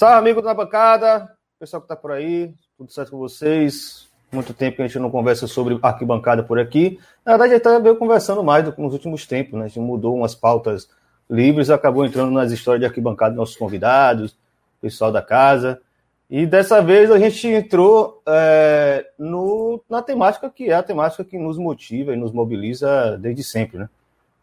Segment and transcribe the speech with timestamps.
[0.00, 4.08] Salve, amigo da bancada, pessoal que tá por aí, tudo certo com vocês?
[4.32, 6.98] Muito tempo que a gente não conversa sobre arquibancada por aqui.
[7.22, 9.66] Na verdade, a gente tá veio conversando mais do que nos últimos tempos, né?
[9.66, 10.88] A gente mudou umas pautas
[11.28, 14.34] livres, acabou entrando nas histórias de arquibancada dos nossos convidados,
[14.80, 15.82] pessoal da casa.
[16.30, 21.36] E dessa vez a gente entrou é, no, na temática que é a temática que
[21.36, 23.86] nos motiva e nos mobiliza desde sempre, né?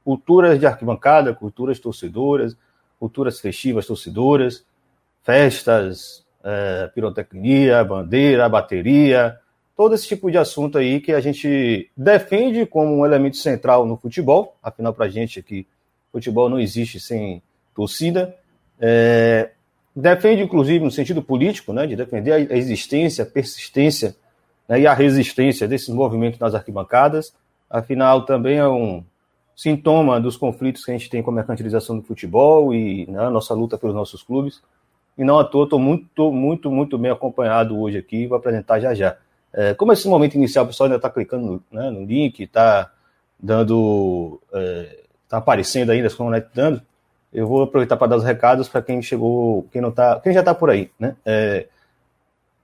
[0.05, 2.55] Culturas de arquibancada, culturas torcedoras,
[2.99, 4.63] culturas festivas torcedoras,
[5.27, 9.37] festas, é, pirotecnia, bandeira, bateria,
[9.75, 13.97] todo esse tipo de assunto aí que a gente defende como um elemento central no
[13.97, 15.67] futebol, afinal, para a gente aqui,
[16.13, 17.41] futebol não existe sem
[17.75, 18.33] torcida.
[18.79, 19.49] É,
[19.93, 24.15] defende, inclusive, no sentido político, né, de defender a existência, a persistência
[24.65, 27.35] né, e a resistência desses movimentos nas arquibancadas.
[27.69, 29.03] Afinal, também é um
[29.53, 33.29] sintoma dos conflitos que a gente tem com a mercantilização do futebol e né, a
[33.29, 34.61] nossa luta pelos nossos clubes.
[35.17, 38.93] E não à toa, estou muito, muito, muito bem acompanhado hoje aqui, vou apresentar já
[38.93, 39.17] já.
[39.53, 42.91] É, como esse momento inicial, o pessoal ainda está clicando né, no link, está
[43.39, 44.39] dando.
[44.51, 46.81] está é, tá aparecendo ainda, conectando.
[47.33, 50.39] Eu vou aproveitar para dar os recados para quem chegou, quem não tá, quem já
[50.41, 51.15] está por aí, né?
[51.25, 51.67] É,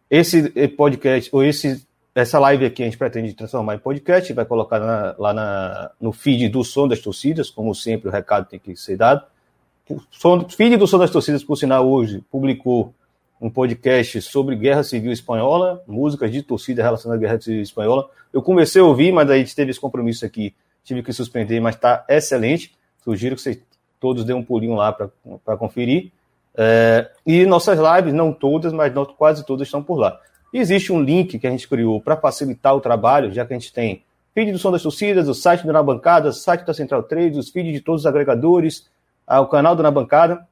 [0.09, 4.79] esse podcast, ou esse, essa live aqui a gente pretende transformar em podcast, vai colocar
[4.79, 8.75] na, lá na, no feed do Som das Torcidas, como sempre o recado tem que
[8.75, 9.25] ser dado.
[9.89, 9.99] O
[10.49, 12.93] feed do Som das Torcidas, por sinal, hoje publicou
[13.41, 18.09] um podcast sobre Guerra Civil Espanhola, músicas de torcida relacionadas à Guerra Civil Espanhola.
[18.31, 20.55] Eu comecei a ouvir, mas daí a gente teve esse compromisso aqui,
[20.85, 22.73] tive que suspender, mas está excelente.
[23.03, 23.59] Sugiro que vocês
[23.99, 26.11] todos dêem um pulinho lá para conferir.
[26.55, 30.17] É, e nossas lives, não todas, mas não, quase todas estão por lá.
[30.53, 33.73] Existe um link que a gente criou para facilitar o trabalho, já que a gente
[33.73, 34.01] tem
[34.33, 37.37] feed do Som das Torcidas, o site do Na Bancada, o site da Central Trade,
[37.37, 38.87] os feeds de todos os agregadores,
[39.27, 40.47] o canal do Na Bancada.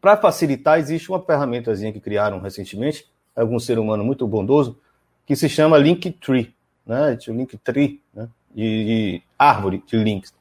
[0.00, 3.06] Para facilitar, existe uma ferramentazinha que criaram recentemente,
[3.36, 4.78] algum ser humano muito bondoso,
[5.26, 6.54] que se chama Linktree,
[6.86, 7.16] né?
[7.28, 8.28] Linktree, né?
[8.54, 10.34] De, de, árvore de links.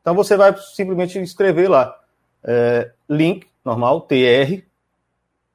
[0.00, 1.96] Então você vai simplesmente escrever lá
[2.42, 4.64] é, link normal tr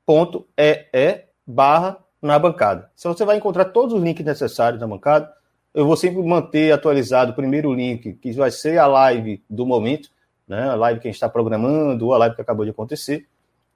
[0.06, 2.90] ponto ee barra na bancada.
[2.98, 5.32] Então você vai encontrar todos os links necessários na bancada.
[5.74, 10.10] Eu vou sempre manter atualizado o primeiro link, que vai ser a live do momento,
[10.48, 10.70] né?
[10.70, 13.26] A live que a gente está programando, ou a live que acabou de acontecer.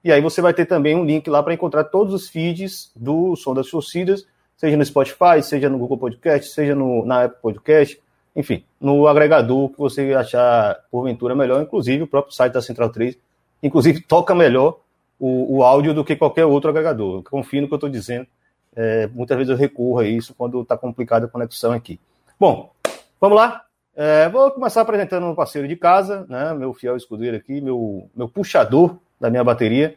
[0.04, 3.36] E aí você vai ter também um link lá para encontrar todos os feeds do
[3.36, 8.00] Som das Torcidas, seja no Spotify, seja no Google Podcast, seja no, na Apple Podcast,
[8.34, 13.16] enfim, no agregador que você achar porventura melhor, inclusive o próprio site da Central 3,
[13.62, 14.80] inclusive toca melhor
[15.20, 17.18] o, o áudio do que qualquer outro agregador.
[17.18, 18.26] Eu confio no que eu estou dizendo.
[18.74, 22.00] É, muitas vezes eu recorro a isso quando está complicada a conexão aqui.
[22.40, 22.72] Bom,
[23.20, 23.64] vamos lá.
[23.94, 28.28] É, vou começar apresentando um parceiro de casa, né, meu fiel escudeiro aqui, meu, meu
[28.28, 29.94] puxador da minha bateria,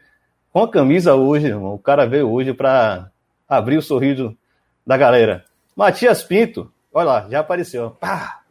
[0.52, 1.74] com a camisa hoje, irmão.
[1.74, 3.10] O cara veio hoje para
[3.48, 4.38] abrir o sorriso
[4.86, 5.46] da galera.
[5.76, 7.92] Matias Pinto, olha lá, já apareceu.
[7.92, 8.42] Pá!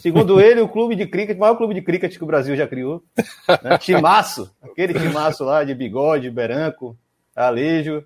[0.00, 2.66] Segundo ele, o clube de cricket, o maior clube de cricket que o Brasil já
[2.66, 3.02] criou.
[3.62, 3.78] Né?
[3.78, 6.96] Timaço, aquele timaço lá de bigode, beranco,
[7.36, 8.04] alejo.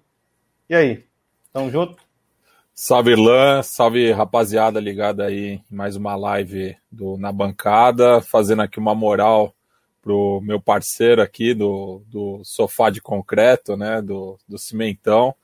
[0.68, 1.04] E aí,
[1.52, 1.96] tamo junto?
[2.74, 8.78] Salve Irlan, salve rapaziada ligada aí em mais uma live do Na Bancada, fazendo aqui
[8.78, 9.54] uma moral
[10.00, 15.34] pro meu parceiro aqui do, do sofá de concreto, né, do, do cimentão.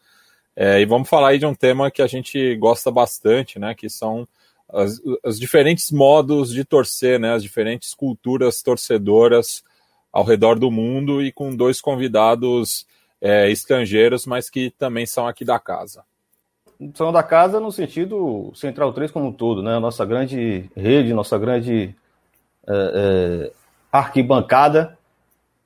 [0.56, 3.90] É, e vamos falar aí de um tema que a gente gosta bastante, né, que
[3.90, 4.26] são
[4.66, 9.62] as, os diferentes modos de torcer, né, as diferentes culturas torcedoras
[10.10, 12.86] ao redor do mundo e com dois convidados
[13.20, 16.02] é, estrangeiros, mas que também são aqui da casa.
[16.94, 21.36] São da casa no sentido Central 3 como um todo, né, nossa grande rede, nossa
[21.36, 21.94] grande
[22.66, 23.52] é, é
[23.90, 24.96] arquibancada.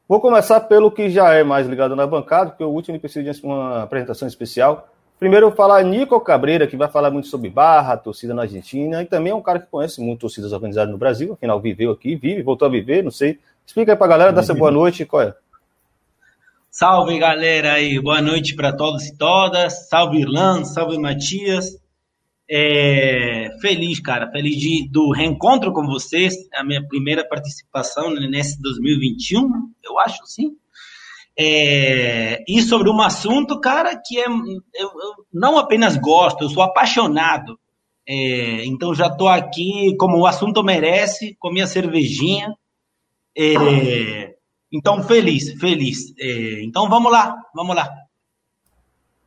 [0.09, 3.47] Vou começar pelo que já é mais ligado na bancada, porque o último precisa de
[3.47, 4.89] uma apresentação especial.
[5.19, 9.03] Primeiro eu vou falar Nico Cabreira, que vai falar muito sobre barra, torcida na Argentina,
[9.03, 12.17] e também é um cara que conhece muito torcidas organizadas no Brasil, afinal viveu aqui,
[12.17, 13.39] vive, voltou a viver, não sei.
[13.65, 15.35] Explica aí pra galera, dá seu boa noite, qual é?
[16.75, 19.91] Salve galera aí, boa noite para todos e todas.
[19.91, 21.67] Salve Irlanda, salve Matias.
[22.49, 29.71] É, feliz, cara, feliz de, do reencontro com vocês, a minha primeira participação nesse 2021,
[29.85, 30.57] eu acho, sim.
[31.39, 36.63] É, e sobre um assunto, cara, que é, eu, eu não apenas gosto, eu sou
[36.63, 37.61] apaixonado.
[38.09, 42.57] É, então já estou aqui, como o assunto merece, com minha cervejinha.
[43.37, 44.32] É,
[44.73, 46.15] então, feliz, feliz.
[46.19, 47.93] É, então vamos lá, vamos lá.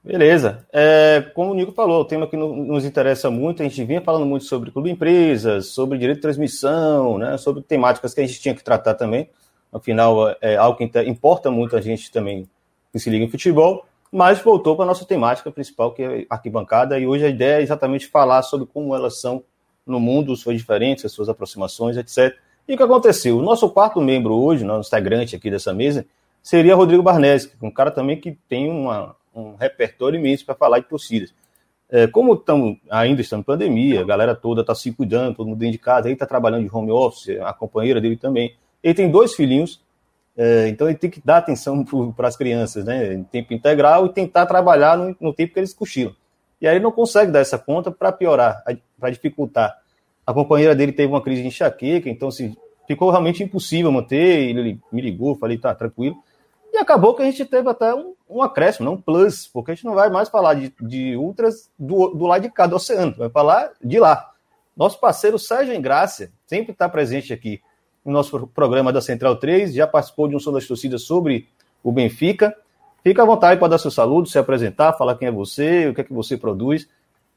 [0.04, 0.68] Beleza.
[0.72, 4.26] É, como o Nico falou, o tema que nos interessa muito, a gente vinha falando
[4.26, 8.54] muito sobre clube empresas, sobre direito de transmissão, né, sobre temáticas que a gente tinha
[8.54, 9.28] que tratar também.
[9.74, 12.48] Afinal, é algo que importa muito a gente também
[12.92, 13.86] que se liga em futebol.
[14.12, 17.62] mas voltou para a nossa temática principal, que é arquibancada, e hoje a ideia é
[17.62, 19.44] exatamente falar sobre como elas são
[19.86, 22.38] no mundo, suas diferenças, suas aproximações, etc.
[22.68, 23.38] E o que aconteceu?
[23.38, 26.06] O nosso quarto membro hoje, nosso integrante aqui dessa mesa,
[26.42, 30.86] seria Rodrigo Barnes, um cara também que tem uma, um repertório imenso para falar de
[30.86, 31.34] torcidas.
[31.90, 35.60] É, como estamos, ainda estamos em pandemia, a galera toda está se cuidando, todo mundo
[35.60, 38.56] dentro de casa, ele está trabalhando de home office, a companheira dele também.
[38.84, 39.80] Ele tem dois filhinhos,
[40.36, 41.86] é, então ele tem que dar atenção
[42.16, 45.74] para as crianças, né, em tempo integral e tentar trabalhar no, no tempo que eles
[45.74, 46.16] cochilam.
[46.60, 48.64] E aí ele não consegue dar essa conta para piorar,
[49.00, 49.85] para dificultar.
[50.26, 52.56] A companheira dele teve uma crise de enxaqueca, então assim,
[52.88, 54.50] ficou realmente impossível manter.
[54.50, 56.18] Ele me ligou, falei, tá tranquilo.
[56.74, 59.76] E acabou que a gente teve até um, um acréscimo, não um plus, porque a
[59.76, 63.16] gente não vai mais falar de, de ultras do, do lado de cá do oceano,
[63.18, 64.32] vai falar de lá.
[64.76, 67.62] Nosso parceiro Sérgio Engrácia sempre está presente aqui
[68.04, 71.48] no nosso programa da Central 3, já participou de um som das torcidas sobre
[71.82, 72.56] o Benfica.
[73.02, 76.02] Fica à vontade para dar seu saludo, se apresentar, falar quem é você, o que
[76.02, 76.90] é que você produz.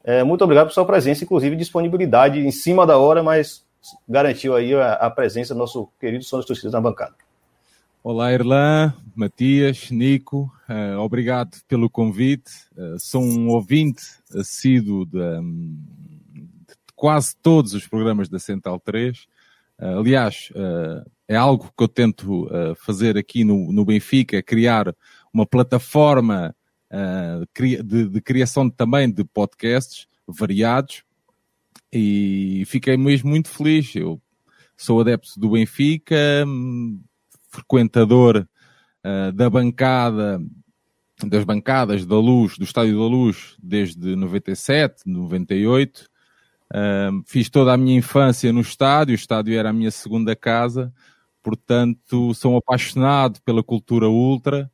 [0.03, 3.65] É, muito obrigado por sua presença, inclusive disponibilidade em cima da hora, mas
[4.07, 7.15] garantiu aí a, a presença do nosso querido das torcidas na bancada.
[8.01, 12.49] Olá, Irlã, Matias, Nico, uh, obrigado pelo convite.
[12.75, 14.01] Uh, sou um ouvinte
[14.33, 15.77] assíduo de, um,
[16.31, 19.27] de, quase todos os programas da Central 3.
[19.77, 20.51] Uh, aliás,
[21.27, 24.95] é algo que eu tento fazer aqui no, no Benfica, criar
[25.33, 26.55] uma plataforma
[27.83, 31.03] de, de, criação também de podcasts variados
[31.91, 33.95] e fiquei mesmo muito feliz.
[33.95, 34.21] Eu
[34.77, 36.15] sou adepto do Benfica,
[36.47, 37.01] hum,
[37.49, 38.47] frequentador
[39.05, 40.41] uh, da bancada,
[41.27, 46.09] das bancadas da Luz, do Estádio da Luz, desde 97, 98.
[46.71, 50.93] Uh, fiz toda a minha infância no estádio, o estádio era a minha segunda casa,
[51.41, 54.71] portanto, sou apaixonado pela cultura ultra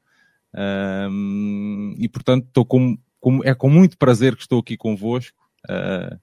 [0.56, 5.38] uh, e, portanto, estou com, com, é com muito prazer que estou aqui convosco.
[5.70, 6.20] Uh,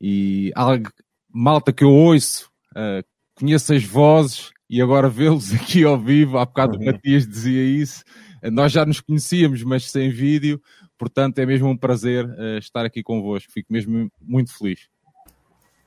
[0.00, 0.90] e algo,
[1.32, 6.44] malta que eu ouço, uh, conheço as vozes e agora vê-los aqui ao vivo, há
[6.44, 6.82] bocado uhum.
[6.82, 8.04] o Matias dizia isso,
[8.52, 10.60] nós já nos conhecíamos, mas sem vídeo,
[10.98, 14.88] portanto é mesmo um prazer uh, estar aqui convosco, fico mesmo muito feliz.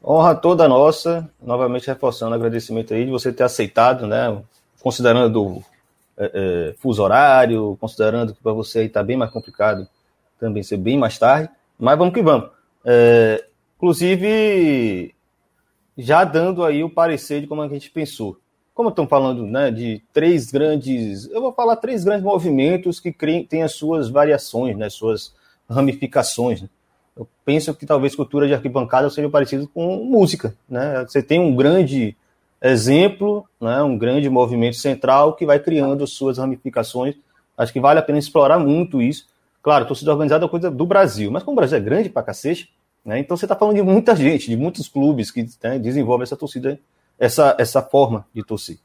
[0.04, 4.42] Honra toda nossa, novamente reforçando o agradecimento aí de você ter aceitado, né,
[4.82, 5.64] considerando
[6.20, 9.88] é, fuso horário, considerando que para você aí está bem mais complicado
[10.40, 12.50] também ser bem mais tarde, mas vamos que vamos.
[12.86, 13.44] É,
[13.80, 15.16] Inclusive,
[15.98, 18.38] já dando aí o parecer de como a gente pensou.
[18.76, 23.10] Como estamos falando né, de três grandes, eu vou falar três grandes movimentos que
[23.48, 25.34] têm as suas variações, né, suas
[25.70, 26.62] ramificações.
[26.62, 26.70] Né?
[27.16, 30.54] Eu penso que talvez cultura de arquibancada seja parecido com música.
[30.68, 31.06] Né?
[31.08, 32.18] Você tem um grande
[32.62, 37.16] exemplo, né, um grande movimento central que vai criando suas ramificações.
[37.58, 39.28] Acho que vale a pena explorar muito isso.
[39.62, 42.70] Claro, torcida organizada é coisa do Brasil, mas como o Brasil é grande pra cacete,
[43.04, 43.20] né?
[43.20, 46.80] Então você está falando de muita gente, de muitos clubes que né, desenvolvem essa torcida,
[47.18, 48.78] essa, essa forma de torcer.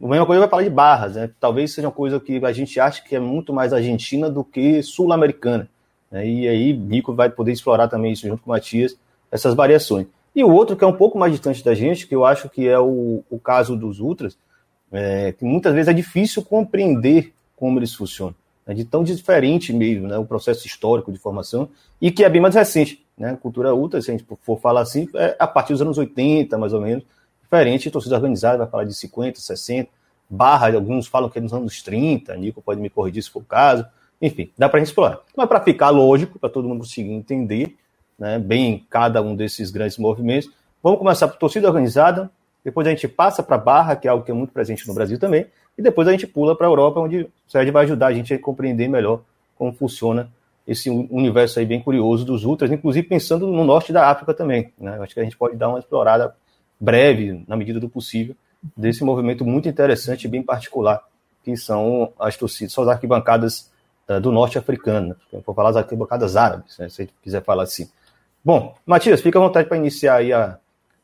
[0.00, 1.30] A mesma coisa vai falar de barras, né?
[1.40, 4.82] Talvez seja uma coisa que a gente acha que é muito mais argentina do que
[4.82, 5.68] sul-americana.
[6.10, 6.28] Né?
[6.28, 8.96] E aí Nico vai poder explorar também isso junto com o Matias,
[9.30, 10.06] essas variações.
[10.38, 12.68] E o outro que é um pouco mais distante da gente, que eu acho que
[12.68, 14.38] é o, o caso dos ultras,
[14.92, 18.36] é, que muitas vezes é difícil compreender como eles funcionam.
[18.64, 21.68] É de tão diferente mesmo, né, o processo histórico de formação,
[22.00, 23.04] e que é bem mais recente.
[23.18, 23.36] Né?
[23.42, 26.72] Cultura ultra, se a gente for falar assim, é a partir dos anos 80, mais
[26.72, 27.02] ou menos,
[27.42, 29.90] diferente, torcida organizada vai falar de 50, 60,
[30.30, 33.44] barra, alguns falam que é nos anos 30, Nico pode me corrigir se for o
[33.44, 33.84] caso,
[34.22, 35.18] enfim, dá para explorar.
[35.36, 37.76] Mas para ficar lógico, para todo mundo conseguir entender
[38.18, 40.50] né, bem cada um desses grandes movimentos,
[40.82, 42.30] vamos começar por torcida organizada,
[42.64, 45.18] depois a gente passa para barra, que é algo que é muito presente no Brasil
[45.18, 45.46] também,
[45.76, 48.34] e depois a gente pula para a Europa, onde o Sérgio vai ajudar a gente
[48.34, 49.20] a compreender melhor
[49.56, 50.30] como funciona
[50.66, 54.70] esse universo aí bem curioso dos ultras, inclusive pensando no norte da África também.
[54.78, 54.98] Né?
[55.00, 56.34] acho que a gente pode dar uma explorada
[56.78, 58.36] breve, na medida do possível,
[58.76, 61.02] desse movimento muito interessante e bem particular,
[61.42, 63.70] que são as torcidas, são as arquibancadas
[64.08, 65.40] uh, do norte africano, né?
[65.44, 66.88] vou falar as arquibancadas árabes, né?
[66.88, 67.88] se quiser falar assim.
[68.48, 70.58] Bom, Matias, fica à vontade para iniciar aí a,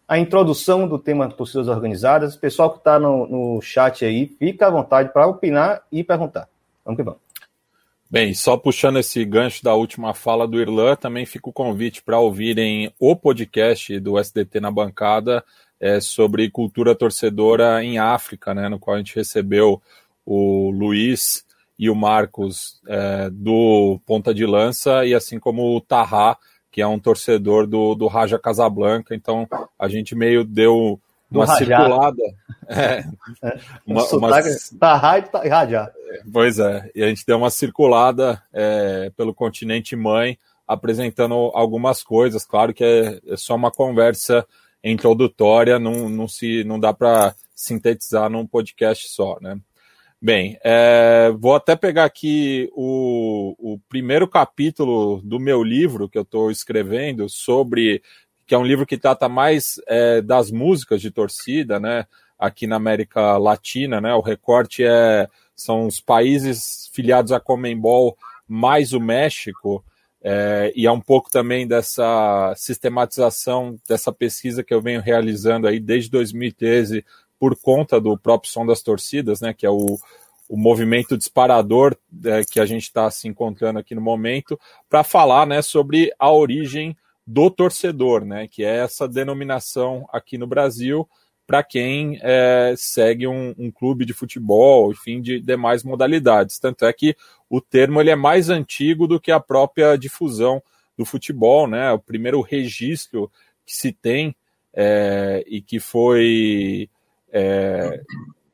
[0.08, 2.34] a introdução do tema torcidas organizadas.
[2.34, 6.48] O pessoal que está no, no chat aí, fica à vontade para opinar e perguntar.
[6.82, 7.20] Vamos que vamos.
[8.10, 12.18] Bem, só puxando esse gancho da última fala do Irlan, também fica o convite para
[12.18, 15.44] ouvirem o podcast do SDT na bancada
[15.78, 19.82] é, sobre cultura torcedora em África, né, no qual a gente recebeu
[20.24, 21.44] o Luiz
[21.78, 26.38] e o Marcos é, do Ponta de Lança, e assim como o Tahá,
[26.74, 29.14] que é um torcedor do, do Raja Casablanca.
[29.14, 31.00] Então a gente meio deu
[31.30, 32.20] uma circulada.
[32.66, 33.04] É,
[33.42, 34.30] é, uma, uma...
[34.80, 35.92] Tá rádio, tá radiar.
[36.32, 42.42] Pois é, e a gente deu uma circulada é, pelo continente mãe, apresentando algumas coisas.
[42.46, 44.46] Claro que é, é só uma conversa
[44.82, 49.58] introdutória, não, não, se, não dá para sintetizar num podcast só, né?
[50.24, 56.22] Bem, é, vou até pegar aqui o, o primeiro capítulo do meu livro que eu
[56.22, 58.02] estou escrevendo sobre
[58.46, 62.06] que é um livro que trata mais é, das músicas de torcida, né?
[62.38, 64.14] Aqui na América Latina, né?
[64.14, 68.16] O recorte é são os países filiados à Comembol
[68.48, 69.84] mais o México.
[70.22, 75.78] É, e é um pouco também dessa sistematização dessa pesquisa que eu venho realizando aí
[75.78, 77.04] desde 2013
[77.44, 79.98] por conta do próprio som das torcidas, né, que é o,
[80.48, 84.58] o movimento disparador é, que a gente está se encontrando aqui no momento,
[84.88, 86.96] para falar né, sobre a origem
[87.26, 91.06] do torcedor, né, que é essa denominação aqui no Brasil
[91.46, 96.58] para quem é, segue um, um, clube de futebol, enfim, de demais modalidades.
[96.58, 97.14] Tanto é que
[97.50, 100.62] o termo ele é mais antigo do que a própria difusão
[100.96, 101.92] do futebol, né?
[101.92, 103.30] O primeiro registro
[103.66, 104.34] que se tem
[104.72, 106.88] é, e que foi
[107.34, 108.00] é,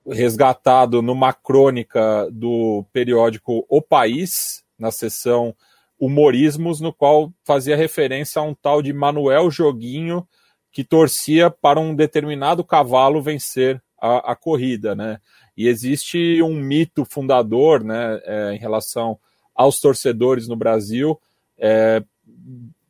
[0.06, 5.54] resgatado numa crônica do periódico O País, na seção
[5.98, 10.26] Humorismos, no qual fazia referência a um tal de Manuel Joguinho
[10.72, 15.20] que torcia para um determinado cavalo vencer a, a corrida, né?
[15.54, 19.18] E existe um mito fundador, né, é, em relação
[19.54, 21.20] aos torcedores no Brasil,
[21.58, 22.02] é,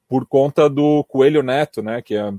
[0.06, 2.32] por conta do Coelho Neto, né, que é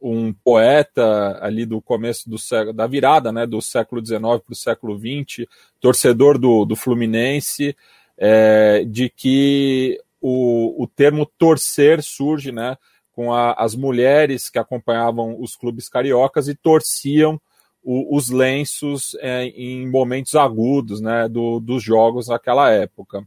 [0.00, 4.54] um poeta ali do começo do século, da virada né, do século XIX para o
[4.54, 5.46] século XX,
[5.80, 7.76] torcedor do, do Fluminense,
[8.16, 12.76] é, de que o, o termo torcer surge né,
[13.12, 17.40] com a, as mulheres que acompanhavam os clubes cariocas e torciam
[17.82, 23.26] o, os lenços é, em momentos agudos né, do, dos jogos naquela época.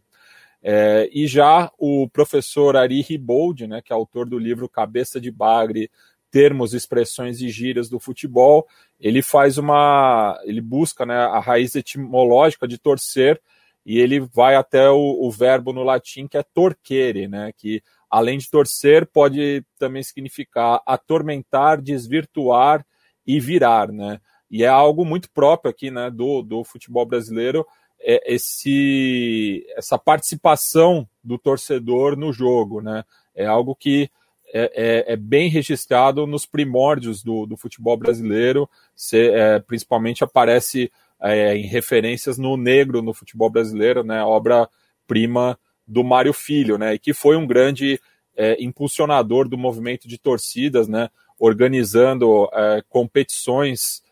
[0.66, 5.30] É, e já o professor Ari Ribold, né, que é autor do livro Cabeça de
[5.30, 5.92] Bagre,
[6.34, 8.68] termos, expressões e gírias do futebol,
[9.00, 13.40] ele faz uma, ele busca né, a raiz etimológica de torcer
[13.86, 18.40] e ele vai até o, o verbo no latim que é torquere, né, que além
[18.40, 22.84] de torcer pode também significar atormentar, desvirtuar
[23.28, 24.20] e virar, né?
[24.50, 27.66] E é algo muito próprio aqui, né, do, do futebol brasileiro,
[28.00, 33.04] é esse essa participação do torcedor no jogo, né?
[33.36, 34.10] É algo que
[34.56, 38.70] é, é, é, bem registrado nos primórdios do, do futebol brasileiro,
[39.12, 45.58] é, principalmente aparece é, em referências no negro no futebol brasileiro, né, obra-prima
[45.88, 48.00] do Mário Filho, né, que foi um grande
[48.38, 54.04] é, impulsionador do movimento de torcidas, né, organizando é, competições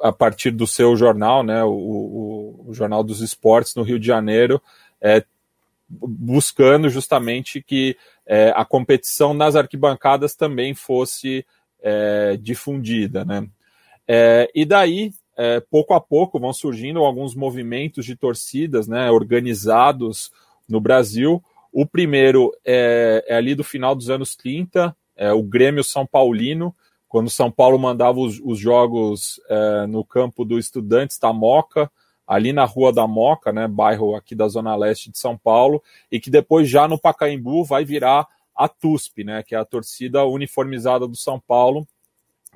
[0.00, 4.06] a partir do seu jornal, né, o, o, o, Jornal dos Esportes no Rio de
[4.06, 4.62] Janeiro,
[5.90, 11.44] buscando justamente que é, a competição nas arquibancadas também fosse
[11.82, 13.24] é, difundida.
[13.24, 13.48] Né?
[14.06, 20.30] É, e daí, é, pouco a pouco, vão surgindo alguns movimentos de torcidas né, organizados
[20.68, 21.42] no Brasil.
[21.72, 26.74] O primeiro é, é ali do final dos anos 30, é o Grêmio São Paulino,
[27.08, 29.40] quando São Paulo mandava os, os jogos
[29.88, 31.90] no campo do Estudantes da Moca,
[32.30, 35.82] ali na Rua da Moca, né, bairro aqui da Zona Leste de São Paulo,
[36.12, 40.24] e que depois já no Pacaembu vai virar a TUSP, né, que é a torcida
[40.24, 41.84] uniformizada do São Paulo,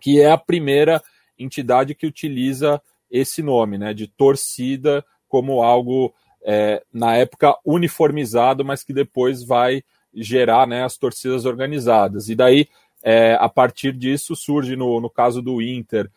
[0.00, 1.02] que é a primeira
[1.36, 6.14] entidade que utiliza esse nome, né, de torcida como algo
[6.46, 9.82] é, na época uniformizado, mas que depois vai
[10.14, 12.28] gerar né, as torcidas organizadas.
[12.28, 12.68] E daí,
[13.02, 16.08] é, a partir disso, surge no, no caso do Inter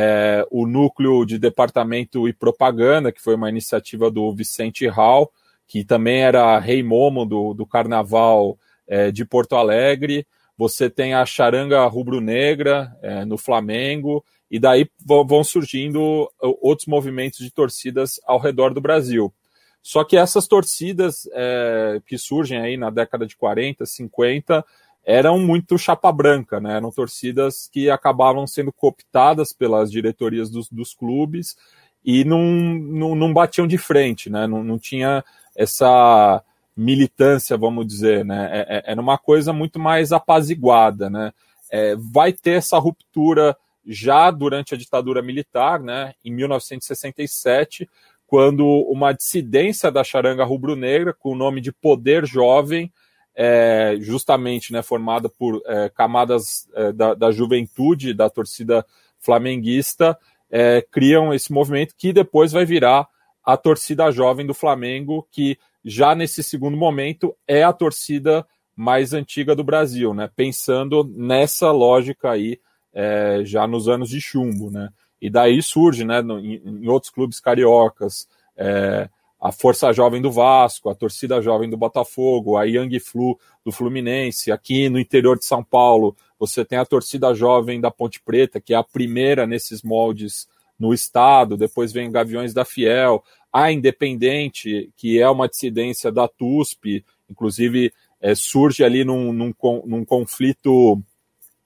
[0.00, 5.28] é, o núcleo de departamento e propaganda, que foi uma iniciativa do Vicente Hall,
[5.66, 10.24] que também era rei momo do, do carnaval é, de Porto Alegre.
[10.56, 17.50] Você tem a charanga rubro-negra é, no Flamengo, e daí vão surgindo outros movimentos de
[17.50, 19.34] torcidas ao redor do Brasil.
[19.82, 24.64] Só que essas torcidas é, que surgem aí na década de 40, 50,
[25.08, 26.76] eram muito chapa branca, né?
[26.76, 31.56] Eram torcidas que acabavam sendo cooptadas pelas diretorias dos, dos clubes
[32.04, 34.46] e não, não, não, batiam de frente, né?
[34.46, 35.24] Não, não tinha
[35.56, 36.44] essa
[36.76, 38.50] militância, vamos dizer, né?
[38.52, 41.32] É, é, era uma coisa muito mais apaziguada, né?
[41.72, 46.12] É, vai ter essa ruptura já durante a ditadura militar, né?
[46.22, 47.88] Em 1967,
[48.26, 52.92] quando uma dissidência da charanga rubro-negra, com o nome de Poder Jovem,
[53.40, 58.84] é, justamente né, formada por é, camadas é, da, da, juventude, da torcida
[59.16, 60.18] flamenguista,
[60.50, 63.06] é, criam esse movimento que depois vai virar
[63.44, 69.54] a torcida jovem do Flamengo, que já nesse segundo momento é a torcida mais antiga
[69.54, 70.28] do Brasil, né?
[70.34, 72.58] Pensando nessa lógica aí,
[72.92, 74.88] é, já nos anos de chumbo, né?
[75.22, 79.08] E daí surge, né, no, em, em, outros clubes cariocas, é,
[79.40, 84.50] a Força Jovem do Vasco, a Torcida Jovem do Botafogo, a Young Flu do Fluminense,
[84.50, 88.74] aqui no interior de São Paulo, você tem a Torcida Jovem da Ponte Preta, que
[88.74, 95.20] é a primeira nesses moldes no estado, depois vem Gaviões da Fiel, a Independente, que
[95.20, 99.54] é uma dissidência da TUSP, inclusive é, surge ali num, num,
[99.84, 101.00] num conflito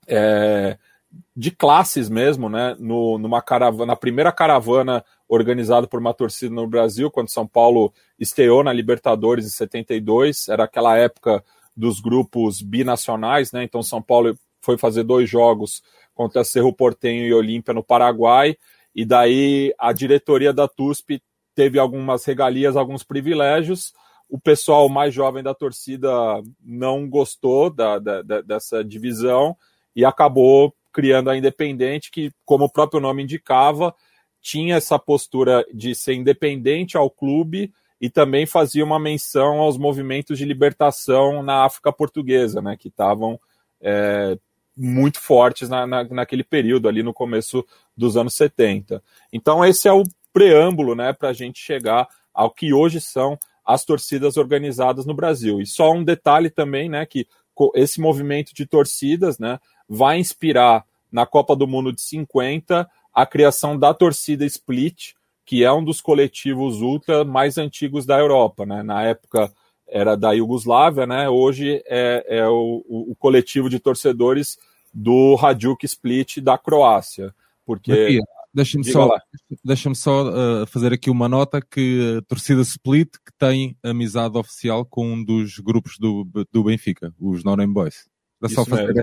[0.07, 0.77] é,
[1.35, 2.75] de classes mesmo, né?
[2.79, 7.93] No, numa caravana, na primeira caravana organizada por uma torcida no Brasil, quando São Paulo
[8.19, 11.43] estreou na Libertadores em 72, era aquela época
[11.75, 13.63] dos grupos binacionais, né?
[13.63, 15.81] Então São Paulo foi fazer dois jogos
[16.13, 18.55] contra Cerro Portenho e Olímpia no Paraguai,
[18.95, 21.21] e daí a diretoria da TUSP
[21.55, 23.93] teve algumas regalias, alguns privilégios.
[24.29, 26.11] O pessoal mais jovem da torcida
[26.63, 29.55] não gostou da, da, da, dessa divisão
[29.95, 33.93] e acabou criando a Independente, que, como o próprio nome indicava,
[34.41, 40.37] tinha essa postura de ser independente ao clube e também fazia uma menção aos movimentos
[40.37, 43.39] de libertação na África Portuguesa, né, que estavam
[43.81, 44.37] é,
[44.75, 49.01] muito fortes na, na, naquele período, ali no começo dos anos 70.
[49.31, 53.85] Então, esse é o preâmbulo né, para a gente chegar ao que hoje são as
[53.85, 55.61] torcidas organizadas no Brasil.
[55.61, 57.25] E só um detalhe também, né, que
[57.75, 63.77] esse movimento de torcidas, né, vai inspirar na Copa do Mundo de 50 a criação
[63.77, 65.13] da torcida Split,
[65.45, 68.81] que é um dos coletivos ultra mais antigos da Europa, né?
[68.81, 69.53] Na época
[69.87, 71.29] era da Iugoslávia, né?
[71.29, 74.57] Hoje é, é o, o, coletivo de torcedores
[74.91, 77.33] do Hajduk Split da Croácia,
[77.65, 78.19] porque
[78.55, 79.09] Deixa-me só,
[79.65, 84.85] deixa só uh, fazer aqui uma nota que a torcida Split que tem amizade oficial
[84.85, 88.07] com um dos grupos do, do Benfica, os Nonem Boys.
[88.43, 88.93] É só fazer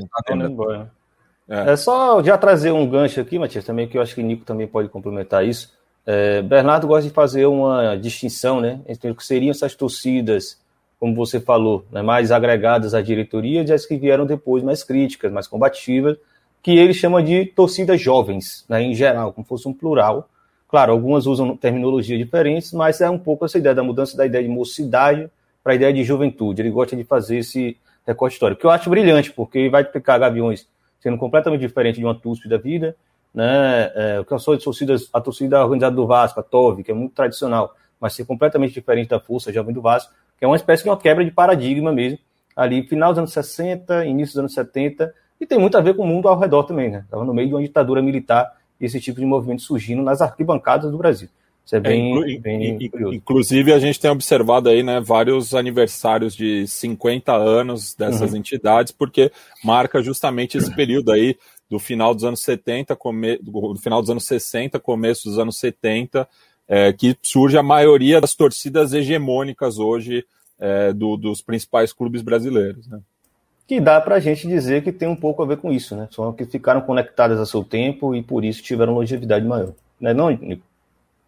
[1.51, 1.73] é.
[1.73, 1.77] é.
[1.77, 4.69] só já trazer um gancho aqui, Matias, também, que eu acho que o Nico também
[4.69, 5.73] pode complementar isso.
[6.07, 10.59] É, Bernardo gosta de fazer uma distinção né, entre o que seriam essas torcidas,
[10.99, 15.33] como você falou, né, mais agregadas à diretoria e as que vieram depois mais críticas,
[15.33, 16.17] mais combativas,
[16.63, 20.29] que ele chama de torcidas jovens, né, em geral, como fosse um plural.
[20.69, 24.45] Claro, algumas usam terminologias diferentes, mas é um pouco essa ideia da mudança da ideia
[24.45, 25.29] de mocidade
[25.65, 26.63] para a ideia de juventude.
[26.63, 30.67] Ele gosta de fazer esse recorte histórico, que eu acho brilhante, porque vai explicar Gaviões
[31.01, 32.97] sendo completamente diferente de uma TUSP da vida,
[33.35, 33.91] né?
[33.95, 36.95] É, o que sou de torcidas, a torcida organizada do Vasco, a TOV, que é
[36.95, 40.85] muito tradicional, mas ser completamente diferente da Força Jovem do Vasco, que é uma espécie
[40.85, 42.19] de uma quebra de paradigma mesmo,
[42.57, 46.03] ali final dos anos 60, início dos anos 70, e tem muito a ver com
[46.03, 47.03] o mundo ao redor também, né?
[47.05, 50.91] Estava no meio de uma ditadura militar e esse tipo de movimento surgindo nas arquibancadas
[50.91, 51.29] do Brasil.
[51.71, 52.79] Isso é bem, é, bem.
[53.13, 58.39] Inclusive, a gente tem observado aí, né, vários aniversários de 50 anos dessas uhum.
[58.39, 59.31] entidades, porque
[59.63, 61.37] marca justamente esse período aí
[61.71, 66.29] do final dos anos 70, come, do final dos anos 60, começo dos anos 70,
[66.67, 70.25] é, que surge a maioria das torcidas hegemônicas hoje
[70.59, 72.99] é, do, dos principais clubes brasileiros, né?
[73.65, 76.09] que dá para a gente dizer que tem um pouco a ver com isso, né?
[76.11, 79.73] São que ficaram conectadas a seu tempo e por isso tiveram longevidade maior.
[80.01, 80.69] Não é não, Nico?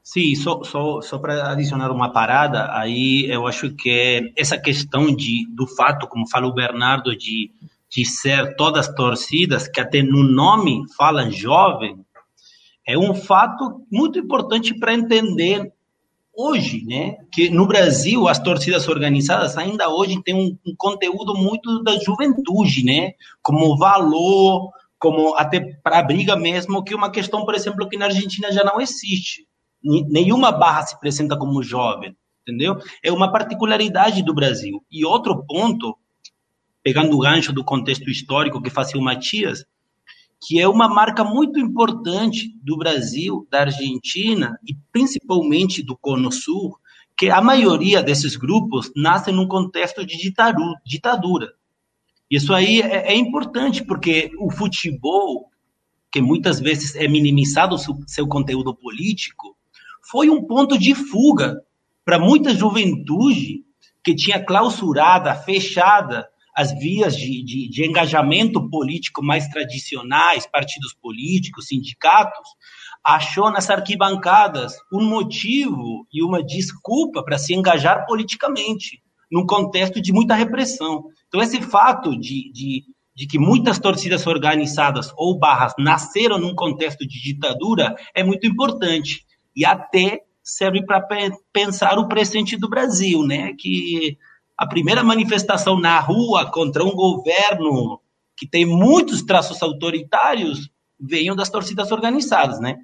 [0.04, 5.46] Sim, só, só, só para adicionar uma parada, aí eu acho que essa questão de,
[5.54, 7.52] do fato, como falou o Bernardo, de,
[7.88, 12.04] de ser todas torcidas, que até no nome falam jovem,
[12.84, 15.72] é um fato muito importante para entender
[16.34, 21.80] hoje, né, que no Brasil as torcidas organizadas ainda hoje têm um, um, conteúdo muito
[21.84, 27.44] da juventude, né, como valor, como até para a briga mesmo, que é uma questão,
[27.44, 29.46] por exemplo, que na Argentina já não existe.
[29.82, 32.78] Nenhuma barra se apresenta como jovem, entendeu?
[33.02, 34.84] É uma particularidade do Brasil.
[34.90, 35.96] E outro ponto,
[36.82, 39.64] pegando o gancho do contexto histórico que fazia o Matias,
[40.44, 46.76] que é uma marca muito importante do Brasil, da Argentina e principalmente do Cono Sul,
[47.16, 50.16] que a maioria desses grupos nascem num contexto de
[50.84, 51.54] ditadura.
[52.28, 55.50] Isso aí é, é importante porque o futebol,
[56.10, 59.56] que muitas vezes é minimizado seu, seu conteúdo político,
[60.12, 61.56] foi um ponto de fuga
[62.04, 63.64] para muita juventude
[64.04, 71.68] que tinha clausurada, fechada as vias de, de, de, engajamento político mais tradicionais, partidos políticos,
[71.68, 72.46] sindicatos,
[73.02, 79.02] achou nas arquibancadas um motivo e uma desculpa para se engajar politicamente.
[79.30, 81.04] num contexto de muita repressão.
[81.26, 82.84] Então, esse fato de, de,
[83.16, 89.24] de que muitas torcidas organizadas ou barras nasceram num contexto de ditadura é muito importante.
[89.54, 91.06] E até serve para
[91.52, 93.52] pensar o presente do Brasil, né?
[93.58, 94.18] Que
[94.56, 98.00] a primeira manifestação na rua contra um governo
[98.36, 102.78] que tem muitos traços autoritários venham das torcidas organizadas, né?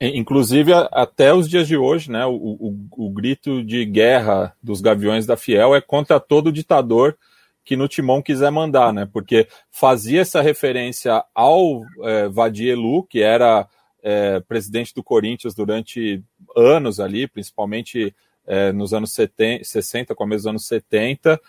[0.00, 5.26] Inclusive, até os dias de hoje, né, o, o, o, grito de guerra dos Gaviões
[5.26, 7.16] da Fiel é contra todo ditador
[7.64, 9.08] que no timão quiser mandar, né?
[9.12, 13.68] Porque fazia essa referência ao é, Vadielu, que era
[14.02, 16.22] é, presidente do Corinthians durante
[16.56, 18.14] anos ali, principalmente
[18.46, 21.40] é, nos anos 70, 60, começo dos anos 70,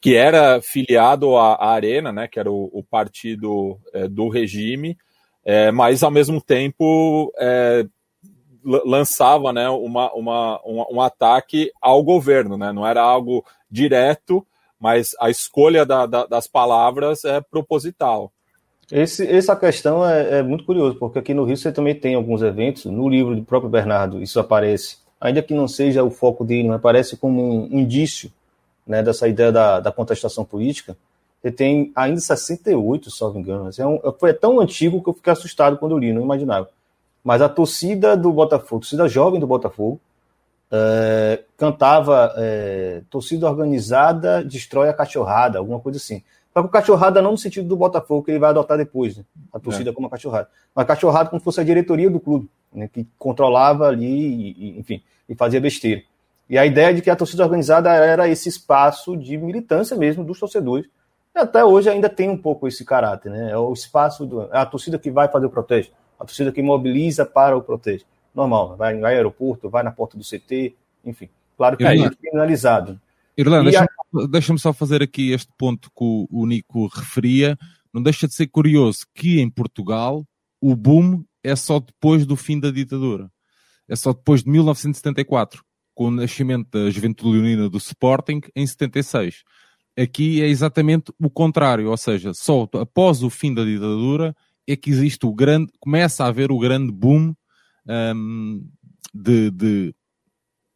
[0.00, 2.28] que era filiado à, à Arena, né?
[2.28, 4.96] Que era o, o partido é, do regime,
[5.44, 7.86] é, mas ao mesmo tempo é,
[8.64, 12.72] lançava né, uma, uma, um, um, ataque ao governo, né?
[12.72, 14.46] não era algo direto,
[14.78, 18.32] mas a escolha da, da, das palavras é proposital.
[18.90, 22.42] Esse, essa questão é, é, muito curioso, porque aqui no Rio você também tem alguns
[22.42, 26.68] eventos, no livro do próprio Bernardo isso aparece, ainda que não seja o foco dele,
[26.68, 28.30] mas aparece como um indício
[28.86, 30.96] né, dessa ideia da, da contestação política,
[31.42, 33.70] você tem ainda 68, se não me engano.
[33.76, 36.68] É um, foi tão antigo que eu fiquei assustado quando li, não imaginava.
[37.24, 40.00] Mas a torcida do Botafogo, torcida jovem do Botafogo,
[40.70, 46.22] é, cantava é, torcida organizada destrói a cachorrada, alguma coisa assim.
[46.52, 49.24] Só que o cachorrada não no sentido do Botafogo, que ele vai adotar depois, né?
[49.52, 49.92] a torcida é.
[49.92, 50.48] como a cachorrada.
[50.74, 52.88] Mas cachorrada como se fosse a diretoria do clube, né?
[52.92, 56.02] que controlava ali, e, e, enfim, e fazia besteira.
[56.48, 60.38] E a ideia de que a torcida organizada era esse espaço de militância mesmo dos
[60.38, 60.88] torcedores.
[61.34, 63.52] E até hoje ainda tem um pouco esse caráter, né?
[63.52, 66.62] É o espaço, do, é a torcida que vai fazer o protesto a torcida que
[66.62, 68.08] mobiliza para o protesto.
[68.32, 71.28] Normal, vai, vai ao aeroporto, vai na porta do CT, enfim.
[71.56, 73.00] Claro que Irlanda, é criminalizado.
[73.36, 77.58] Irlanda, deixa-me deixa só fazer aqui este ponto que o, o Nico referia.
[77.92, 80.26] Não deixa de ser curioso que em Portugal
[80.60, 83.30] o boom é só depois do fim da ditadura.
[83.88, 85.62] É só depois de 1974,
[85.94, 89.42] com o nascimento da Juventude Leonina do Sporting em 76.
[89.98, 94.34] Aqui é exatamente o contrário, ou seja, só após o fim da ditadura
[94.66, 97.34] é que existe o grande, começa a haver o grande boom
[97.86, 98.66] um,
[99.12, 99.94] de, de,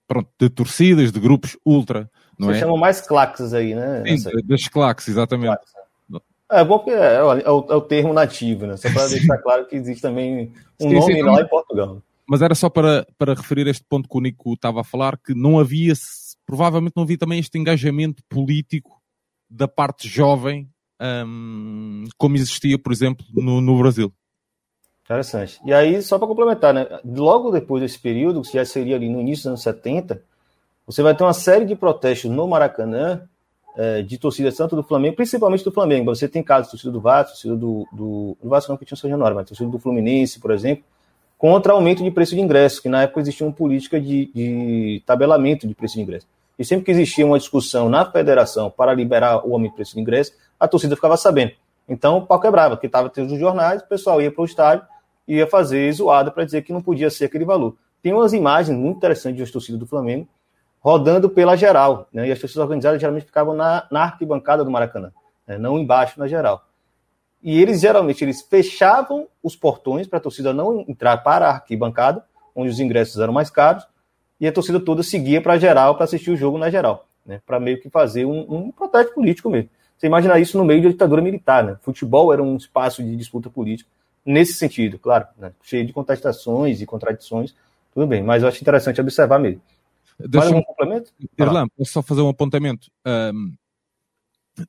[0.06, 2.60] pronto, de torcidas, de grupos ultra, não Vocês é?
[2.60, 4.04] chamam mais claques aí, né?
[4.16, 5.48] Sim, das claques, exatamente.
[5.48, 5.72] Claques,
[6.08, 6.20] né?
[6.50, 8.76] É bom que é, é, o, é, o, termo nativo, né?
[8.76, 12.02] Só para deixar claro que existe também um sim, nome sim, lá em Portugal.
[12.28, 15.34] Mas era só para, para referir este ponto que o Nico estava a falar, que
[15.34, 15.92] não havia,
[16.44, 19.00] provavelmente não havia também este engajamento político
[19.48, 20.68] da parte jovem
[21.00, 24.12] um, como existia, por exemplo, no, no Brasil.
[25.04, 25.60] Interessante.
[25.64, 26.86] E aí, só para complementar, né?
[27.04, 30.22] Logo depois desse período, que já seria ali no início dos anos 70,
[30.86, 33.22] você vai ter uma série de protestos no Maracanã,
[33.76, 36.14] é, de torcidas tanto do Flamengo, principalmente do Flamengo.
[36.14, 38.96] Você tem casos de torcida do Vasco, torcida do, do, do Vasco não, que tinha
[38.96, 40.84] São Januário, mas torcida do Fluminense, por exemplo,
[41.36, 45.66] contra aumento de preço de ingresso, que na época existia uma política de, de tabelamento
[45.66, 46.26] de preço de ingresso.
[46.58, 50.00] E sempre que existia uma discussão na federação para liberar o aumento de preço de
[50.00, 51.52] ingresso, a torcida ficava sabendo.
[51.86, 54.86] Então o pau quebrava, porque estava tendo os jornais, o pessoal ia para o estádio
[55.28, 57.76] e ia fazer zoada para dizer que não podia ser aquele valor.
[58.02, 60.26] Tem umas imagens muito interessantes das torcidas do Flamengo
[60.86, 62.28] rodando pela geral, né?
[62.28, 65.10] e as torcidas organizadas geralmente ficavam na, na arquibancada do Maracanã,
[65.44, 65.58] né?
[65.58, 66.64] não embaixo na geral.
[67.42, 72.24] E eles geralmente eles fechavam os portões para a torcida não entrar para a arquibancada,
[72.54, 73.84] onde os ingressos eram mais caros,
[74.40, 77.40] e a torcida toda seguia para a geral para assistir o jogo na geral, né?
[77.44, 79.68] para meio que fazer um, um protesto político mesmo.
[79.98, 81.76] Você imagina isso no meio da ditadura militar, né?
[81.82, 83.90] Futebol era um espaço de disputa política
[84.24, 85.50] nesse sentido, claro, né?
[85.64, 87.56] cheio de contestações e contradições,
[87.92, 89.60] tudo bem, mas eu acho interessante observar mesmo.
[90.18, 91.12] Deixa um complemento?
[91.38, 92.90] Irlanda, posso só fazer um apontamento?
[93.06, 93.54] Um,
[94.58, 94.66] uh,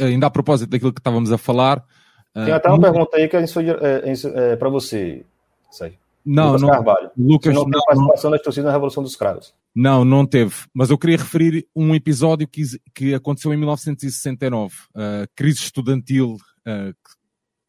[0.00, 1.84] ah, ainda a propósito daquilo que estávamos a falar.
[2.34, 5.24] Tem até uma pergunta aí que é, é, é para você,
[5.70, 5.98] Sérgio.
[6.24, 6.68] Não, Lucas não.
[6.70, 7.10] Carvalho.
[7.16, 9.54] Lucas, não tem participação das torcidas na Revolução dos Cravos.
[9.74, 10.54] Não, não teve.
[10.72, 12.62] Mas eu queria referir um episódio que,
[12.94, 14.74] que aconteceu em 1969.
[14.94, 16.36] A crise estudantil
[16.66, 16.94] uh,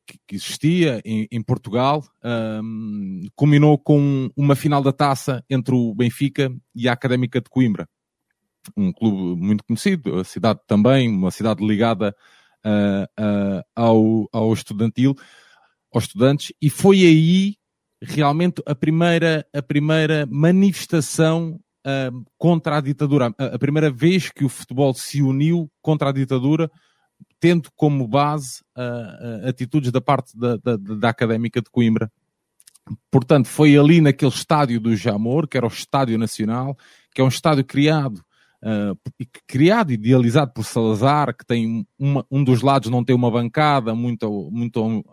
[0.06, 6.54] que, existia em, em Portugal um, culminou com uma final da taça entre o Benfica
[6.74, 7.88] e a Académica de Coimbra.
[8.76, 12.16] Um clube muito conhecido, a cidade também, uma cidade ligada
[12.66, 15.16] uh, uh, ao, ao estudantil,
[15.94, 17.56] aos estudantes, e foi aí
[18.02, 24.44] realmente a primeira, a primeira manifestação uh, contra a ditadura, a, a, primeira vez que
[24.44, 26.70] o futebol se uniu contra a ditadura,
[27.40, 32.12] tendo como base uh, atitudes da parte da, da, da, académica de Coimbra.
[33.10, 36.78] Portanto, foi ali naquele estádio do Jamor, que era o Estádio Nacional,
[37.14, 38.24] que é um estádio criado
[38.64, 38.98] uh,
[39.48, 44.50] criado, idealizado por Salazar, que tem uma, um dos lados não tem uma bancada, muito,
[44.52, 45.04] muito uh,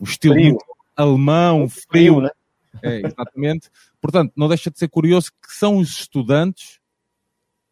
[0.00, 0.64] o estilo muito
[0.96, 2.30] alemão, frio, frio né?
[2.82, 3.68] É, exatamente.
[4.00, 6.78] Portanto, não deixa de ser curioso que são os estudantes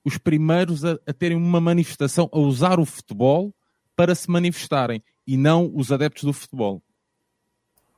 [0.05, 3.53] os primeiros a, a terem uma manifestação, a usar o futebol
[3.97, 6.83] para se manifestarem e não os adeptos do futebol.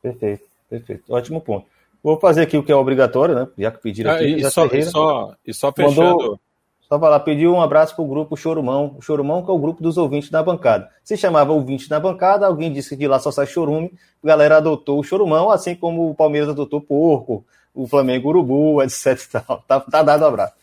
[0.01, 1.13] Perfeito, perfeito.
[1.13, 1.67] Ótimo ponto.
[2.03, 3.49] Vou fazer aqui o que é obrigatório, né?
[3.59, 4.25] Já que pediram aqui.
[4.25, 6.01] Ah, e, só, e, só, e só fechando.
[6.01, 6.41] Mandou,
[6.89, 8.95] só falar, pediu um abraço para o grupo Chorumão.
[8.97, 10.89] O Chorumão que é o grupo dos ouvintes da bancada.
[11.05, 13.93] Se chamava ouvinte da bancada, alguém disse que de lá só sai chorume.
[14.23, 19.43] A galera adotou o Chorumão, assim como o Palmeiras adotou Porco, o Flamengo Urubu, etc.
[19.67, 20.55] Tá, tá dado um abraço.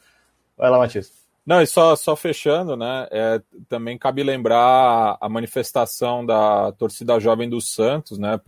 [0.58, 1.25] Vai lá, Matias.
[1.46, 3.08] Não, e só, só fechando, né?
[3.12, 8.40] É, também cabe lembrar a manifestação da torcida jovem do Santos, né?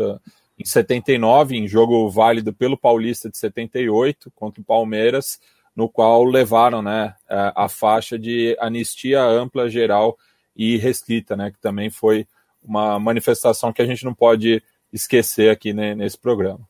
[0.58, 5.40] Em 79, em jogo válido pelo Paulista de 78 contra o Palmeiras,
[5.76, 10.18] no qual levaram, né, a faixa de anistia ampla, geral
[10.56, 11.52] e restrita, né?
[11.52, 12.26] Que também foi
[12.64, 16.68] uma manifestação que a gente não pode esquecer aqui né, nesse programa.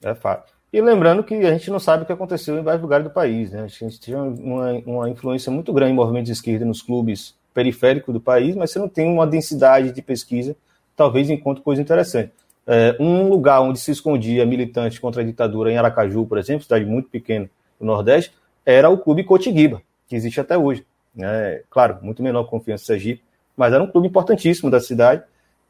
[0.00, 0.53] É fato.
[0.74, 3.52] E lembrando que a gente não sabe o que aconteceu em vários lugares do país.
[3.52, 3.62] Né?
[3.62, 8.12] A gente tinha uma, uma influência muito grande em movimentos de esquerda nos clubes periféricos
[8.12, 10.56] do país, mas você não tem uma densidade de pesquisa,
[10.96, 12.32] talvez encontre coisa interessante.
[12.66, 16.84] É, um lugar onde se escondia militante contra a ditadura em Aracaju, por exemplo, cidade
[16.84, 18.34] muito pequena do Nordeste,
[18.66, 20.84] era o Clube Cotiguiba, que existe até hoje.
[21.14, 21.60] Né?
[21.70, 23.22] Claro, muito menor confiança do Sergipe,
[23.56, 25.22] mas era um clube importantíssimo da cidade.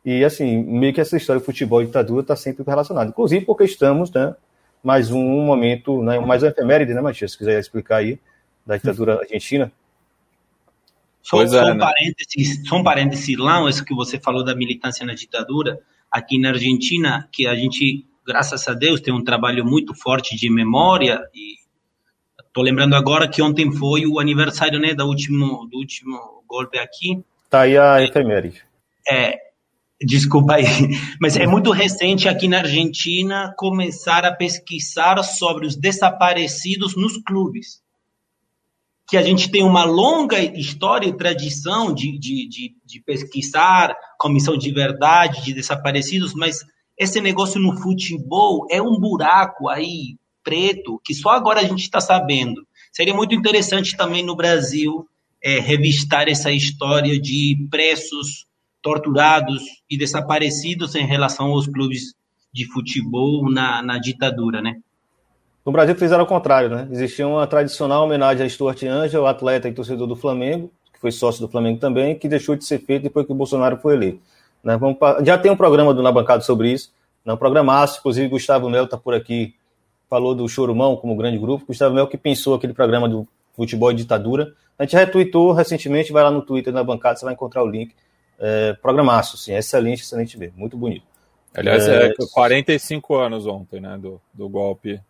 [0.03, 3.11] E, assim, meio que essa história de futebol e ditadura está sempre relacionada.
[3.11, 4.35] Inclusive porque estamos né,
[4.85, 7.33] mais um momento, né, mais uma efeméride, né, Matias?
[7.33, 8.21] Se quiser explicar aí,
[8.67, 9.73] da ditadura argentina.
[11.23, 11.81] Só, pois só, é, um né?
[11.81, 16.51] parênteses, só um parênteses, lá, isso que você falou da militância na ditadura, aqui na
[16.51, 21.55] Argentina, que a gente, graças a Deus, tem um trabalho muito forte de memória, e
[22.47, 27.25] estou lembrando agora que ontem foi o aniversário né, do, último, do último golpe aqui.
[27.49, 28.63] Tá aí a efeméride.
[29.11, 29.39] É,
[30.01, 30.65] Desculpa aí,
[31.21, 37.83] mas é muito recente aqui na Argentina começar a pesquisar sobre os desaparecidos nos clubes.
[39.09, 44.57] Que a gente tem uma longa história e tradição de, de, de, de pesquisar comissão
[44.57, 46.61] de verdade, de desaparecidos, mas
[46.99, 52.01] esse negócio no futebol é um buraco aí preto que só agora a gente está
[52.01, 52.67] sabendo.
[52.93, 55.07] Seria muito interessante também no Brasil
[55.43, 58.47] é, revistar essa história de preços
[58.85, 62.15] torturados e desaparecidos em relação aos clubes
[62.53, 64.77] de futebol na, na ditadura, né?
[65.65, 66.87] No Brasil fizeram o contrário, né?
[66.91, 71.41] Existia uma tradicional homenagem a Stuart Angel, atleta e torcedor do Flamengo, que foi sócio
[71.41, 74.21] do Flamengo também, que deixou de ser feito depois que o Bolsonaro foi eleito.
[74.63, 74.77] Né?
[74.77, 76.93] Vamos, já tem um programa do Na Bancada sobre isso,
[77.25, 77.33] né?
[77.33, 79.55] um programaço, inclusive Gustavo Mel está por aqui,
[80.11, 83.95] falou do Chorumão como grande grupo, Gustavo Mel que pensou aquele programa do futebol e
[83.95, 87.67] ditadura, a gente retweetou recentemente, vai lá no Twitter na bancada, você vai encontrar o
[87.67, 87.95] link,
[88.39, 91.05] é, programaço, assim, excelente, excelente ver, muito bonito.
[91.55, 95.01] Aliás, é, é 45 anos ontem, né, do, do golpe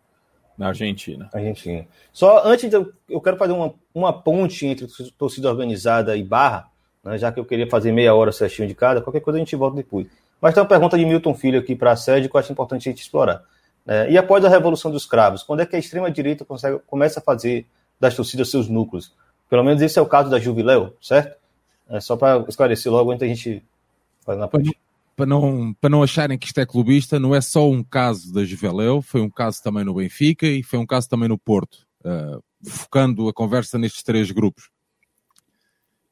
[0.57, 1.29] na Argentina.
[1.33, 1.85] Argentina.
[2.13, 2.75] Só antes, de,
[3.09, 6.69] eu quero fazer uma, uma ponte entre torcida organizada e barra,
[7.03, 9.55] né, já que eu queria fazer meia hora certinho de cada, qualquer coisa a gente
[9.55, 10.07] volta depois.
[10.39, 12.87] Mas tem uma pergunta de Milton Filho aqui para a sede que eu acho importante
[12.87, 13.43] a gente explorar.
[13.87, 16.45] É, e após a Revolução dos Cravos, quando é que a extrema-direita
[16.87, 17.65] começa a fazer
[17.99, 19.13] das torcidas seus núcleos?
[19.49, 21.37] Pelo menos esse é o caso da Jubileu, certo?
[21.89, 23.63] É só para esclarecer logo antes a gente
[24.25, 24.77] fazer na parte.
[25.15, 28.43] Para não, para não acharem que isto é clubista, não é só um caso da
[28.43, 32.43] Juveleu, foi um caso também no Benfica e foi um caso também no Porto, uh,
[32.69, 34.69] focando a conversa nestes três grupos.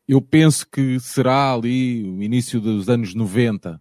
[0.08, 3.80] Eu penso que será ali o início dos anos 90, uh,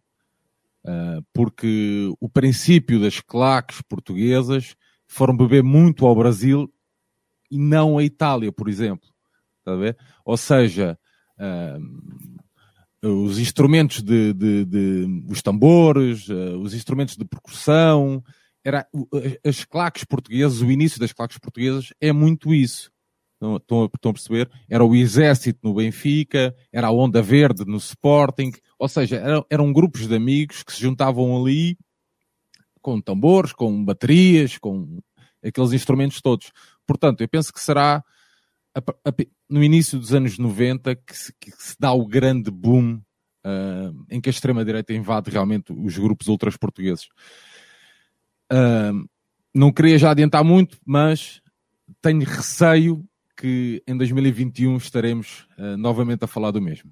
[0.84, 4.74] eh, porque o princípio das claques portuguesas
[5.06, 6.72] foram beber muito ao Brasil
[7.48, 9.08] e não à Itália, por exemplo.
[9.64, 9.96] Ver?
[10.24, 10.98] Ou seja,
[11.42, 18.22] uh, os instrumentos de, de, de os tambores, uh, os instrumentos de percussão,
[18.64, 18.86] era,
[19.44, 22.92] as claques portuguesas, o início das claques portuguesas é muito isso.
[23.34, 24.48] Estão, estão a perceber?
[24.68, 29.72] Era o exército no Benfica, era a onda verde no Sporting, ou seja, eram, eram
[29.72, 31.76] grupos de amigos que se juntavam ali
[32.80, 35.00] com tambores, com baterias, com
[35.44, 36.52] aqueles instrumentos todos.
[36.86, 38.04] Portanto, eu penso que será
[38.74, 39.14] a, a,
[39.48, 43.00] no início dos anos 90 que se, que se dá o grande boom
[43.44, 47.08] uh, em que a extrema-direita invade realmente os grupos ultras portugueses.
[48.52, 49.06] Uh,
[49.54, 51.40] não queria já adiantar muito, mas
[52.00, 53.04] tenho receio
[53.36, 56.90] que em 2021 estaremos uh, novamente a falar do mesmo.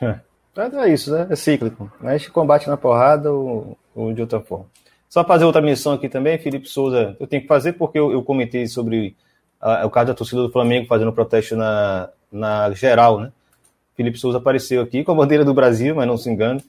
[0.00, 0.20] É,
[0.56, 1.26] é isso, né?
[1.30, 1.90] É cíclico.
[2.00, 4.66] Mas combate na porrada ou, ou de outra forma.
[5.08, 8.22] Só fazer outra missão aqui também, Felipe Souza, eu tenho que fazer porque eu, eu
[8.22, 9.14] comentei sobre
[9.64, 13.32] é o caso da torcida do Flamengo fazendo protesto na, na geral, né?
[13.96, 16.62] Felipe Souza apareceu aqui com a bandeira do Brasil, mas não se engane.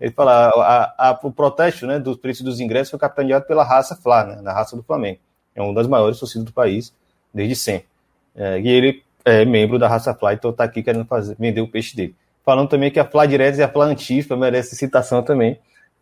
[0.00, 3.94] Ele fala, a, a, o protesto né, do preço dos ingressos foi capitaneado pela raça
[3.94, 5.20] Flá, né, na raça do Flamengo.
[5.54, 6.92] É uma das maiores torcidas do país,
[7.32, 7.86] desde sempre.
[8.34, 11.68] É, e ele é membro da raça Flá, então está aqui querendo fazer, vender o
[11.68, 12.16] peixe dele.
[12.44, 15.60] Falando também que a Flá Direto e a Flá Antifa merece citação também.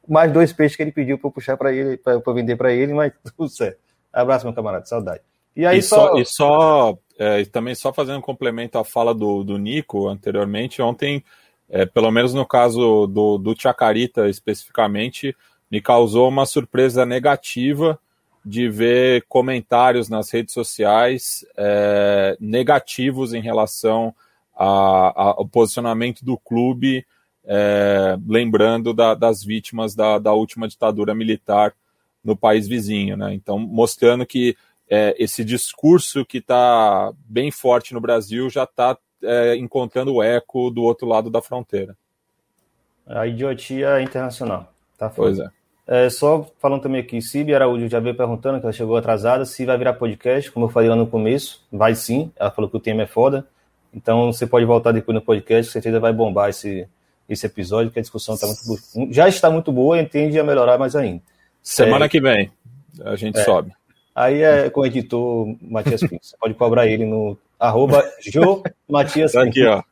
[0.08, 3.12] Mais dois peixes que ele pediu para puxar para ele, para vender para ele, mas
[3.36, 3.78] tudo certo.
[4.12, 5.20] Abraço, meu camarada, saudade.
[5.54, 9.14] E aí e só, só, e só é, também só fazendo um complemento à fala
[9.14, 11.22] do, do Nico anteriormente, ontem,
[11.68, 15.36] é, pelo menos no caso do, do Chacarita especificamente,
[15.70, 17.98] me causou uma surpresa negativa
[18.44, 24.14] de ver comentários nas redes sociais é, negativos em relação
[24.56, 27.04] a, a, ao posicionamento do clube,
[27.44, 31.74] é, lembrando da, das vítimas da, da última ditadura militar
[32.24, 33.16] no país vizinho.
[33.16, 33.34] Né?
[33.34, 34.56] Então, mostrando que
[34.90, 40.82] é, esse discurso que está bem forte no Brasil já está é, encontrando eco do
[40.82, 41.96] outro lado da fronteira.
[43.06, 44.72] A idiotia internacional.
[44.98, 45.48] Tá pois é.
[45.86, 46.10] é.
[46.10, 49.78] Só falando também aqui, Cibi Araújo já veio perguntando, que ela chegou atrasada, se vai
[49.78, 51.64] virar podcast, como eu falei lá no começo.
[51.70, 53.46] Vai sim, ela falou que o tema é foda.
[53.94, 56.86] Então você pode voltar depois no podcast, com certeza vai bombar esse,
[57.28, 60.78] esse episódio, porque a discussão tá muito, já está muito boa e tende a melhorar
[60.78, 61.22] mais ainda.
[61.62, 62.50] Semana é, que vem
[63.04, 63.72] a gente é, sobe.
[64.20, 66.26] Aí é com o editor Matias Pinto.
[66.26, 69.48] Você pode cobrar ele no arroba Jo Matias Pinto.
[69.48, 69.82] Aqui, ó.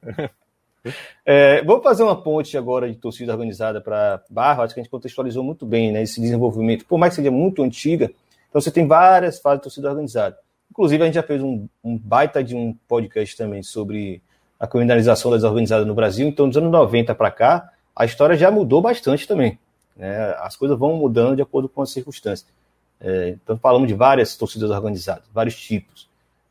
[1.24, 4.62] É, vamos fazer uma ponte agora de torcida organizada para Barra.
[4.62, 6.84] Acho que a gente contextualizou muito bem né, esse desenvolvimento.
[6.84, 8.10] Por mais que seja muito antiga,
[8.48, 10.38] então você tem várias fases de torcida organizada.
[10.70, 14.22] Inclusive, a gente já fez um, um baita de um podcast também sobre
[14.60, 16.28] a criminalização das organizadas no Brasil.
[16.28, 19.58] Então, dos anos 90 para cá, a história já mudou bastante também.
[19.96, 20.34] Né?
[20.38, 22.57] As coisas vão mudando de acordo com as circunstâncias.
[23.00, 26.08] É, então, falamos de várias torcidas organizadas, vários tipos.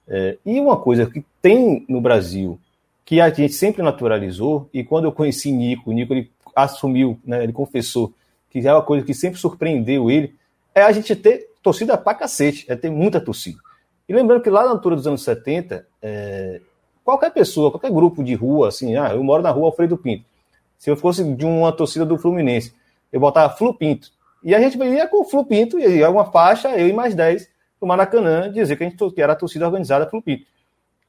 [0.07, 2.59] É, e uma coisa que tem no Brasil,
[3.03, 7.43] que a gente sempre naturalizou, e quando eu conheci Nico, o Nico ele assumiu, né,
[7.43, 8.13] ele confessou
[8.49, 10.33] que é uma coisa que sempre surpreendeu ele,
[10.73, 13.59] é a gente ter torcida pra cacete, é ter muita torcida.
[14.07, 16.61] E lembrando que lá na altura dos anos 70, é,
[17.03, 20.23] qualquer pessoa, qualquer grupo de rua, assim, ah, eu moro na rua Alfredo Pinto.
[20.77, 22.73] Se eu fosse de uma torcida do Fluminense,
[23.11, 24.11] eu botava Flu Pinto.
[24.43, 27.49] E a gente ia com o Flu Pinto, e uma faixa, eu e mais 10,
[27.81, 30.45] no Maracanã, dizer que a gente que era a torcida organizada Flu Pinto.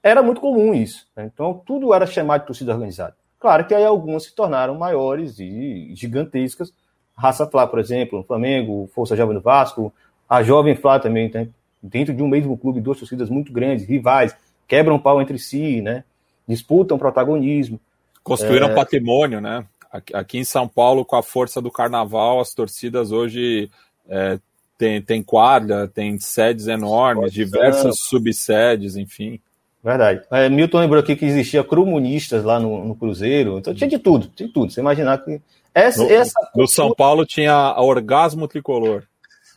[0.03, 1.07] Era muito comum isso.
[1.17, 1.31] Né?
[1.33, 3.17] Então, tudo era chamado de torcida organizada.
[3.39, 6.73] Claro que aí algumas se tornaram maiores e gigantescas.
[7.17, 9.93] Raça Flá, por exemplo, Flamengo, Força Jovem do Vasco,
[10.29, 14.37] a Jovem Flá também, tem, dentro de um mesmo clube, duas torcidas muito grandes, rivais,
[14.67, 16.05] quebram pau entre si, né?
[16.49, 17.79] disputam protagonismo.
[18.23, 18.75] Construíram é...
[18.75, 19.65] patrimônio, né?
[19.91, 23.71] Aqui em São Paulo, com a força do carnaval, as torcidas hoje
[24.09, 24.39] é,
[24.77, 29.41] tem, tem quadra, tem sedes enormes, diversas subsedes, enfim.
[29.83, 30.23] Verdade.
[30.31, 34.31] É, Milton lembrou aqui que existia crumonistas lá no, no, Cruzeiro, então tinha de tudo,
[34.35, 34.73] tinha de tudo.
[34.73, 35.41] Você imaginar que.
[35.75, 39.05] Essa, no, essa no São Paulo tinha orgasmo tricolor.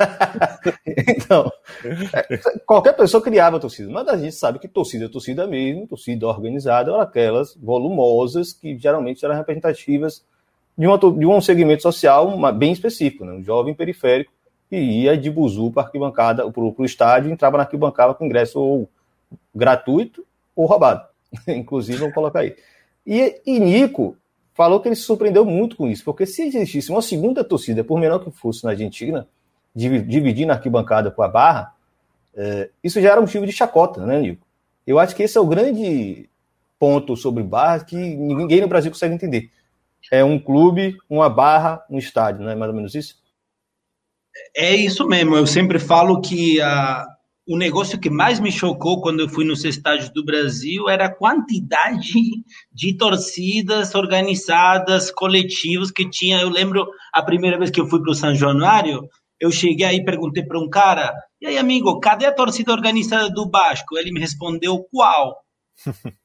[1.07, 1.51] então,
[2.13, 6.27] é, qualquer pessoa criava torcida, mas a gente sabe que torcida é torcida mesmo, torcida
[6.27, 10.23] organizada, eram aquelas volumosas que geralmente eram representativas
[10.77, 13.33] de, uma, de um segmento social uma, bem específico, né?
[13.33, 14.31] um jovem periférico
[14.69, 18.89] que ia de buzu para arquibancada, para o estádio, entrava na arquibancada com ingresso ou
[19.53, 21.05] gratuito ou roubado.
[21.47, 22.55] Inclusive, vamos colocar aí.
[23.05, 24.15] E, e Nico
[24.53, 27.99] falou que ele se surpreendeu muito com isso, porque se existisse uma segunda torcida, por
[27.99, 29.27] menor que fosse na Argentina,
[29.75, 31.73] dividindo a arquibancada com a barra,
[32.35, 34.45] é, isso já era motivo de chacota, né, Nico?
[34.85, 36.29] Eu acho que esse é o grande
[36.79, 39.51] ponto sobre barra que ninguém no Brasil consegue entender.
[40.11, 43.21] É um clube, uma barra, um estádio, não é mais ou menos isso?
[44.55, 45.35] É isso mesmo.
[45.35, 47.05] Eu sempre falo que a,
[47.47, 51.13] o negócio que mais me chocou quando eu fui nos estádios do Brasil era a
[51.13, 52.13] quantidade
[52.71, 56.39] de torcidas organizadas, coletivos que tinha.
[56.39, 59.07] Eu lembro a primeira vez que eu fui para o São Januário,
[59.41, 61.11] eu cheguei aí e perguntei para um cara:
[61.41, 63.97] e aí, amigo, cadê a torcida organizada do Basco?
[63.97, 65.43] Ele me respondeu: qual?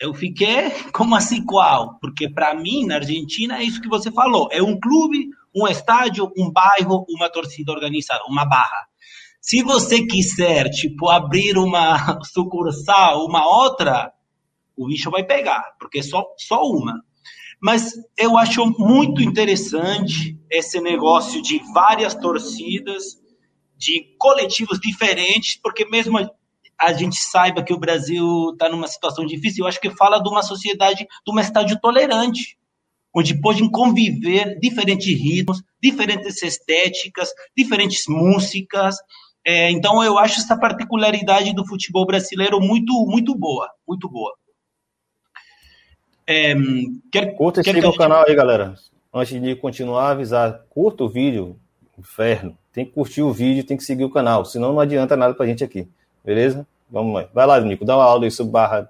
[0.00, 1.98] eu fiquei, como assim qual?
[1.98, 6.32] Porque para mim, na Argentina, é isso que você falou: é um clube, um estádio,
[6.38, 8.86] um bairro, uma torcida organizada, uma barra.
[9.40, 14.12] Se você quiser, tipo, abrir uma sucursal, uma outra,
[14.76, 17.02] o bicho vai pegar, porque é só, só uma.
[17.64, 23.02] Mas eu acho muito interessante esse negócio de várias torcidas,
[23.74, 26.18] de coletivos diferentes, porque mesmo
[26.78, 30.28] a gente saiba que o Brasil está numa situação difícil, eu acho que fala de
[30.28, 32.58] uma sociedade, de uma estádio tolerante,
[33.16, 38.96] onde podem conviver diferentes ritmos, diferentes estéticas, diferentes músicas,
[39.46, 44.32] É, então eu acho essa particularidade do futebol brasileiro muito, muito boa, muito boa.
[46.26, 46.54] É,
[47.12, 48.74] quer, curta e siga o canal aí, galera.
[49.12, 51.56] Antes de continuar, avisar, curta o vídeo,
[51.98, 52.56] inferno.
[52.72, 55.46] Tem que curtir o vídeo, tem que seguir o canal, senão não adianta nada pra
[55.46, 55.88] gente aqui.
[56.24, 56.66] Beleza?
[56.90, 57.28] Vamos lá.
[57.32, 58.88] Vai lá, Nico, dá uma aula aí sobre barra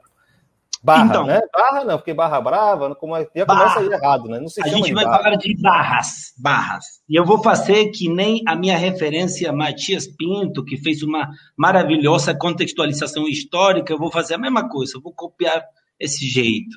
[0.85, 1.41] Barra, então, né?
[1.51, 3.73] Barra não, porque barra brava, como é, já barra.
[3.73, 4.39] começa aí errado, né?
[4.39, 5.23] Não se a gente vai barra.
[5.23, 6.85] falar de barras, barras.
[7.09, 11.27] E eu vou fazer que nem a minha referência Matias Pinto, que fez uma
[11.57, 15.65] maravilhosa contextualização histórica, eu vou fazer a mesma coisa, eu vou copiar
[15.99, 16.77] esse jeito.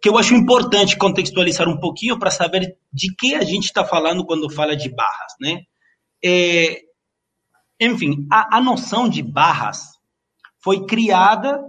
[0.00, 4.24] Que eu acho importante contextualizar um pouquinho para saber de que a gente está falando
[4.24, 5.62] quando fala de barras, né?
[6.24, 6.80] É,
[7.80, 9.98] enfim, a, a noção de barras
[10.62, 11.60] foi criada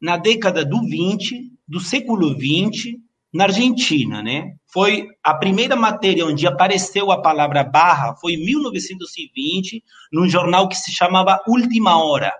[0.00, 2.98] na década do 20, do século 20,
[3.32, 4.54] na Argentina, né?
[4.72, 9.82] Foi a primeira matéria onde apareceu a palavra barra foi em 1920,
[10.12, 12.32] num jornal que se chamava Última Hora.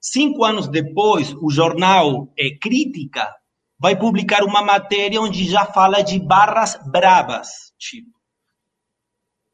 [0.00, 3.34] Cinco anos depois, o jornal é, Crítica
[3.78, 8.10] vai publicar uma matéria onde já fala de barras bravas, tipo.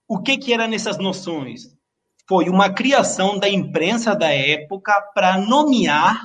[0.08, 1.62] O que que eram essas noções?
[2.28, 6.20] Foi uma criação da imprensa da época para nomear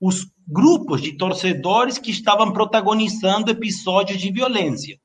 [0.00, 4.98] os grupos de torcedores que estavam protagonizando episódios de violência.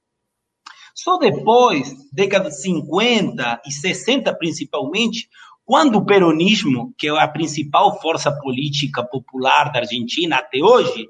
[0.96, 5.30] Só depois, décadas de 50 e 60 principalmente,
[5.64, 11.08] quando o peronismo, que é a principal força política popular da Argentina até hoje,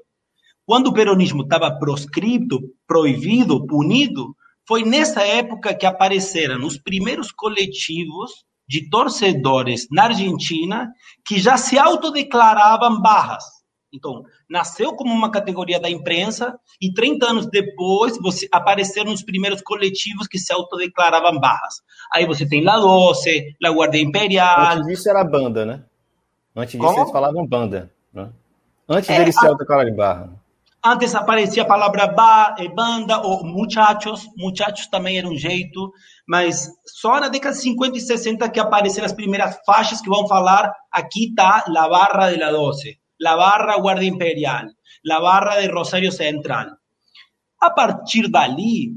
[0.68, 8.44] quando o peronismo estava proscrito, proibido, punido, foi nessa época que apareceram os primeiros coletivos
[8.68, 10.92] de torcedores na Argentina
[11.26, 13.44] que já se autodeclaravam barras.
[13.90, 19.62] Então, nasceu como uma categoria da imprensa e 30 anos depois você apareceram os primeiros
[19.62, 21.76] coletivos que se autodeclaravam barras.
[22.12, 24.72] Aí você tem La Doce, La Guardia Imperial.
[24.72, 25.82] Antes disso era banda, né?
[26.54, 27.00] Antes disso como?
[27.00, 27.90] eles falavam banda.
[28.12, 28.28] Né?
[28.86, 30.46] Antes é, deles se autodeclararem barra.
[30.84, 34.26] Antes aparecia a palavra ba, eh, banda ou muchachos.
[34.36, 35.92] Muchachos também era um jeito.
[36.26, 40.26] Mas só na década de 50 e 60 que apareceram as primeiras faixas que vão
[40.28, 44.70] falar aqui está La Barra de la Doce la barra Guardia Imperial,
[45.04, 46.78] la barra de Rosario Central.
[47.60, 48.94] A partir dali,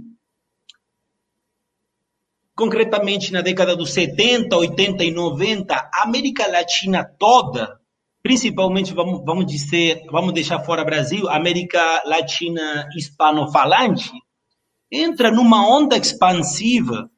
[2.53, 7.80] concretamente na década dos 70, 80 e 90, a América Latina toda,
[8.23, 14.11] principalmente vamos, vamos dizer, vamos deixar fora Brasil, América Latina hispanofalante,
[14.91, 17.09] entra numa onda expansiva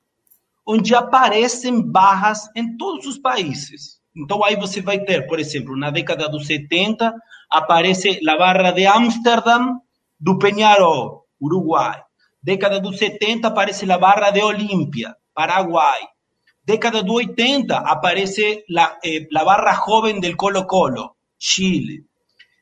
[0.65, 4.01] onde aparecem barras em todos os países.
[4.15, 7.13] Então aí você vai ter, por exemplo, na década dos 70,
[7.51, 9.79] aparece a barra de Amsterdam
[10.19, 12.01] do Peñarol, Uruguai.
[12.41, 15.99] Década dos 70 aparece a barra de Olímpia, Paraguai.
[16.65, 22.05] Década dos 80 aparece a eh, barra jovem del Colo-Colo, Chile.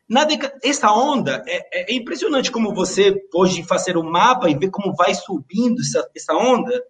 [0.09, 0.27] Na
[0.63, 5.13] essa onda é, é, impressionante como você pode fazer um mapa e ver como vai
[5.13, 6.83] subindo essa, essa onda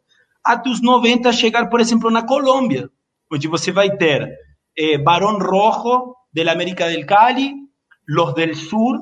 [0.44, 2.90] até os 90 chegar, por exemplo, na Colômbia,
[3.32, 4.40] onde você vai ter
[4.76, 7.54] eh, Barón Rojo de la América del Cali,
[8.08, 9.00] los del Sur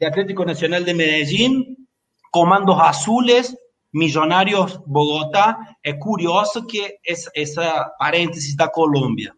[0.00, 1.86] de Atlético Nacional de Medellín,
[2.30, 3.54] Comandos Azules,
[3.92, 5.58] Millonarios Bogotá.
[5.84, 9.32] É curioso que essa, essa parênteses da Colômbia.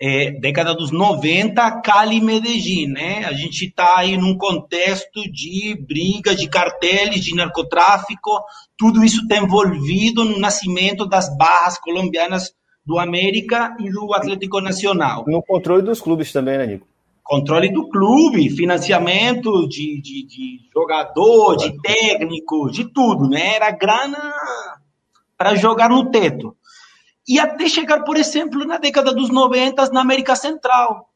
[0.00, 3.24] É, década dos 90, Cali e Medellín, né?
[3.24, 8.30] A gente está aí num contexto de briga, de cartéis, de narcotráfico,
[8.76, 12.52] tudo isso está envolvido no nascimento das barras colombianas
[12.84, 15.24] do América e do Atlético Nacional.
[15.26, 16.86] No controle dos clubes também, né, Nico?
[17.24, 23.54] Controle do clube, financiamento de, de, de jogador, de técnico, de tudo, né?
[23.54, 24.32] Era grana
[25.36, 26.54] para jogar no teto.
[27.26, 31.08] E até chegar, por exemplo, na década dos 90 na América Central.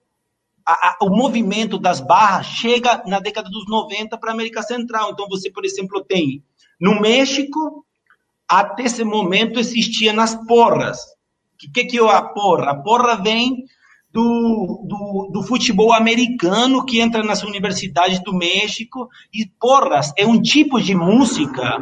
[0.65, 5.11] A, a, o movimento das barras chega na década dos 90 para a América Central.
[5.13, 6.43] Então, você, por exemplo, tem
[6.81, 7.85] no México,
[8.49, 12.71] até esse momento existia nas porras, o que, que é a porra?
[12.71, 13.65] A porra vem
[14.13, 19.09] do, do, do, futebol americano que entra nas universidades do México.
[19.33, 21.79] E porras é um tipo de música.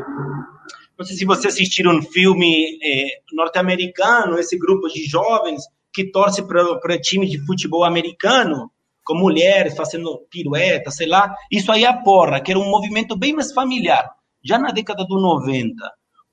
[0.99, 5.63] Não sei se você assistiu um filme é, norte-americano, esse grupo de jovens
[5.93, 8.71] que torce para time de futebol americano,
[9.05, 11.35] com mulheres fazendo pirueta, sei lá.
[11.51, 14.11] Isso aí é a porra, que era um movimento bem mais familiar,
[14.45, 15.75] já na década do 90.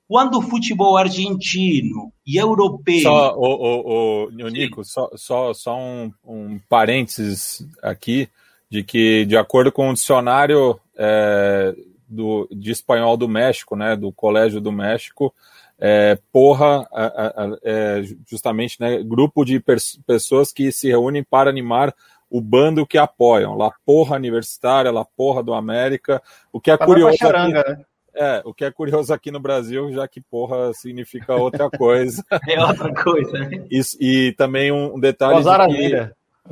[0.08, 3.02] Quando o futebol argentino e europeu.
[3.02, 8.30] Só, o, o, o, Nico, só, só, só um, um parênteses aqui,
[8.70, 11.74] de que, de acordo com o dicionário é,
[12.08, 15.34] do, de espanhol do México, né, do Colégio do México,
[15.80, 19.62] é, porra, é, é, justamente, né, grupo de
[20.06, 21.94] pessoas que se reúnem para animar
[22.30, 23.56] o bando que apoiam.
[23.56, 26.20] La Porra Universitária, La Porra do América.
[26.52, 27.16] O que é curioso.
[27.16, 27.86] Charanga, né?
[28.16, 32.24] É, o que é curioso aqui no Brasil, já que porra significa outra coisa.
[32.48, 33.66] é outra coisa, né?
[33.72, 35.34] E, e também um detalhe.
[35.34, 36.10] Gozar de que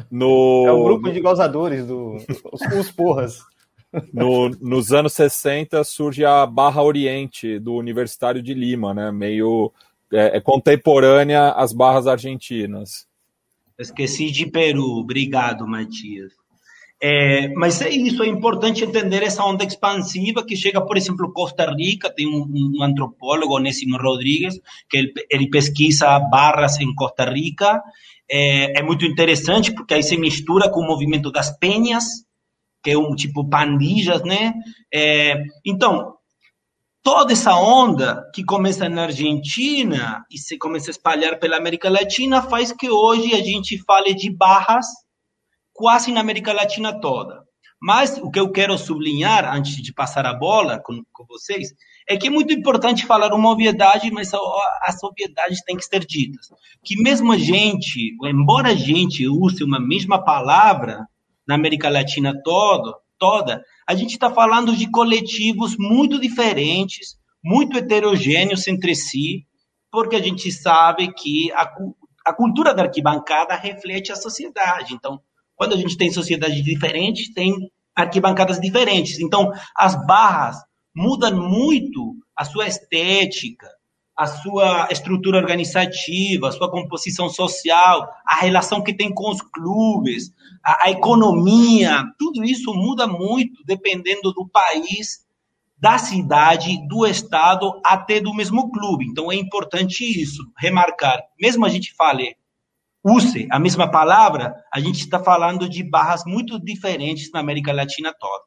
[0.10, 0.66] no...
[0.68, 2.18] É um grupo de gozadores, do,
[2.52, 3.40] os, os porras.
[4.14, 9.12] No, nos anos 60 surge a Barra Oriente do Universitário de Lima, né?
[9.12, 9.72] Meio
[10.12, 13.06] é, é contemporânea às barras argentinas.
[13.78, 16.34] Esqueci de Peru, obrigado, Matias.
[17.04, 21.66] É, mas é isso, é importante entender essa onda expansiva que chega, por exemplo, Costa
[21.74, 22.46] Rica, tem um,
[22.78, 27.82] um antropólogo, Onésimo Rodrigues, que ele, ele, pesquisa barras em Costa Rica.
[28.30, 32.04] É, é, muito interessante porque aí se mistura com o movimento das penhas,
[32.84, 34.54] que é um tipo pandilhas, né?
[34.94, 36.14] É, então,
[37.02, 42.44] toda essa onda que começa na Argentina e se começa a espalhar pela América Latina
[42.44, 44.86] faz que hoje a gente fale de barras
[45.74, 47.44] quase na América Latina toda.
[47.82, 51.74] Mas o que eu quero sublinhar, antes de passar a bola com, com vocês,
[52.08, 54.32] é que é muito importante falar uma obviedade, mas
[54.84, 56.48] as obviedades têm que ser ditas.
[56.84, 61.08] Que mesmo a gente, embora a gente use uma mesma palavra
[61.48, 68.68] na América Latina todo, toda, a gente está falando de coletivos muito diferentes, muito heterogêneos
[68.68, 69.48] entre si,
[69.92, 71.68] porque a gente sabe que a,
[72.26, 74.94] a cultura da arquibancada reflete a sociedade.
[74.94, 75.20] Então,
[75.62, 77.54] quando a gente tem sociedades diferentes, tem
[77.96, 79.20] arquibancadas diferentes.
[79.20, 80.58] Então, as barras
[80.92, 83.68] mudam muito a sua estética,
[84.18, 90.34] a sua estrutura organizativa, a sua composição social, a relação que tem com os clubes,
[90.66, 95.28] a, a economia, tudo isso muda muito dependendo do país,
[95.78, 99.06] da cidade, do estado, até do mesmo clube.
[99.06, 101.22] Então é importante isso, remarcar.
[101.40, 102.36] Mesmo a gente fale
[103.04, 108.14] use a mesma palavra, a gente está falando de barras muito diferentes na América Latina
[108.20, 108.44] toda.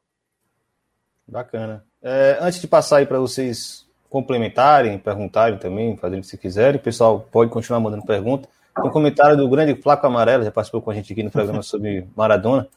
[1.27, 1.83] Bacana.
[2.01, 6.79] É, antes de passar aí para vocês complementarem, perguntarem também, fazerem o que se quiserem,
[6.79, 8.47] o pessoal pode continuar mandando pergunta.
[8.75, 11.61] Tem um comentário do grande Flaco Amarelo, já participou com a gente aqui no programa
[11.63, 12.67] sobre Maradona.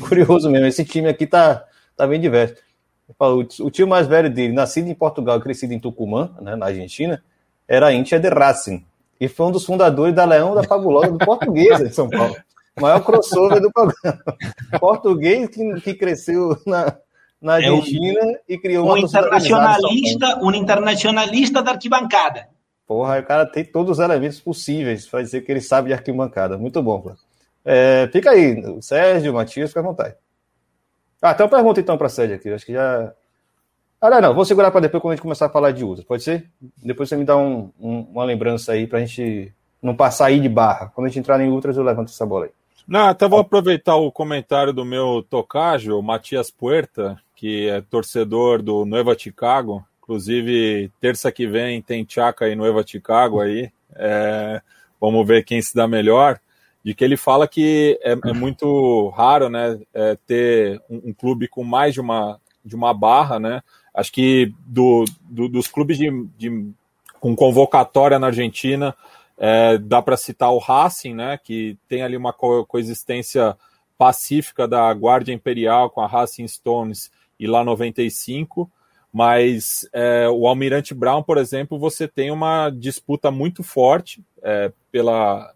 [0.00, 1.64] Curioso mesmo, esse time aqui tá,
[1.96, 2.56] tá bem diverso.
[3.60, 7.22] O tio mais velho dele, nascido em Portugal e crescido em Tucumã, né, na Argentina,
[7.68, 8.84] era íntia de Racing
[9.22, 12.34] e foi um dos fundadores da Leão da Fabulosa do Portuguesa de São Paulo.
[12.76, 14.20] O maior crossover do programa.
[14.80, 16.96] Português que, que cresceu na,
[17.40, 22.48] na Argentina é um, e criou um internacionalista, um internacionalista da arquibancada.
[22.84, 26.58] Porra, o cara tem todos os elementos possíveis para dizer que ele sabe de arquibancada.
[26.58, 27.14] Muito bom,
[27.64, 30.16] É, fica aí, Sérgio, Matias, fica à vontade.
[31.20, 32.50] Ah, tem uma pergunta então para a Sérgio aqui.
[32.50, 33.14] Acho que já
[34.02, 36.04] ah, não, vou segurar para depois quando a gente começar a falar de uso.
[36.04, 36.50] Pode ser?
[36.76, 40.40] Depois você me dá um, um, uma lembrança aí para a gente não passar aí
[40.40, 40.90] de barra.
[40.92, 42.50] Quando a gente entrar em ultras, eu levanto essa bola aí.
[42.86, 48.84] Não, até vou aproveitar o comentário do meu tocajo, Matias Puerta, que é torcedor do
[48.84, 49.86] Nueva Chicago.
[50.02, 53.70] Inclusive, terça que vem tem Chaca e Nueva Chicago aí.
[53.94, 54.60] É,
[55.00, 56.40] vamos ver quem se dá melhor.
[56.84, 61.46] De que ele fala que é, é muito raro né, é, ter um, um clube
[61.46, 63.62] com mais de uma, de uma barra, né?
[63.94, 66.72] Acho que do, do dos clubes de, de,
[67.20, 68.94] com convocatória na Argentina,
[69.38, 73.56] é, dá para citar o Racing, né, que tem ali uma co coexistência
[73.98, 78.70] pacífica da Guardia Imperial com a Racing Stones e lá 95,
[79.12, 85.52] mas é, o Almirante Brown, por exemplo, você tem uma disputa muito forte é, pela,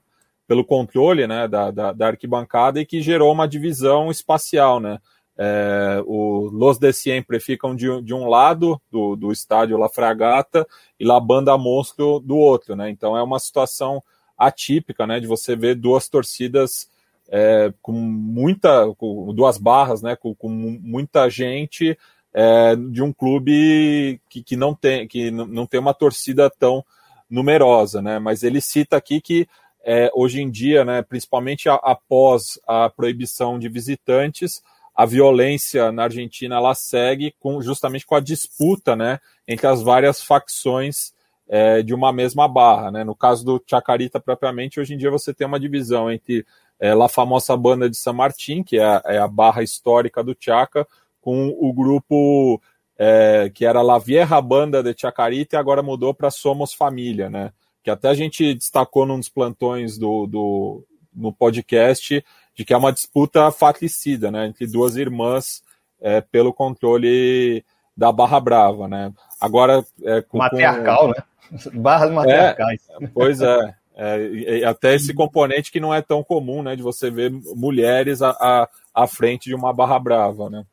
[0.47, 5.01] pelo controle né, da, da, da, arquibancada e que gerou uma divisão espacial, né?
[5.39, 10.67] É, o Los de Siempre ficam de, de um lado do, do estádio La Fragata
[10.99, 12.89] e La Banda Monstro do outro, né?
[12.89, 14.03] Então é uma situação
[14.37, 15.21] atípica, né?
[15.21, 16.89] De você ver duas torcidas
[17.29, 20.17] é, com muita, com duas barras, né?
[20.17, 21.99] Com, com muita gente
[22.33, 26.85] é, de um clube que, que não tem que não tem uma torcida tão
[27.29, 28.19] numerosa, né?
[28.19, 29.47] Mas ele cita aqui que
[29.85, 31.03] é, hoje em dia, né?
[31.03, 34.63] Principalmente a, após a proibição de visitantes
[34.97, 40.23] a violência na Argentina ela segue com, justamente com a disputa né, entre as várias
[40.23, 41.13] facções
[41.47, 42.91] é, de uma mesma barra.
[42.91, 43.05] Né?
[43.05, 46.47] No caso do Chacarita propriamente, hoje em dia você tem uma divisão entre
[46.81, 50.35] é, a famosa banda de San Martín, que é a, é a barra histórica do
[50.39, 50.89] Chaca,
[51.21, 52.61] com o grupo
[52.99, 57.53] é, que era La Vieja Banda de Chacarita e agora mudou para Somos Família, né?
[57.83, 60.85] Que até a gente destacou num dos plantões do, do
[61.15, 62.25] no podcast
[62.57, 65.63] de que é uma disputa fatricida, né, entre duas irmãs
[66.01, 67.65] é, pelo controle
[67.97, 69.13] da Barra Brava, né?
[69.41, 71.09] Agora é com, matriarcal, com...
[71.09, 71.71] né?
[71.81, 72.81] Barras matriarcais.
[73.01, 73.75] É, pois é.
[73.99, 78.29] É, até esse componente que não é tão comum, né, de você ver mulheres à,
[78.33, 80.67] à, à frente de uma barra brava, né?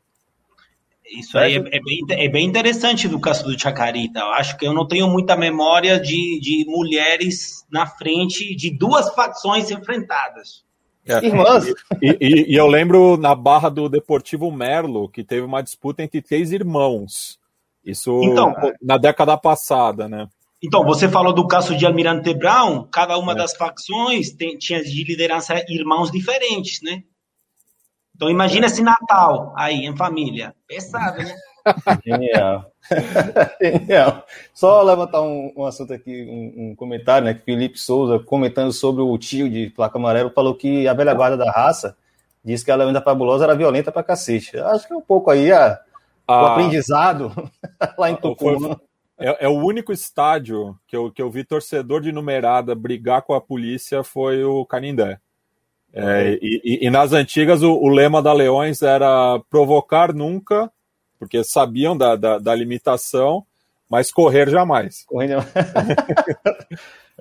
[1.06, 4.20] Isso aí é, é, bem, é bem interessante do caso do Chacarita.
[4.20, 9.08] Eu acho que eu não tenho muita memória de, de mulheres na frente de duas
[9.14, 10.62] facções enfrentadas.
[11.06, 11.66] É, Irmãs.
[12.00, 16.22] E, e, e, eu lembro na barra do Deportivo Merlo que teve uma disputa entre
[16.22, 17.38] três irmãos.
[17.84, 20.26] Isso então, na década passada, né?
[20.62, 23.34] Então, você falou do caso de Almirante Brown, cada uma é.
[23.34, 27.02] das facções tem, tinha de liderança irmãos diferentes, né?
[28.16, 30.54] Então, imagina esse Natal aí, em família.
[30.66, 31.34] Pesado, né?
[32.04, 32.70] Genial.
[33.60, 34.26] Genial.
[34.52, 37.34] Só levantar um, um assunto aqui, um, um, comentário, né?
[37.34, 41.36] Que Felipe Souza, comentando sobre o tio de placa amarelo, falou que a velha guarda
[41.36, 41.96] da raça
[42.44, 44.58] disse que a lenda fabulosa era violenta pra cacete.
[44.58, 45.80] Acho que é um pouco aí a,
[46.28, 47.32] ah, o aprendizado
[47.98, 48.76] lá em Tucumã.
[49.18, 53.32] É, é, o único estádio que eu, que eu vi torcedor de numerada brigar com
[53.32, 55.18] a polícia foi o Canindé.
[55.92, 60.68] É, e, e, e, nas antigas o, o, lema da Leões era provocar nunca,
[61.24, 63.44] porque sabiam da, da, da limitação,
[63.88, 65.04] mas correr jamais.
[65.06, 65.36] Correr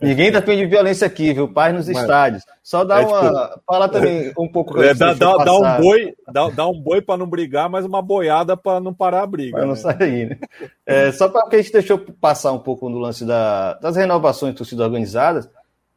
[0.01, 1.47] Ninguém defende tá violência aqui, viu?
[1.47, 2.43] Paz nos Mas, estádios.
[2.63, 3.19] Só dá é, uma.
[3.19, 4.81] Tipo, fala também um pouco.
[4.81, 8.01] É, dá, dá, dá, um boi, dá, dá um boi para não brigar, mas uma
[8.01, 9.51] boiada para não parar a briga.
[9.51, 9.67] Para né?
[9.67, 10.39] não sair, né?
[10.85, 14.57] É, só porque a gente deixou passar um pouco no lance da, das renovações de
[14.57, 15.47] torcidas organizadas,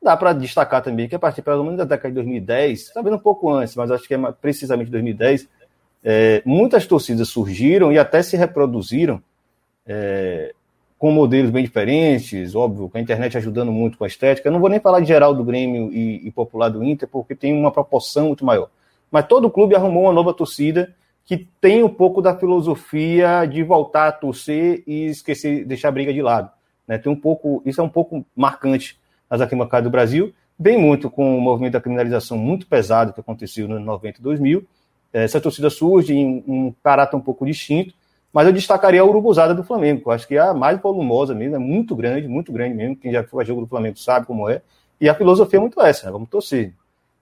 [0.03, 3.19] dá para destacar também que a partir pelo menos da década de 2010, talvez um
[3.19, 5.49] pouco antes, mas acho que é precisamente 2010,
[6.09, 9.21] é, muitas torcidas surgiram e até se reproduziram.
[9.85, 10.55] É,
[10.99, 14.49] com modelos bem diferentes, óbvio, com a internet ajudando muito com a estética.
[14.49, 17.35] Eu não vou nem falar de geral do Grêmio e, e popular do Inter, porque
[17.35, 18.71] tem uma proporção muito maior.
[19.11, 20.95] Mas todo clube arrumou uma nova torcida
[21.25, 26.15] que tem um pouco da filosofia de voltar a torcer e esquecer, deixar a briga
[26.15, 26.51] de lado.
[26.87, 26.97] Né?
[26.97, 28.99] Tem um pouco, isso é um pouco marcante
[29.29, 33.69] nas arquibancadas do Brasil, bem muito com o movimento da criminalização muito pesado que aconteceu
[33.69, 34.65] no 90 e 2000.
[35.25, 37.95] Essa torcida surge em um caráter um pouco distinto,
[38.33, 41.35] mas eu destacaria a urubuzada do Flamengo, que eu acho que é a mais volumosa
[41.35, 42.97] mesmo, é muito grande, muito grande mesmo.
[42.97, 44.61] Quem já foi a jogo do Flamengo sabe como é.
[45.01, 46.13] E a filosofia é muito essa, né?
[46.13, 46.75] Vamos torcer.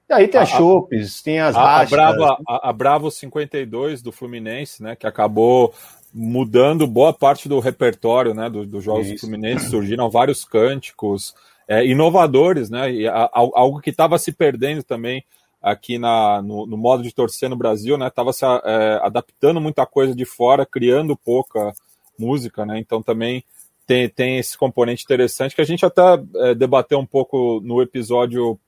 [0.08, 4.12] E aí tem as chopes, tem as a, a Brava, a, a Bravo 52 do
[4.12, 4.96] Fluminense, né?
[4.96, 5.72] Que acabou
[6.12, 9.14] mudando boa parte do repertório né, dos do jogos Isso.
[9.14, 11.34] do Fluminense, surgiram vários cânticos
[11.66, 12.92] é, inovadores, né?
[12.92, 15.24] E a, algo que estava se perdendo também
[15.64, 18.10] aqui na, no, no, modo de torcer no Brasil, né?
[18.10, 21.72] Tava se é, adaptando muita coisa de fora, criando pouca
[22.18, 22.78] música, né?
[22.78, 23.42] Então também
[23.86, 26.02] tem, tem esse componente interessante que a gente até
[26.36, 28.58] é, debateu um pouco no episódio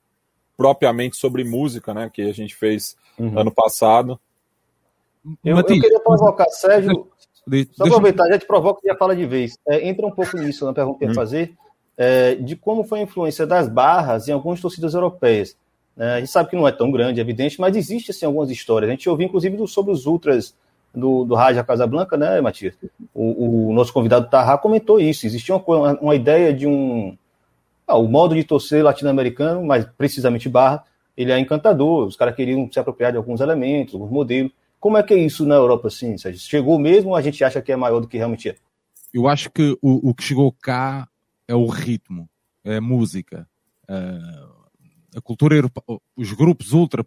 [0.57, 2.09] propriamente sobre música, né?
[2.11, 3.37] Que a gente fez uhum.
[3.37, 4.19] ano passado.
[5.45, 7.07] Eu, eu queria provocar, Sérgio.
[7.45, 9.55] De, só aproveitar, já te provoca e já fala de vez.
[9.67, 11.15] É, entra um pouco nisso na pergunta que eu ia uhum.
[11.15, 11.53] fazer,
[11.95, 15.55] é, de como foi a influência das barras em algumas torcidas europeias.
[15.97, 18.51] É, a gente sabe que não é tão grande, é evidente, mas existe assim, algumas
[18.51, 18.89] histórias.
[18.89, 20.53] A gente ouviu, inclusive, sobre os ultras
[20.93, 22.75] do, do Raja Casablanca, né, Matias?
[23.13, 25.25] O, o nosso convidado Tarra comentou isso.
[25.25, 27.17] Existia uma, uma ideia de um.
[27.87, 30.83] Ah, o modo de torcer latino-americano, mas precisamente barra,
[31.15, 32.05] ele é encantador.
[32.05, 34.51] Os caras queriam se apropriar de alguns elementos, alguns modelos.
[34.79, 36.15] Como é que é isso na Europa, assim?
[36.35, 38.55] Chegou mesmo ou a gente acha que é maior do que realmente é?
[39.11, 41.07] Eu acho que o, o que chegou cá
[41.47, 42.29] é o ritmo,
[42.63, 43.47] é a música.
[43.89, 44.56] Uh
[45.15, 47.05] a cultura europeia, os grupos ultra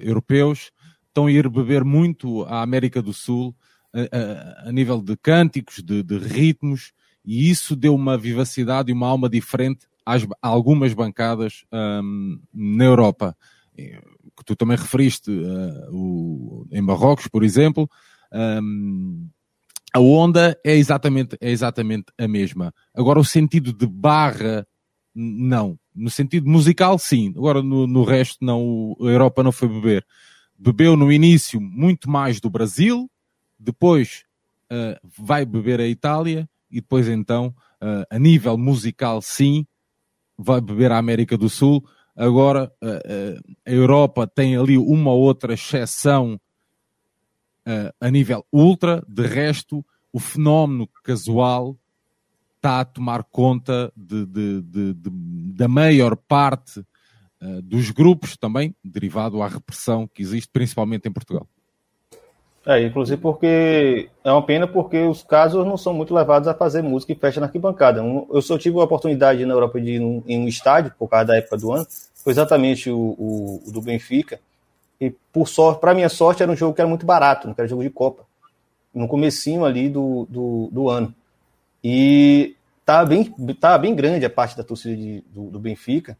[0.00, 0.70] europeus
[1.08, 3.54] estão a ir beber muito à América do Sul
[3.92, 6.92] a, a, a nível de cânticos, de, de, ritmos,
[7.24, 12.84] e isso deu uma vivacidade e uma alma diferente às, a algumas bancadas um, na
[12.84, 13.36] Europa.
[13.74, 17.88] Que tu também referiste uh, o, em Marrocos, por exemplo,
[18.62, 19.28] um,
[19.92, 22.74] a onda é exatamente, é exatamente a mesma.
[22.94, 24.66] Agora, o sentido de barra,
[25.14, 25.78] não.
[25.96, 27.32] No sentido musical, sim.
[27.36, 30.06] Agora, no, no resto, não, a Europa não foi beber.
[30.58, 33.10] Bebeu no início muito mais do Brasil,
[33.58, 34.24] depois
[34.70, 39.66] uh, vai beber a Itália e depois então, uh, a nível musical, sim,
[40.36, 41.82] vai beber a América do Sul.
[42.14, 46.40] Agora, uh, a Europa tem ali uma outra exceção
[48.00, 51.76] a nível ultra, de resto, o fenómeno casual
[52.66, 54.94] está a tomar conta de, de, de,
[55.54, 56.80] da maior parte
[57.40, 61.46] uh, dos grupos, também derivado à repressão que existe, principalmente em Portugal.
[62.66, 66.82] É, inclusive porque é uma pena porque os casos não são muito levados a fazer
[66.82, 68.02] música e festa na arquibancada.
[68.28, 71.26] Eu só tive a oportunidade na Europa de ir num, em um estádio, por causa
[71.26, 71.86] da época do ano,
[72.16, 74.40] foi exatamente o, o, o do Benfica.
[75.00, 77.68] E por sorte, para minha sorte, era um jogo que era muito barato, não era
[77.68, 78.24] jogo de Copa.
[78.92, 81.14] no comecinho ali do, do, do ano.
[81.84, 82.55] E
[82.86, 86.16] tá bem, tá bem grande a parte da torcida de, do, do, Benfica,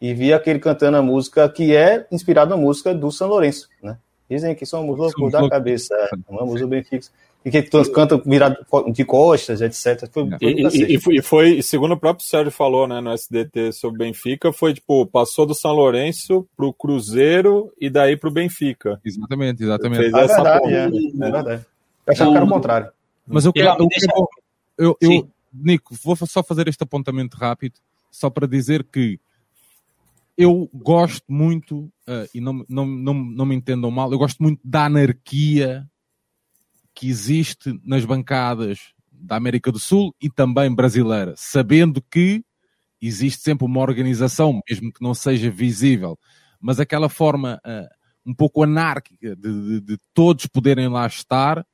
[0.00, 3.98] e vi aquele cantando a música que é inspirada na música do São Lourenço, né?
[4.28, 5.94] Dizem que somos loucos da cabeça,
[6.28, 7.06] amamos o Benfica
[7.44, 8.56] e que todos cantam virado
[8.92, 10.10] de costas, etc.
[10.10, 13.12] Foi, foi e, e, e, foi, e, foi, segundo o próprio Sérgio falou, né, no
[13.12, 18.32] SDT sobre o Benfica, foi tipo, passou do São Lourenço pro Cruzeiro e daí pro
[18.32, 19.00] Benfica.
[19.04, 20.00] Exatamente, exatamente.
[20.00, 21.66] Fez é essa verdade, é, é, verdade.
[22.04, 22.88] Eu achava que era o contrário.
[23.24, 23.68] Mas eu quero.
[23.68, 23.88] Eu,
[24.78, 27.80] eu, eu, eu, Nico, vou só fazer este apontamento rápido,
[28.10, 29.20] só para dizer que
[30.36, 34.60] eu gosto muito, uh, e não, não, não, não me entendam mal, eu gosto muito
[34.62, 35.88] da anarquia
[36.94, 42.44] que existe nas bancadas da América do Sul e também brasileira, sabendo que
[43.00, 46.18] existe sempre uma organização, mesmo que não seja visível,
[46.60, 51.64] mas aquela forma uh, um pouco anárquica de, de, de, todos poderem lá estar,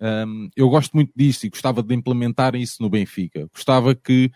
[0.00, 3.48] um, eu gosto muito disso e gostava de implementar isso no Benfica.
[3.52, 4.30] Gostava que,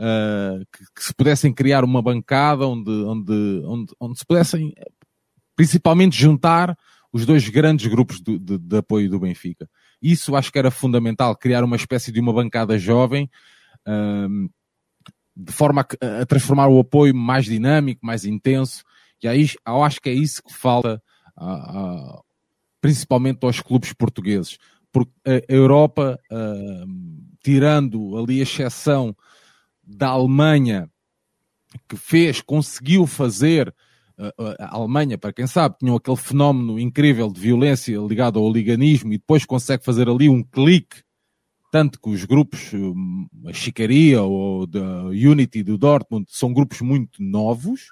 [0.00, 4.74] uh, que, que, se pudessem criar uma bancada onde, onde, onde, onde se pudessem
[5.54, 6.76] principalmente juntar
[7.12, 9.68] os dois grandes grupos de, de, de, apoio do Benfica.
[10.00, 13.30] Isso acho que era fundamental, criar uma espécie de uma bancada jovem,
[13.86, 14.48] um,
[15.36, 18.82] de forma a, a, transformar o apoio mais dinâmico, mais intenso,
[19.22, 21.02] e aí eu acho que é isso que falta,
[21.36, 22.20] a, a,
[22.80, 24.58] principalmente aos clubes portugueses,
[24.92, 26.18] porque a Europa,
[27.42, 29.16] tirando ali a exceção
[29.82, 30.88] da Alemanha,
[31.88, 33.74] que fez, conseguiu fazer
[34.58, 39.18] a Alemanha, para quem sabe, tinham aquele fenómeno incrível de violência ligado ao liganismo e
[39.18, 41.02] depois consegue fazer ali um clique,
[41.72, 47.22] tanto que os grupos, hum, a Chicaria ou da Unity do Dortmund, são grupos muito
[47.22, 47.88] novos,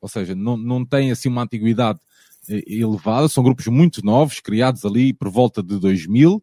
[0.00, 2.00] ou seja, não, não têm assim uma antiguidade
[2.48, 6.42] elevada, são grupos muito novos, criados ali por volta de 2000,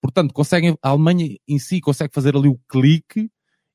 [0.00, 3.30] portanto, conseguem, a Alemanha em si consegue fazer ali o clique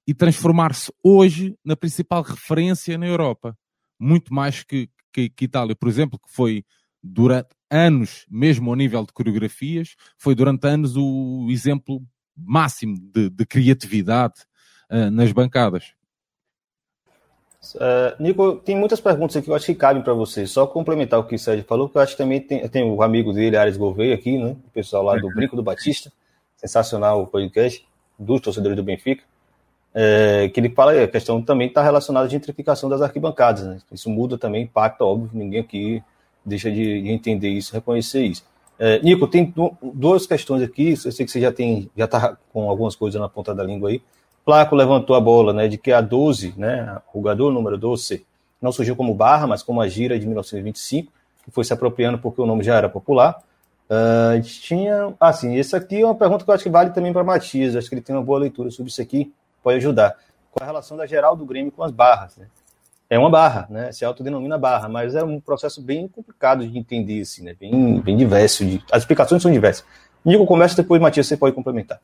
[0.05, 3.57] e transformar-se hoje na principal referência na Europa.
[3.99, 6.63] Muito mais que, que, que Itália, por exemplo, que foi
[7.03, 12.01] durante anos, mesmo ao nível de coreografias, foi durante anos o exemplo
[12.35, 14.41] máximo de, de criatividade
[14.91, 15.93] uh, nas bancadas.
[17.75, 20.45] Uh, Nico, tem muitas perguntas aqui que eu acho que cabem para você.
[20.47, 23.01] Só complementar o que o Sérgio falou, que eu acho que também tem, tem o
[23.01, 24.55] amigo dele, Ares Gouveia, aqui, né?
[24.67, 26.11] O pessoal lá do Brinco do Batista.
[26.55, 27.85] Sensacional o podcast
[28.17, 29.23] dos torcedores do Benfica
[29.99, 33.63] é, que ele fala a questão também está relacionada à gentrificação das arquibancadas.
[33.63, 33.79] Né?
[33.91, 36.03] Isso muda também, impacta, óbvio, ninguém aqui
[36.45, 38.45] deixa de, de entender isso, reconhecer isso.
[38.77, 39.51] É, Nico, tem
[39.81, 43.27] duas questões aqui, eu sei que você já tem, já está com algumas coisas na
[43.27, 43.99] ponta da língua aí.
[44.47, 48.25] Placo levantou a bola, né, de que a 12, né, o jogador número 12,
[48.61, 51.11] não surgiu como barra, mas como a gira de 1925,
[51.43, 53.41] que foi se apropriando porque o nome já era popular.
[53.89, 57.25] Uh, tinha, assim, esse aqui é uma pergunta que eu acho que vale também para
[57.25, 59.33] Matias, acho que ele tem uma boa leitura sobre isso aqui
[59.67, 60.15] pode ajudar.
[60.51, 62.47] Com a relação da geral do Grêmio com as barras, né?
[63.09, 63.91] É uma barra, né?
[63.91, 67.53] Se autodenomina barra, mas é um processo bem complicado de entender, assim, né?
[67.59, 68.65] Bem, bem diverso.
[68.65, 68.81] De...
[68.89, 69.85] As explicações são diversas.
[70.23, 71.99] Nico, começa depois, Matias, você pode complementar.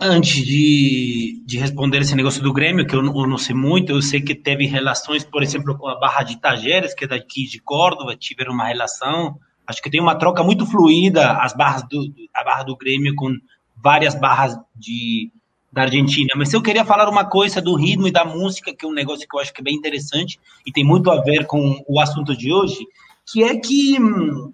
[0.00, 3.92] Antes de, de responder esse negócio do Grêmio, que eu não, eu não, sei muito,
[3.92, 7.44] eu sei que teve relações, por exemplo, com a Barra de Tajeres, que é daqui
[7.46, 9.38] de Córdoba, tiveram uma relação.
[9.66, 13.36] Acho que tem uma troca muito fluida, as barras do, a Barra do Grêmio com
[13.76, 15.30] várias barras de,
[15.72, 16.34] da Argentina.
[16.36, 19.26] Mas eu queria falar uma coisa do ritmo e da música, que é um negócio
[19.28, 22.36] que eu acho que é bem interessante e tem muito a ver com o assunto
[22.36, 22.84] de hoje,
[23.26, 24.52] que é que hum,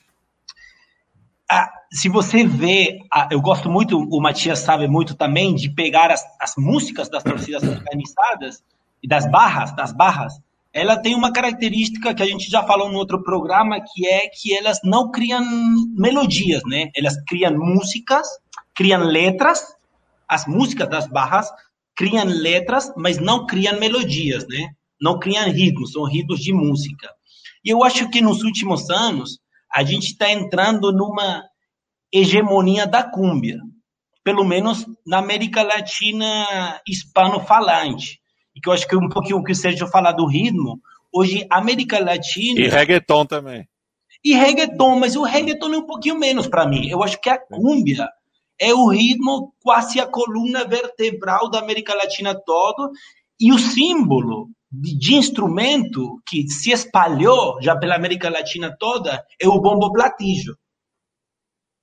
[1.51, 6.11] a, se você vê, a, eu gosto muito, o Matias sabe muito também, de pegar
[6.11, 8.63] as, as músicas das torcidas organizadas
[9.03, 10.35] e das barras, das barras,
[10.73, 14.55] ela tem uma característica que a gente já falou no outro programa, que é que
[14.55, 15.43] elas não criam
[15.97, 16.91] melodias, né?
[16.95, 18.29] Elas criam músicas
[18.79, 19.75] criam letras,
[20.29, 21.51] as músicas das barras
[21.97, 24.71] criam letras, mas não criam melodias, né?
[25.01, 27.11] Não criam ritmos, são ritmos de música.
[27.65, 29.41] E eu acho que nos últimos anos
[29.75, 31.43] a gente está entrando numa
[32.13, 33.59] hegemonia da cúmbia,
[34.25, 38.21] pelo menos na América Latina hispano-falante.
[38.55, 40.81] E que eu acho que um pouquinho o que o Sérgio fala do ritmo,
[41.13, 42.61] hoje América Latina.
[42.61, 43.69] E reggaeton também.
[44.25, 46.89] E reggaeton, mas o reggaeton é um pouquinho menos para mim.
[46.89, 48.09] Eu acho que a cúmbia
[48.61, 52.91] é o ritmo, quase a coluna vertebral da América Latina todo,
[53.41, 59.47] e o símbolo de, de instrumento que se espalhou já pela América Latina toda é
[59.47, 60.57] o bombo platillo.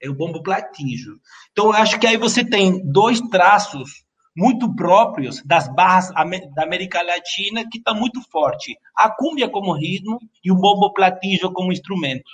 [0.06, 1.20] É o bombo platillo.
[1.52, 6.12] Então, eu acho que aí você tem dois traços muito próprios das barras
[6.54, 8.78] da América Latina que está muito forte.
[8.96, 12.30] A cúmbia como ritmo e o bombo platillo como instrumento.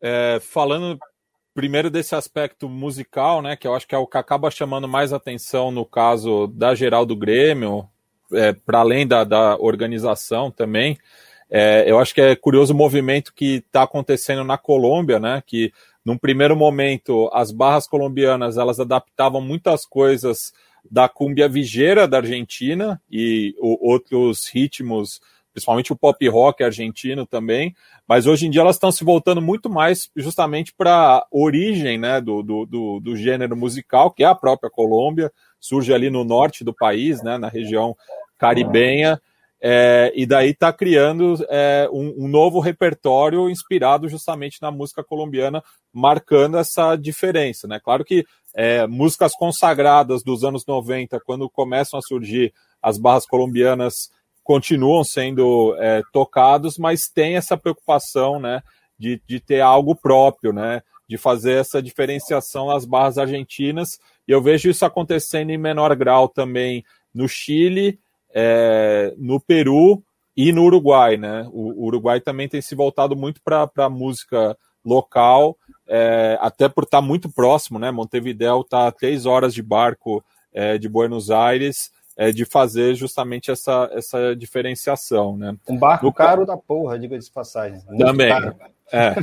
[0.00, 0.98] é, falando
[1.54, 5.12] primeiro desse aspecto musical, né, que eu acho que é o que acaba chamando mais
[5.12, 7.88] atenção no caso da geral do Grêmio,
[8.32, 10.98] é, para além da, da, organização também.
[11.50, 15.72] É, eu acho que é curioso o movimento que está acontecendo na Colômbia, né, que
[16.04, 20.52] num primeiro momento as barras colombianas elas adaptavam muitas coisas
[20.90, 25.20] da cumbia vigeira da Argentina e o, outros ritmos
[25.56, 27.74] principalmente o pop rock argentino também,
[28.06, 32.20] mas hoje em dia elas estão se voltando muito mais justamente para a origem né,
[32.20, 36.62] do, do, do, do, gênero musical, que é a própria Colômbia, surge ali no norte
[36.62, 37.96] do país, né, na região
[38.36, 39.18] caribenha,
[39.60, 45.62] é, e daí está criando é, um, um, novo repertório inspirado justamente na música colombiana,
[45.92, 47.66] marcando essa diferença.
[47.66, 47.80] Né?
[47.82, 52.52] Claro que é, músicas consagradas dos anos 90, quando começam a surgir
[52.82, 54.10] as barras colombianas
[54.46, 58.62] continuam sendo é, tocados, mas tem essa preocupação, né,
[58.96, 63.98] de, de ter algo próprio, né, de fazer essa diferenciação nas barras argentinas.
[64.26, 67.98] E eu vejo isso acontecendo em menor grau também no Chile,
[68.38, 70.02] é, no Peru
[70.36, 71.48] e no Uruguai, né?
[71.50, 75.56] O, o Uruguai também tem se voltado muito para a música local,
[75.88, 77.90] é, até por estar tá muito próximo, né?
[77.90, 80.22] Montevideo está a três horas de barco
[80.52, 85.36] é, de Buenos Aires é, de fazer justamente essa, essa diferenciação.
[85.36, 85.56] Né?
[85.66, 86.12] Um barco no...
[86.12, 87.80] caro da porra, diga de passagem.
[87.86, 88.28] Muito Também.
[88.28, 88.54] Caro.
[88.92, 89.14] É.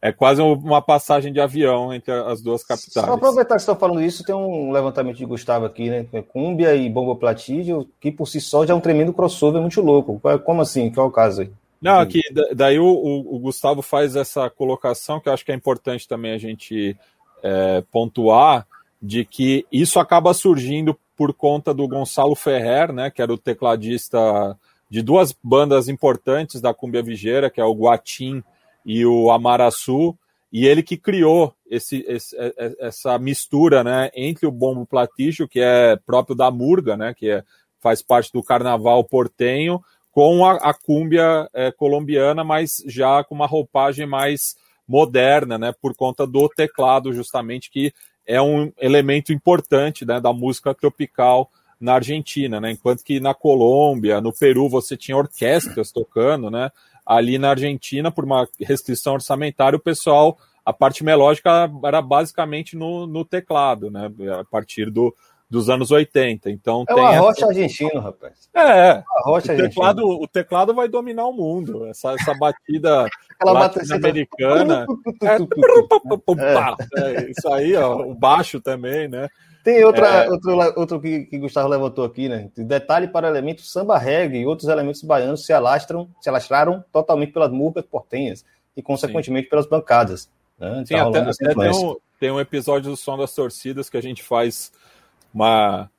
[0.00, 3.06] é quase uma passagem de avião entre as duas capitais.
[3.06, 6.06] Só aproveitar que você está falando isso, tem um levantamento de Gustavo aqui, né?
[6.28, 10.20] Cúmbia e Bomba Platídio, que por si só já é um tremendo crossover muito louco.
[10.44, 10.90] Como assim?
[10.90, 11.50] Qual é o caso aí?
[11.80, 12.20] Não, aqui,
[12.54, 16.38] daí o, o, Gustavo faz essa colocação que eu acho que é importante também a
[16.38, 16.94] gente
[17.42, 18.66] é, pontuar,
[19.00, 24.18] de que isso acaba surgindo por conta do Gonçalo Ferrer, né, que era o tecladista
[24.90, 28.42] de duas bandas importantes da cumbia vigeira, que é o Guatim
[28.84, 30.16] e o Amaraçu,
[30.52, 35.48] e ele que criou esse, esse, é, é, essa mistura né, entre o bombo platígio,
[35.48, 37.44] que é próprio da murga, né, que é,
[37.80, 43.46] faz parte do carnaval portenho, com a, a cúmbia é, colombiana, mas já com uma
[43.46, 44.56] roupagem mais
[44.86, 47.92] moderna, né, por conta do teclado, justamente, que
[48.26, 51.48] é um elemento importante né, da música tropical
[51.80, 52.72] na Argentina, né?
[52.72, 56.70] Enquanto que na Colômbia, no Peru, você tinha orquestras tocando, né?
[57.10, 63.04] Ali na Argentina, por uma restrição orçamentária, o pessoal, a parte melódica era basicamente no,
[63.04, 64.08] no teclado, né?
[64.38, 65.12] A partir do,
[65.50, 66.48] dos anos 80.
[66.48, 67.46] Então é tem o arrocha essa...
[67.48, 68.48] argentino, rapaz.
[68.54, 69.04] É, é.
[69.26, 71.84] o, teclado, o teclado vai dominar o mundo.
[71.86, 73.08] Essa, essa batida
[73.42, 74.86] latino-americana.
[76.96, 79.28] é, é, isso aí, ó, o baixo também, né?
[79.62, 80.30] Tem outra, é...
[80.30, 82.50] outro, outro que, que Gustavo levantou aqui, né?
[82.56, 87.50] Detalhe para elementos samba reggae e outros elementos baianos se alastram, se alastraram totalmente pelas
[87.50, 88.44] murgas portenhas
[88.76, 89.50] e, consequentemente, Sim.
[89.50, 90.30] pelas bancadas.
[90.58, 90.84] Né?
[90.86, 94.02] Sim, tá até, até tem, um, tem um episódio do Som das Torcidas que a
[94.02, 94.72] gente faz
[95.32, 95.90] uma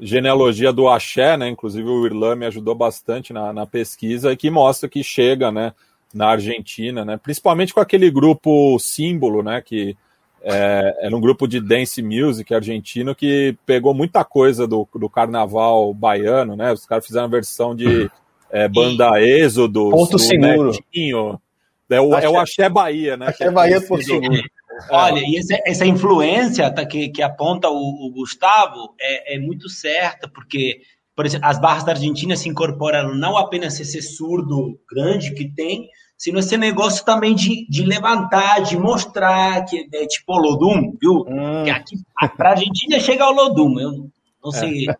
[0.00, 1.48] genealogia do axé, né?
[1.48, 5.72] Inclusive o Irlan me ajudou bastante na, na pesquisa e que mostra que chega, né?
[6.12, 7.16] Na Argentina, né?
[7.16, 9.60] Principalmente com aquele grupo símbolo, né?
[9.60, 9.96] Que
[10.42, 15.92] é, era um grupo de dance music argentino que pegou muita coisa do, do carnaval
[15.92, 16.72] baiano, né?
[16.72, 18.10] Os caras fizeram a versão de
[18.50, 20.72] é, banda Êxodo, Ponto Seguro.
[20.72, 21.40] Netinho.
[21.90, 23.28] É o, é o Axé Bahia, né?
[23.28, 24.42] Axé Bahia por Seguro.
[24.90, 29.68] Olha, e essa, essa influência tá, que, que aponta o, o Gustavo é, é, muito
[29.68, 30.80] certa, porque,
[31.16, 35.88] por exemplo, as barras da Argentina se incorporaram não apenas esse surdo grande que tem,
[36.18, 41.24] sino esse negócio também de, de levantar, de mostrar que é tipo o Lodum, viu?
[41.28, 41.62] Hum.
[41.64, 41.96] Que aqui,
[42.36, 44.10] pra Argentina chega ao Lodum, eu
[44.42, 44.90] não sei.
[44.90, 44.94] É.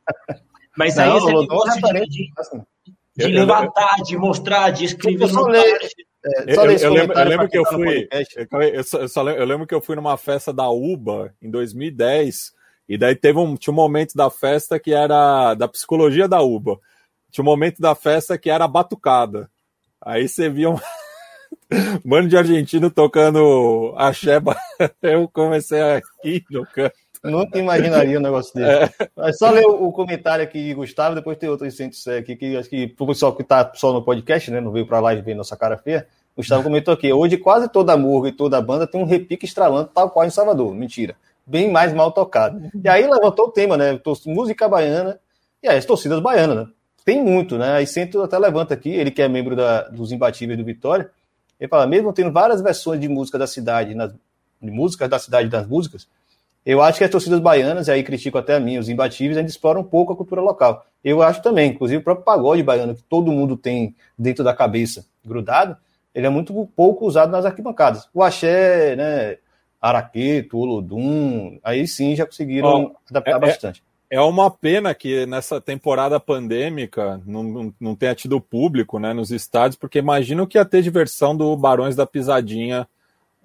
[0.76, 2.30] Mas não, aí esse negócio de, de,
[3.16, 7.64] de, levantar, de mostrar, de escrever no é, eu, eu, lembro, eu, lembro, que eu
[7.64, 8.08] fui.
[8.72, 12.52] Eu, só, só, eu lembro que eu fui numa festa da UBA em 2010,
[12.88, 16.78] e daí teve um, tinha um momento da festa que era da psicologia da UBA.
[17.30, 19.50] Tinha um momento da festa que era batucada.
[20.00, 20.78] Aí você via um
[22.04, 24.56] mano de argentino tocando a cheba.
[25.02, 26.94] Eu comecei a rir no canto.
[27.24, 28.94] Nunca imaginaria um negócio desse.
[29.16, 29.32] É.
[29.32, 32.94] só ler o comentário aqui de Gustavo, depois tem outro incêndio aqui, que acho que
[32.96, 35.56] o pessoal que está só no podcast, né, não veio para lá e ver nossa
[35.56, 36.06] cara feia,
[36.36, 39.44] Gustavo comentou aqui, hoje quase toda a murga e toda a banda tem um repique
[39.44, 40.72] estralando, tal qual em Salvador.
[40.72, 41.16] Mentira.
[41.44, 42.70] Bem mais mal tocado.
[42.72, 43.98] E aí levantou o tema, né?
[44.26, 45.18] Música baiana
[45.60, 46.66] e aí as torcidas baianas, né?
[47.04, 47.72] Tem muito, né?
[47.72, 51.10] Aí Centro até levanta aqui, ele que é membro da, dos imbatíveis do Vitória,
[51.58, 54.12] ele fala, mesmo tendo várias versões de música da cidade, nas,
[54.60, 56.08] de músicas da cidade das músicas,
[56.64, 59.48] eu acho que as torcidas baianas, e aí critico até a mim, os imbatíveis, ainda
[59.48, 60.84] exploram um pouco a cultura local.
[61.02, 65.06] Eu acho também, inclusive o próprio pagode baiano, que todo mundo tem dentro da cabeça
[65.24, 65.76] grudado,
[66.14, 68.08] ele é muito pouco usado nas arquibancadas.
[68.12, 69.38] O axé, né,
[69.80, 73.82] Araqueto, Olodum, aí sim já conseguiram oh, adaptar é, bastante.
[74.10, 79.30] É uma pena que nessa temporada pandêmica não, não, não tenha tido público né, nos
[79.30, 82.88] estádios, porque imagino que ia ter diversão do Barões da Pisadinha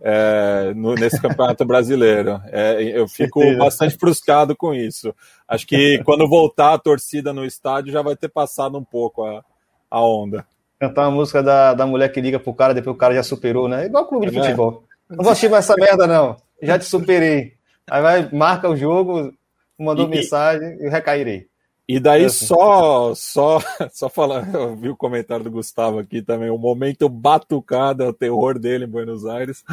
[0.01, 2.41] é, no, nesse campeonato brasileiro.
[2.47, 5.13] É, eu fico bastante frustrado com isso.
[5.47, 9.43] Acho que quando voltar a torcida no estádio já vai ter passado um pouco a,
[9.91, 10.45] a onda.
[10.79, 13.67] Cantar uma música da, da mulher que liga pro cara, depois o cara já superou,
[13.67, 13.85] né?
[13.85, 14.41] Igual clube de é.
[14.41, 14.83] futebol.
[15.09, 16.35] Não vou assistir mais essa merda, não.
[16.61, 17.53] Já te superei.
[17.89, 19.33] Aí vai, marca o jogo,
[19.77, 21.47] mandou e, mensagem e recairei.
[21.87, 22.45] E daí, é assim.
[22.45, 23.59] só, só,
[23.91, 28.57] só falar, eu vi o comentário do Gustavo aqui também, o momento batucada, o terror
[28.57, 29.63] dele em Buenos Aires.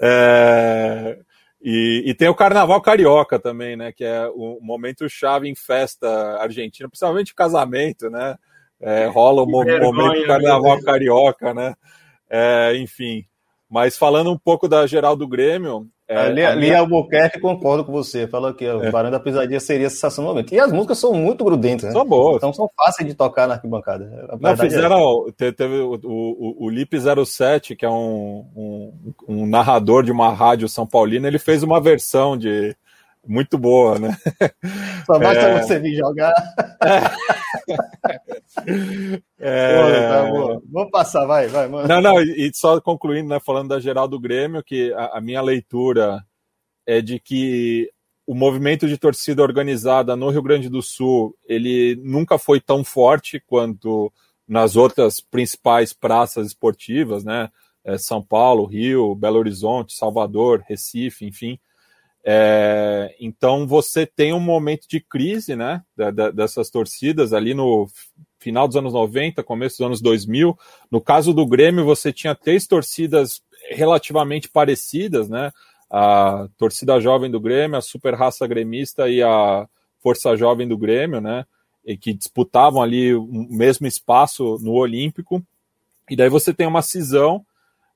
[0.00, 1.18] É,
[1.62, 3.92] e, e, tem o Carnaval Carioca também, né?
[3.92, 6.08] Que é o momento chave em festa
[6.40, 8.36] argentina, principalmente casamento, né?
[8.80, 11.74] É, rola o momento Carnaval Carioca, né?
[12.28, 13.24] É, enfim.
[13.70, 15.88] Mas falando um pouco da geral do Grêmio.
[16.12, 16.80] É, ali, ali minha...
[16.80, 18.26] Albuquerque concordo com você.
[18.26, 18.90] Falou que o é.
[18.90, 20.52] Barão da Pisadinha seria sensacional momento.
[20.54, 21.92] E as músicas são muito grudentas, né?
[21.92, 22.36] São boas.
[22.36, 24.28] Então são fáceis de tocar na arquibancada.
[24.40, 25.26] Não, é fizeram.
[25.40, 25.52] É...
[25.52, 28.92] Teve o, o, o Lip 07, que é um, um,
[29.28, 32.76] um, narrador de uma rádio São Paulina, ele fez uma versão de.
[33.26, 34.16] Muito boa, né?
[35.06, 35.62] Só basta é...
[35.62, 36.34] você vir jogar.
[39.38, 40.08] É...
[40.08, 40.22] tá
[40.70, 41.88] Vamos passar, vai, vai, mano.
[41.88, 45.40] Não, não, e só concluindo, né, falando da geral do Grêmio, que a, a minha
[45.40, 46.22] leitura
[46.86, 47.90] é de que
[48.26, 53.40] o movimento de torcida organizada no Rio Grande do Sul, ele nunca foi tão forte
[53.40, 54.12] quanto
[54.46, 57.50] nas outras principais praças esportivas, né?
[57.84, 61.58] É, São Paulo, Rio, Belo Horizonte, Salvador, Recife, enfim.
[62.24, 67.88] É, então você tem um momento de crise, né, da, da, dessas torcidas ali no
[68.38, 70.56] final dos anos 90, começo dos anos 2000.
[70.90, 75.52] No caso do Grêmio, você tinha três torcidas relativamente parecidas, né,
[75.90, 79.66] a torcida jovem do Grêmio, a super raça gremista e a
[80.00, 81.44] força jovem do Grêmio, né,
[81.84, 85.44] e que disputavam ali o mesmo espaço no Olímpico.
[86.08, 87.44] E daí você tem uma cisão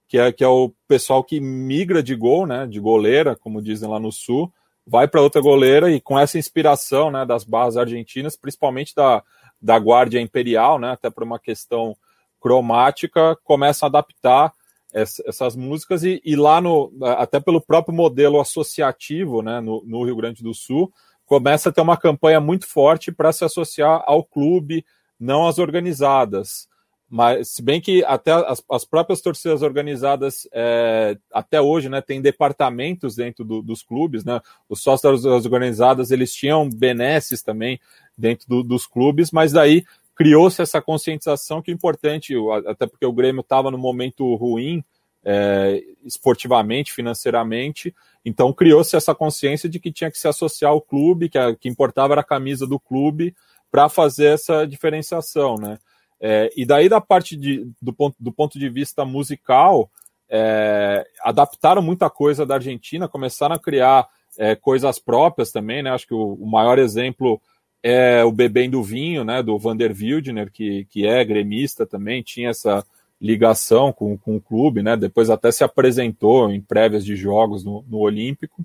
[0.08, 3.88] que é, que é o pessoal que migra de gol, né, de goleira, como dizem
[3.88, 4.52] lá no Sul,
[4.86, 9.22] vai para outra goleira e com essa inspiração né, das barras argentinas, principalmente da,
[9.60, 11.96] da Guardia Imperial, né, até por uma questão
[12.40, 14.52] cromática, começam a adaptar
[14.94, 20.16] essas músicas e, e, lá no até pelo próprio modelo associativo né, no, no Rio
[20.16, 20.90] Grande do Sul
[21.26, 24.86] começa a ter uma campanha muito forte para se associar ao clube,
[25.18, 26.68] não às organizadas.
[27.08, 32.20] Mas, se bem que até as, as próprias torcidas organizadas, é, até hoje, né, tem
[32.20, 34.40] departamentos dentro do, dos clubes, né?
[34.68, 37.78] Os sócios das organizadas, eles tinham benesses também
[38.18, 39.84] dentro do, dos clubes, mas daí
[40.16, 42.34] criou-se essa conscientização que é importante,
[42.66, 44.82] até porque o Grêmio estava no momento ruim,
[45.24, 47.94] é, esportivamente, financeiramente,
[48.24, 51.68] então criou-se essa consciência de que tinha que se associar ao clube, que, a, que
[51.68, 53.34] importava era a camisa do clube,
[53.70, 55.78] para fazer essa diferenciação, né?
[56.20, 59.90] É, e daí, da parte de, do, ponto, do ponto de vista musical,
[60.28, 64.08] é, adaptaram muita coisa da Argentina, começaram a criar
[64.38, 65.90] é, coisas próprias também, né?
[65.90, 67.40] Acho que o, o, maior exemplo
[67.82, 69.42] é o Bebendo Vinho, né?
[69.42, 72.84] Do Vander Wildner, que, que é gremista também, tinha essa
[73.20, 74.96] ligação com, com o clube, né?
[74.96, 78.64] Depois até se apresentou em prévias de jogos no, no Olímpico.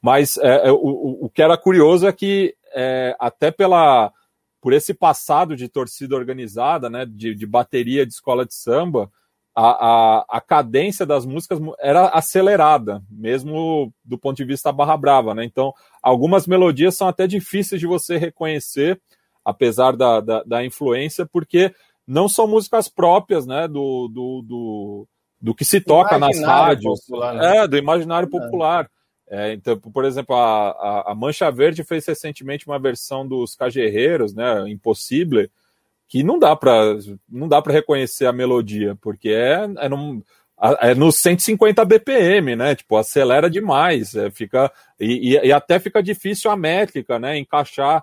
[0.00, 4.12] Mas é, é o, o que era curioso é que é, até pela
[4.60, 9.10] por esse passado de torcida organizada, né, de, de bateria de escola de samba,
[9.54, 15.34] a, a, a, cadência das músicas era acelerada, mesmo do ponto de vista barra brava,
[15.34, 15.44] né?
[15.44, 19.00] Então, algumas melodias são até difíceis de você reconhecer,
[19.44, 21.74] apesar da, da, da influência, porque
[22.06, 25.08] não são músicas próprias, né, do, do, do,
[25.40, 27.04] do que se toca nas rádios.
[27.04, 27.56] Popular, né?
[27.56, 28.88] É, do imaginário popular.
[29.30, 29.52] É.
[29.52, 35.48] Então, por exemplo, a, a, Mancha Verde fez recentemente uma versão dos Cajerreiros, né, Impossível,
[36.08, 36.96] que não dá para
[37.28, 40.22] não dá para reconhecer a melodia, porque é, é, num,
[40.80, 42.74] é no 150 BPM, né?
[42.74, 47.36] Tipo, acelera demais, é, fica e, e, e, até fica difícil a métrica, né?
[47.36, 48.02] Encaixar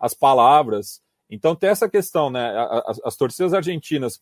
[0.00, 1.02] as palavras.
[1.28, 2.50] Então tem essa questão, né?
[2.86, 4.18] As, as torcidas argentinas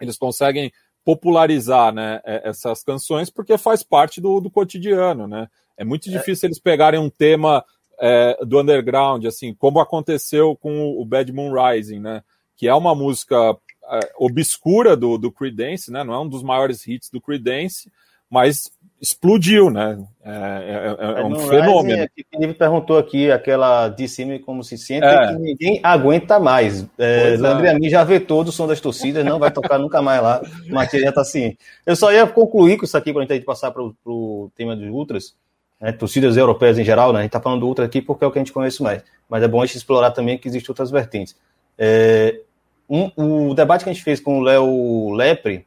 [0.00, 0.72] eles conseguem
[1.04, 5.48] popularizar né, é, essas canções porque faz parte do, do cotidiano, né?
[5.76, 6.12] É muito é.
[6.12, 6.48] difícil é.
[6.48, 7.64] eles pegarem um tema
[8.00, 12.22] é, do underground, assim, como aconteceu com o Bad Moon Rising, né?
[12.56, 13.56] Que é uma música
[13.90, 16.02] é, obscura do, do Creedence, né?
[16.02, 17.90] Não é um dos maiores hits do Creedence,
[18.30, 18.72] mas
[19.04, 20.02] explodiu, né?
[20.24, 21.94] É, é, é, é um fenômeno.
[21.94, 25.26] Rising, é, Felipe perguntou aqui aquela de cima como se sente é.
[25.26, 26.86] que ninguém aguenta mais.
[26.98, 27.36] É,
[27.78, 30.42] mim já vetou do som das torcidas, não vai tocar nunca mais lá.
[30.68, 31.54] O Matias já tá assim.
[31.84, 34.88] Eu só ia concluir com isso aqui para a gente passar para o tema dos
[34.88, 35.34] Ultras,
[35.78, 37.18] né, torcidas europeias em geral, né?
[37.18, 39.02] A gente tá falando do Ultra aqui porque é o que a gente conhece mais.
[39.28, 41.36] Mas é bom a gente explorar também que existem outras vertentes.
[41.76, 42.40] É,
[42.88, 45.66] um, o debate que a gente fez com o Léo Lepre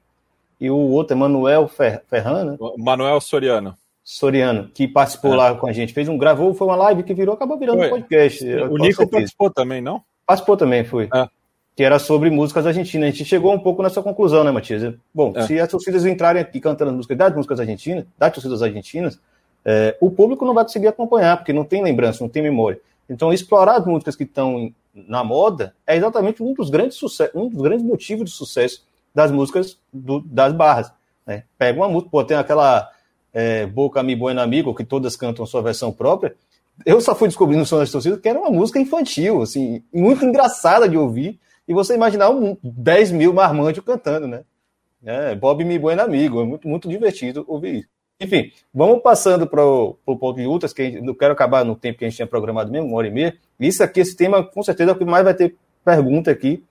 [0.59, 2.57] e o outro é Manuel Fer, Ferran, né?
[2.77, 3.77] Manuel Soriano.
[4.03, 5.35] Soriano, que participou é.
[5.35, 7.87] lá com a gente, fez um, gravou, foi uma live que virou, acabou virando foi.
[7.87, 8.43] um podcast.
[8.45, 9.09] O Nico certeza.
[9.11, 10.01] participou também, não?
[10.25, 11.09] Participou também, foi.
[11.13, 11.27] É.
[11.75, 13.09] Que era sobre músicas argentinas.
[13.09, 14.95] A gente chegou um pouco nessa conclusão, né, Matias?
[15.13, 15.41] Bom, é.
[15.43, 19.19] se as torcidas entrarem aqui cantando músicas das músicas argentinas, das torcidas argentinas,
[19.65, 22.79] é, o público não vai conseguir acompanhar, porque não tem lembrança, não tem memória.
[23.09, 26.97] Então, explorar as músicas que estão na moda é exatamente um dos grandes,
[27.35, 28.86] um dos grandes motivos de sucesso
[29.17, 30.93] das músicas do, das barras.
[31.25, 31.43] Né?
[31.57, 32.87] Pega uma música, pô, tem aquela
[33.33, 36.35] é, Boca Mi Bueno Amigo, que todas cantam sua versão própria.
[36.85, 40.23] Eu só fui descobrindo no som das torcidas que era uma música infantil, assim, muito
[40.23, 44.43] engraçada de ouvir, e você imaginar um 10 mil marmantes cantando, né?
[45.03, 47.89] É, Bob Mi Bueno Amigo, é muito, muito divertido ouvir isso.
[48.21, 52.05] Enfim, vamos passando para o ponto de ultras, que não quero acabar no tempo que
[52.05, 53.35] a gente tinha programado mesmo, uma hora e meia.
[53.59, 56.63] Isso aqui, esse tema, com certeza, é o que mais vai ter pergunta aqui,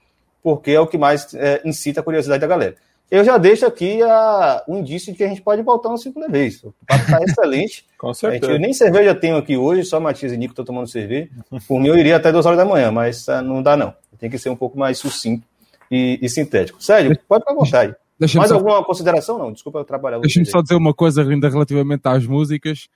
[0.46, 2.76] porque é o que mais é, incita a curiosidade da galera.
[3.10, 6.28] Eu já deixo aqui a, um indício de que a gente pode voltar uma segunda
[6.28, 6.62] vez.
[6.62, 7.84] O papo está excelente.
[7.98, 8.52] com certeza.
[8.52, 11.28] eu nem cerveja tenho aqui hoje, só Matias e Nico estão tomando cerveja.
[11.66, 13.92] Por mim, eu iria até duas horas da manhã, mas uh, não dá, não.
[14.20, 15.44] Tem que ser um pouco mais sucinto
[15.90, 16.80] e, e sintético.
[16.80, 17.96] Sérgio, pode ficar à vontade.
[18.20, 18.54] Mais só...
[18.54, 19.38] alguma consideração?
[19.38, 20.20] Não, desculpa eu trabalhar.
[20.20, 22.86] Deixa-me só dizer uma coisa ainda relativamente às músicas.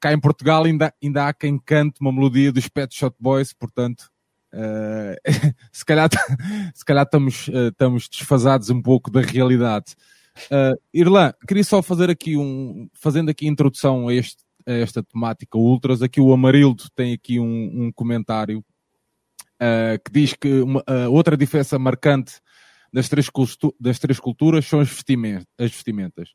[0.00, 4.10] Cá em Portugal ainda, ainda há quem cante uma melodia dos Pet Shot Boys, portanto,
[4.54, 5.16] uh,
[5.72, 6.08] se, calhar,
[6.74, 9.94] se calhar estamos, uh, estamos desfasados um pouco da realidade.
[10.46, 15.58] Uh, Irlã, queria só fazer aqui um, fazendo aqui introdução a, este, a esta temática
[15.58, 18.64] Ultras, aqui o Amarildo tem aqui um, um comentário
[19.60, 22.40] uh, que diz que uma, outra diferença marcante
[22.92, 23.28] das três,
[23.80, 25.46] das três culturas são as vestimentas.
[25.58, 26.30] As vestimentas.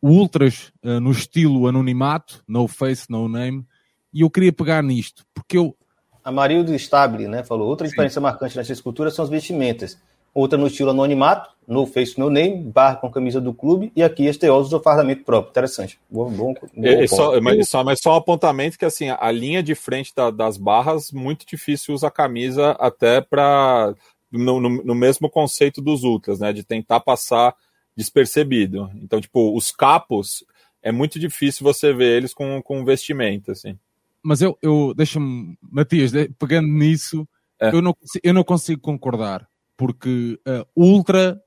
[0.00, 3.64] O Ultras, no estilo anonimato, no face, no name,
[4.12, 5.76] e eu queria pegar nisto, porque eu.
[6.24, 7.90] A Marildo Stable, né, falou, outra Sim.
[7.90, 9.98] diferença marcante nas três culturas são as vestimentas.
[10.34, 14.26] Outra no estilo anonimato, no face, no name, barra com camisa do clube, e aqui
[14.26, 15.50] esteosos do fardamento próprio.
[15.50, 16.00] Interessante.
[16.10, 19.62] Bom, bom, bom é, só, mas, só, mas só um apontamento que, assim, a linha
[19.62, 23.94] de frente da, das barras, muito difícil usar camisa até para
[24.30, 26.52] no, no, no, mesmo conceito dos ultras, né?
[26.52, 27.54] De tentar passar
[27.94, 28.90] despercebido.
[29.02, 30.44] Então, tipo, os capos
[30.82, 33.78] é muito difícil você ver eles com, com vestimenta, assim.
[34.22, 37.26] Mas eu, eu deixa-me, Matias, pegando nisso,
[37.60, 37.74] é.
[37.74, 39.46] eu, não, eu não consigo concordar,
[39.76, 41.40] porque uh, ultra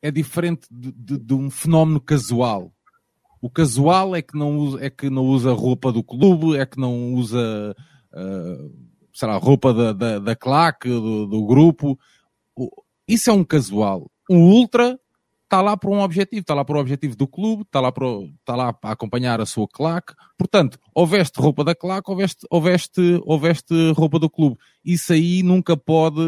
[0.00, 2.72] é diferente de, de, de, um fenómeno casual.
[3.40, 6.78] O casual é que não usa, é que não usa roupa do clube, é que
[6.78, 7.74] não usa,
[8.12, 11.98] uh, sei lá, roupa da, da, da claque, do, do grupo
[13.06, 14.10] isso é um casual.
[14.30, 14.98] Um ultra
[15.52, 18.06] está lá por um objetivo, está lá por um objetivo do clube, está lá, para,
[18.40, 20.14] está lá para acompanhar a sua claque.
[20.38, 24.56] Portanto, ou veste roupa da claque ou veste, ou veste, ou veste roupa do clube.
[24.82, 26.20] Isso aí nunca pode.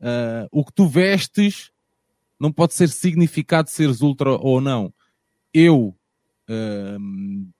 [0.00, 1.70] Uh, o que tu vestes
[2.40, 4.90] não pode ser significado de seres ultra ou não.
[5.52, 5.94] Eu,
[6.48, 7.50] uh,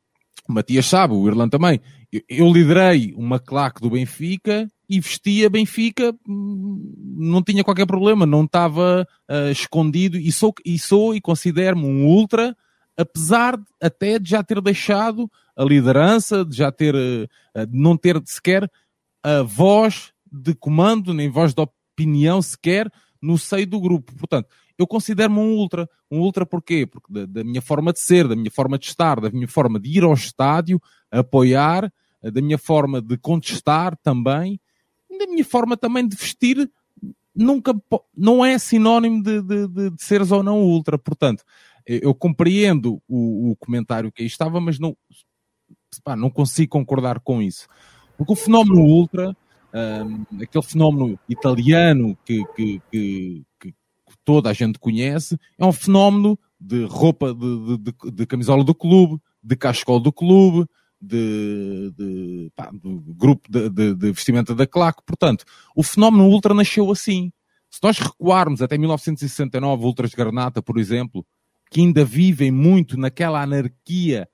[0.48, 1.82] Matias sabe, o Irlanda também,
[2.28, 8.44] eu, liderei uma claque do Benfica e vestia Benfica, hum, não tinha qualquer problema, não
[8.44, 12.56] estava uh, escondido e sou, e sou e considero-me um ultra,
[12.96, 17.96] apesar de, até de já ter deixado a liderança, de já ter, uh, de não
[17.96, 18.68] ter sequer
[19.22, 22.90] a voz de comando, nem voz de opinião sequer
[23.22, 24.12] no seio do grupo.
[24.16, 25.88] Portanto, eu considero-me um ultra.
[26.10, 26.86] Um ultra porquê?
[26.86, 29.78] Porque da, da, minha forma de ser, da minha forma de estar, da minha forma
[29.78, 30.80] de ir ao estádio,
[31.10, 31.92] apoiar,
[32.22, 34.60] da minha forma de contestar também,
[35.18, 36.70] da minha forma também de vestir
[37.34, 37.74] nunca
[38.16, 40.98] não é sinónimo de, de, de, de seres ou não ultra.
[40.98, 41.44] Portanto,
[41.86, 44.96] eu compreendo o, o comentário que aí estava, mas não,
[46.04, 47.66] pá, não consigo concordar com isso.
[48.16, 49.36] Porque o fenómeno ultra,
[49.74, 53.74] um, aquele fenómeno italiano que, que, que, que,
[54.24, 59.20] toda a gente conhece, é um fenómeno de roupa de, de, de camisola do clube,
[59.42, 60.66] de cascol do clube,
[61.00, 65.02] de, de, pá, do grupo de, de, de, vestimenta da claque.
[65.06, 65.44] Portanto,
[65.74, 67.32] o fenómeno ultra nasceu assim.
[67.70, 71.24] Se nós recuarmos até 1969, Ultras de Granata, por exemplo,
[71.70, 74.28] que ainda vivem muito naquela anarquia,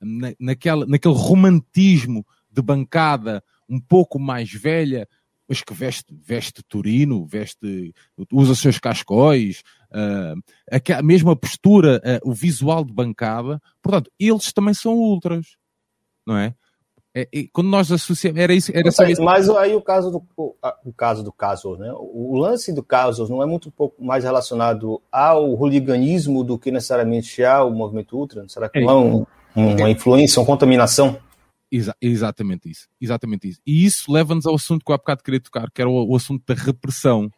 [0.00, 5.06] na, naquela, naquele romantismo de bancada um pouco mais velha,
[5.48, 7.92] mas que veste, veste turino, veste,
[8.32, 13.60] usa seus cascóis, uh, a mesma postura, uh, o visual de bancada.
[13.82, 15.56] Portanto, eles também são ultras,
[16.26, 16.54] não é?
[17.12, 19.22] É, é, quando nós associamos, era isso, era isso.
[19.22, 21.92] Mas aí o caso do o, o caso do Casos, né?
[21.92, 27.42] O, lance do Casos não é muito pouco mais relacionado ao hooliganismo do que necessariamente
[27.42, 28.48] ao movimento ultra?
[28.48, 28.82] Será que é.
[28.82, 29.26] não é um,
[29.56, 29.90] uma é.
[29.90, 31.18] influência, uma contaminação?
[31.72, 33.60] Exa exatamente isso, exatamente isso.
[33.66, 36.16] E isso leva-nos ao assunto que eu há bocado queria tocar, que era o, o
[36.16, 37.28] assunto da repressão.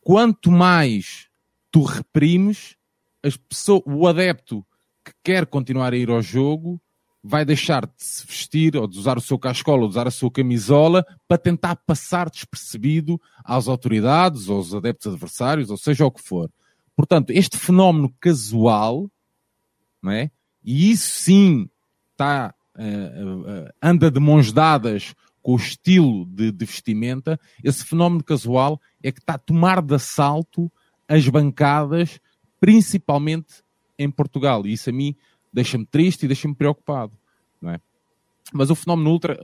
[0.00, 1.28] Quanto mais
[1.70, 2.74] tu reprimes,
[3.22, 4.64] as pessoas, o adepto
[5.04, 6.80] que quer continuar a ir ao jogo
[7.26, 10.12] vai deixar de se vestir ou de usar o seu cascola ou de usar a
[10.12, 16.22] sua camisola para tentar passar despercebido às autoridades, aos adeptos adversários, ou seja o que
[16.22, 16.50] for.
[16.94, 19.10] Portanto, este fenómeno casual,
[20.00, 20.30] não é?
[20.64, 21.68] e isso sim
[22.12, 28.22] está, uh, uh, anda de mãos dadas com o estilo de, de, vestimenta, esse fenómeno
[28.22, 30.72] casual é que está a tomar de assalto
[31.08, 32.20] as bancadas,
[32.58, 33.62] principalmente
[33.98, 34.66] em Portugal.
[34.66, 35.14] E isso a mim
[35.56, 37.12] deixa-me triste e deixa-me preocupado.
[37.62, 37.80] Não é?
[38.52, 39.42] Mas o fenómeno ultra,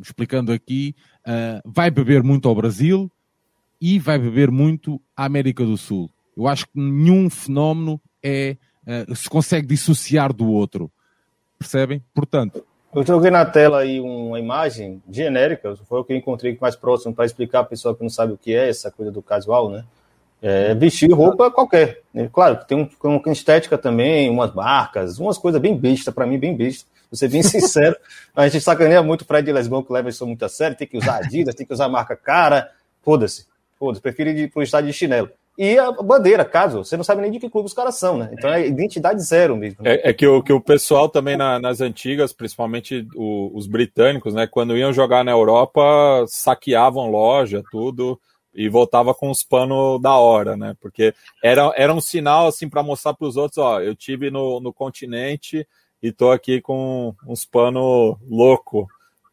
[0.00, 0.94] explicando aqui,
[1.26, 3.10] uh, vai beber muito ao Brasil
[3.80, 6.10] e vai beber muito à América do Sul.
[6.36, 10.92] Eu acho que nenhum fenómeno é, uh, se consegue dissociar do outro.
[11.58, 12.04] Percebem?
[12.14, 12.62] Portanto.
[12.94, 17.14] Eu joguei na tela aí uma imagem genérica, foi o que eu encontrei mais próximo
[17.14, 19.84] para explicar a pessoa que não sabe o que é essa coisa do casual, né?
[20.40, 22.02] É, vestir roupa qualquer.
[22.14, 22.28] Né?
[22.32, 26.56] Claro, tem um, uma estética também, umas marcas, umas coisas bem besta, para mim, bem
[26.56, 26.86] besta.
[27.10, 27.96] Vou ser bem sincero.
[28.34, 30.96] a gente sacaneia muito o Fred Lesbão, que leva isso muito a sério, tem que
[30.96, 32.70] usar Adidas, tem que usar marca cara.
[33.02, 33.46] Foda-se.
[33.78, 35.30] Foda-se, prefiro ir pro estádio de chinelo.
[35.56, 38.30] E a bandeira, caso, você não sabe nem de que clube os caras são, né?
[38.32, 39.82] Então é identidade zero mesmo.
[39.82, 39.94] Né?
[39.94, 44.32] É, é, que, o, que o pessoal também na, nas antigas, principalmente o, os britânicos,
[44.34, 44.46] né?
[44.46, 48.20] Quando iam jogar na Europa, saqueavam loja, tudo
[48.58, 50.74] e voltava com os panos da hora, né?
[50.80, 54.58] Porque era, era um sinal assim para mostrar para os outros, ó, eu tive no,
[54.58, 55.64] no continente
[56.02, 58.88] e tô aqui com uns panos louco.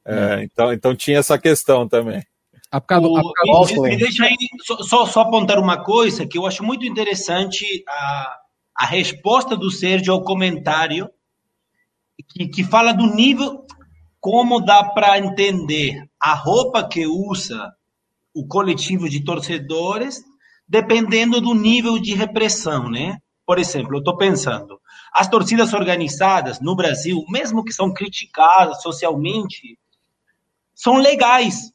[0.06, 0.43] É, é.
[0.43, 2.23] Então, então tinha essa questão também.
[2.72, 6.64] A o, a me deixa aí só, só, só, apontar uma coisa que eu acho
[6.64, 8.38] muito interessante a,
[8.76, 11.10] a resposta do Sérgio ao comentário
[12.30, 13.65] que, que fala do nível
[14.19, 17.73] como dá para entender a roupa que usa
[18.36, 20.22] o coletivo de torcedores,
[20.68, 23.18] dependendo do nível de repressão, né?
[23.45, 24.80] Por exemplo, eu estou pensando,
[25.14, 29.80] as torcidas organizadas no Brasil, mesmo que são criticadas socialmente,
[30.74, 31.72] são legais.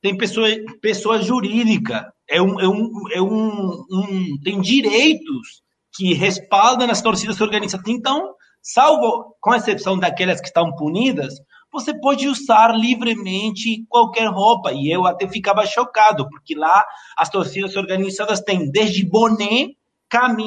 [0.00, 0.48] Tem pessoa,
[0.80, 5.62] pessoa jurídica, é um, é um, é um, um, tem direitos
[5.92, 7.86] que respaldam as torcidas organizadas.
[7.88, 11.34] Então, salvo com exceção daquelas que estão punidas,
[11.72, 14.72] você pode usar livremente qualquer roupa.
[14.72, 16.84] E eu até ficava chocado, porque lá
[17.16, 19.68] as torcidas organizadas têm desde boné,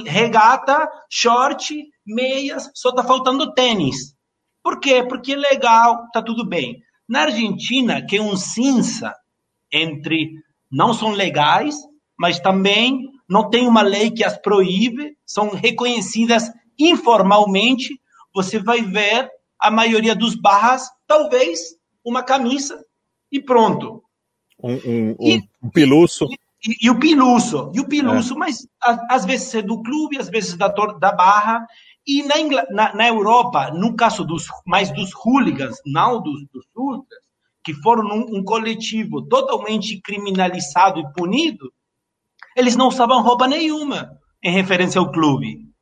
[0.06, 1.74] regata, short,
[2.06, 4.16] meias, só está faltando tênis.
[4.62, 5.04] Por quê?
[5.04, 6.82] Porque é legal, tá tudo bem.
[7.08, 9.14] Na Argentina, que é um cinza
[9.72, 10.32] entre
[10.72, 11.76] não são legais,
[12.18, 18.00] mas também não tem uma lei que as proíbe, são reconhecidas informalmente,
[18.34, 19.30] você vai ver
[19.60, 22.84] a maioria dos barras, talvez uma camisa
[23.32, 24.04] e pronto.
[24.62, 26.26] Um, um, e, um piluço.
[26.66, 28.38] E, e, o piluço, e o piluço, é.
[28.38, 31.68] mas a, às vezes é do clube, às vezes da, da barra.
[32.06, 32.36] E na,
[32.72, 37.22] na, na, Europa, no caso dos mais dos hooligans, não dos, dos ultras,
[37.64, 41.72] que foram um, um coletivo totalmente criminalizado e punido,
[42.58, 45.73] eles não usavam roupa nenhuma em referência ao clube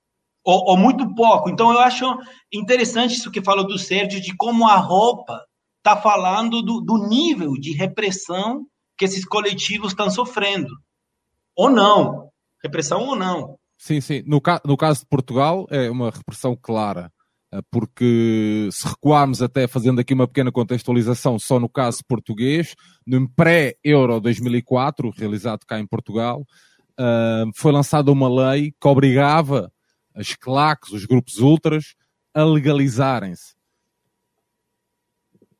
[0.44, 1.50] ou, ou, muito pouco.
[1.50, 2.06] Então, eu acho
[2.52, 5.42] interessante isso que falou do Sérgio, de como a roupa
[5.78, 8.66] está falando do, do nível de repressão
[8.98, 10.70] que esses coletivos estão sofrendo.
[11.56, 12.30] Ou não.
[12.64, 13.56] Repressão ou não.
[13.78, 14.24] Sim, sim.
[14.26, 17.12] No, ca no caso de Portugal, é uma repressão clara
[17.52, 23.28] eh, porque se recuarmos até fazendo aqui uma pequena contextualização só no caso português, no
[23.30, 26.46] pré-Euro 2004, realizado cá em Portugal,
[27.00, 29.72] uh, foi lançada uma lei que obrigava
[30.14, 31.96] as claques, os grupos ultras,
[32.34, 33.54] a legalizarem-se.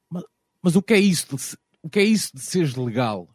[0.10, 0.24] Mas,
[0.62, 1.36] mas, o que é isso?
[1.36, 3.30] De, o que é isso de seres legal?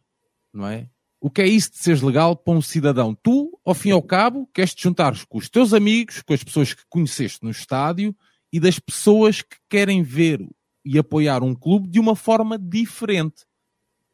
[0.52, 0.88] Não é?
[1.20, 3.14] O que é isso de seres legal para um cidadão?
[3.14, 6.44] Tu, ao fim e ao cabo, queres te juntar com os teus amigos, com as
[6.44, 8.14] pessoas que conheceste no estádio
[8.52, 10.46] e das pessoas que querem ver
[10.84, 13.44] e apoiar um clube de uma forma diferente.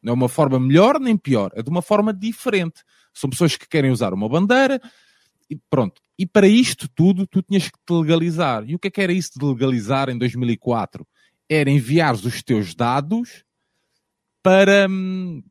[0.01, 2.83] Não é uma forma melhor nem pior, é de uma forma diferente.
[3.13, 4.81] São pessoas que querem usar uma bandeira,
[5.53, 6.01] e pronto.
[6.17, 8.63] E para isto tudo, tu tinhas que te legalizar.
[8.67, 11.07] E o que é que era isso de legalizar em 2004?
[11.49, 13.43] Era enviar os teus dados
[14.41, 15.43] para hum,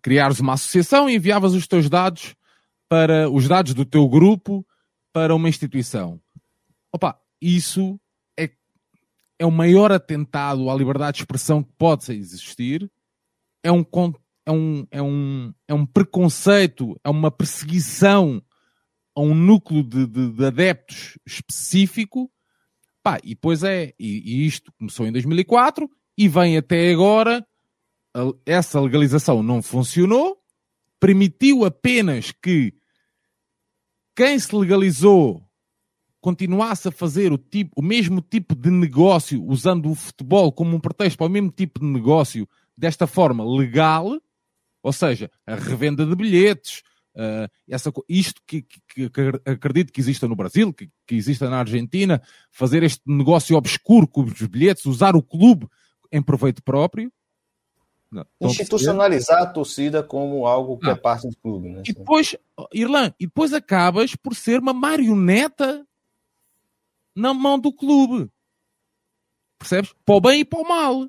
[0.00, 2.34] criares uma associação e enviavas os teus dados
[2.88, 4.66] para os dados do teu grupo
[5.12, 6.20] para uma instituição.
[6.92, 7.98] Opa, isso
[8.38, 8.50] é,
[9.38, 12.90] é o maior atentado à liberdade de expressão que pode existir.
[13.64, 13.84] É um,
[14.46, 18.42] é um, é um, é um preconceito, é uma perseguição
[19.14, 22.30] a um núcleo de, de, de adeptos específico.
[23.02, 27.46] Pá, e depois é, e, e isto começou em 2004 e vem até agora.
[28.44, 30.38] Essa legalização não funcionou,
[31.00, 32.74] permitiu apenas que
[34.14, 35.42] quem se legalizou
[36.20, 40.80] continuasse a fazer o, tipo, o mesmo tipo de negócio, usando o futebol como um
[40.80, 44.20] pretexto para o mesmo tipo de negócio, desta forma legal,
[44.82, 46.82] ou seja, a revenda de bilhetes,
[47.14, 51.58] uh, essa, isto que, que, que, acredito que exista no Brasil, que, que exista na
[51.58, 55.66] Argentina, fazer este negócio obscuro com os bilhetes, usar o clube
[56.10, 57.10] em proveito próprio,
[58.12, 61.70] não, Institucionalizar a torcida como algo que é parte do clube.
[61.70, 61.82] Né?
[61.88, 62.36] E depois,
[62.70, 65.86] Irlã, e depois acabas por ser uma marioneta
[67.16, 68.30] na mão do clube.
[69.58, 69.94] Percebes?
[70.04, 71.08] Para o bem e para o mal.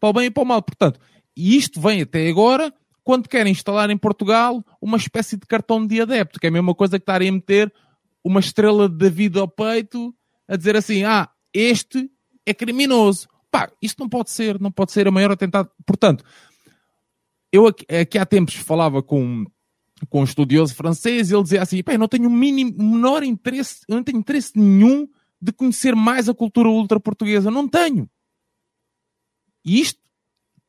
[0.00, 0.60] Para o bem e para o mal.
[0.60, 0.98] Portanto,
[1.36, 2.74] e isto vem até agora
[3.04, 6.74] quando querem instalar em Portugal uma espécie de cartão de adepto, que é a mesma
[6.74, 7.72] coisa que estarem a meter
[8.24, 10.14] uma estrela de David ao peito
[10.48, 12.10] a dizer assim: ah, este
[12.46, 13.28] é criminoso.
[13.50, 15.70] Pá, isto não pode ser, não pode ser a maior atentado.
[15.86, 16.24] Portanto,
[17.52, 19.44] eu aqui, aqui há tempos falava com,
[20.08, 23.84] com um estudioso francês e ele dizia assim: Pá, não tenho o mínimo, menor interesse,
[23.86, 25.06] eu não tenho interesse nenhum
[25.40, 27.50] de conhecer mais a cultura ultra portuguesa.
[27.50, 28.08] Não tenho.
[29.64, 30.00] E isto,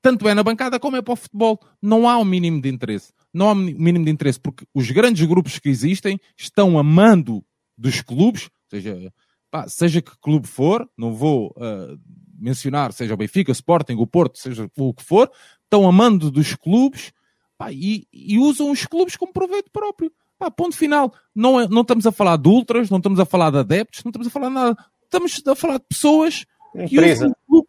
[0.05, 1.59] tanto é na bancada como é para o futebol.
[1.81, 3.11] Não há o um mínimo de interesse.
[3.33, 7.43] Não há o um mínimo de interesse, porque os grandes grupos que existem estão amando
[7.75, 9.11] dos clubes, seja,
[9.49, 11.99] pá, seja que clube for, não vou uh,
[12.37, 15.31] mencionar, seja o Benfica, o Sporting, o Porto, seja o que for,
[15.63, 17.11] estão amando dos clubes
[17.57, 20.11] pá, e, e, usam os clubes como proveito próprio.
[20.37, 21.11] Pá, ponto final.
[21.33, 24.11] Não, é, não estamos a falar de ultras, não estamos a falar de adeptos, não
[24.11, 24.77] estamos a falar de nada.
[25.01, 26.45] Estamos a falar de pessoas
[26.87, 27.67] que usam o clube.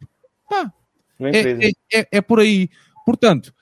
[0.51, 0.71] Pá,
[1.21, 2.69] é, é, é, é por aí.
[3.05, 3.55] Portanto,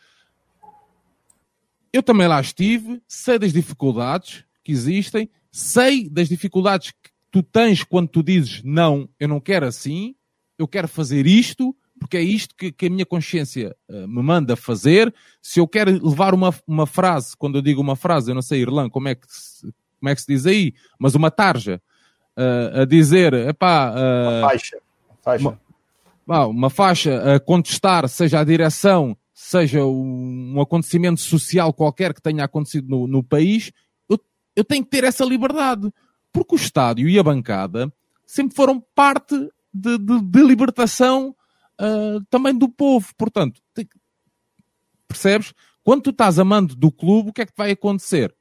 [1.93, 7.85] eu também lá estive, sei das dificuldades que existem, sei das dificuldades que tu tens
[7.85, 10.15] quando tu dizes não, eu não quero assim,
[10.59, 14.57] eu quero fazer isto, porque é isto que, que a minha consciência uh, me manda
[14.57, 15.15] fazer.
[15.41, 18.61] Se eu quero levar uma, uma frase, quando eu digo uma frase, eu não sei,
[18.61, 19.63] Irlã, como é que se,
[20.01, 21.81] como é que se diz aí, mas uma tarja,
[22.37, 23.91] uh, a dizer, epá...
[23.93, 24.79] Uh, uma faixa.
[25.23, 25.49] faixa.
[25.49, 25.61] Uma,
[26.27, 32.89] uma faixa a contestar, seja a direção, seja um, acontecimento social qualquer que tenha acontecido
[32.89, 33.73] no, no país,
[34.09, 34.19] eu,
[34.57, 35.93] eu tenho que ter essa liberdade.
[36.33, 37.93] Porque o estádio e a bancada
[38.27, 39.37] sempre foram parte
[39.73, 41.35] de, de, de libertação
[41.81, 43.09] uh, também do povo.
[43.17, 43.89] Portanto, te,
[45.07, 45.53] percebes?
[45.83, 48.35] Quando tu estás amando do clube, o que é que vai acontecer?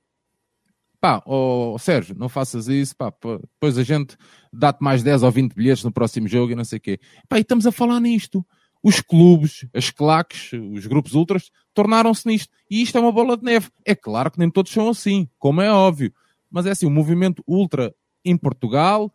[1.03, 4.15] Pá, oh, Sérgio, não faças isso, pá, depois a gente
[4.53, 6.97] dá-te mais 10 ou 20 bilhetes no próximo jogo e não sei o quê.
[7.27, 8.45] Pá, e estamos a falar nisto.
[8.81, 12.53] Os clubes, as claques, os grupos ultras, tornaram-se nisto.
[12.71, 13.69] E isto é uma bola de neve.
[13.83, 16.13] É claro que nem todos são assim, como é óbvio.
[16.49, 17.93] Mas é assim, o movimento ultra
[18.23, 19.11] em Portugal,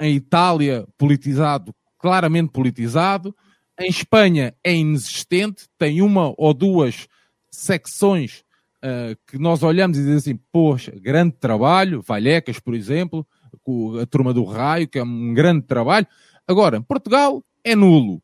[0.00, 3.34] em Itália, politizado, claramente politizado.
[3.80, 7.08] Em Espanha é inexistente, tem uma ou duas
[7.50, 8.44] secções
[8.84, 13.26] uh, que nós olhamos e dizemos assim, poxa, grande trabalho, Vallecas, por exemplo,
[13.62, 16.06] com a turma do Raio, que é um grande trabalho.
[16.46, 18.22] Agora, Portugal é nulo.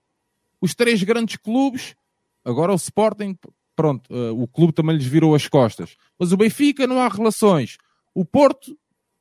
[0.60, 1.94] Os três grandes clubes,
[2.44, 3.36] agora o Sporting,
[3.74, 5.96] pronto, uh, o clube também lhes virou as costas.
[6.18, 7.78] Mas o Benfica não há relações.
[8.14, 8.76] O Porto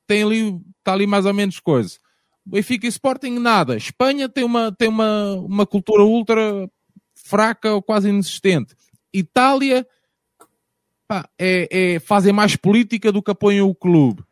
[0.06, 1.98] tem ali, está ali mais ou menos coisa.
[2.46, 3.78] Benfica e Sporting, nada.
[3.78, 6.70] Espanha tem uma, tem uma, uma cultura ultra
[7.16, 8.76] fraca ou quase inexistente.
[9.14, 9.86] Itália
[11.12, 14.24] pá, é, é, fazem mais política do que apoiam o clube.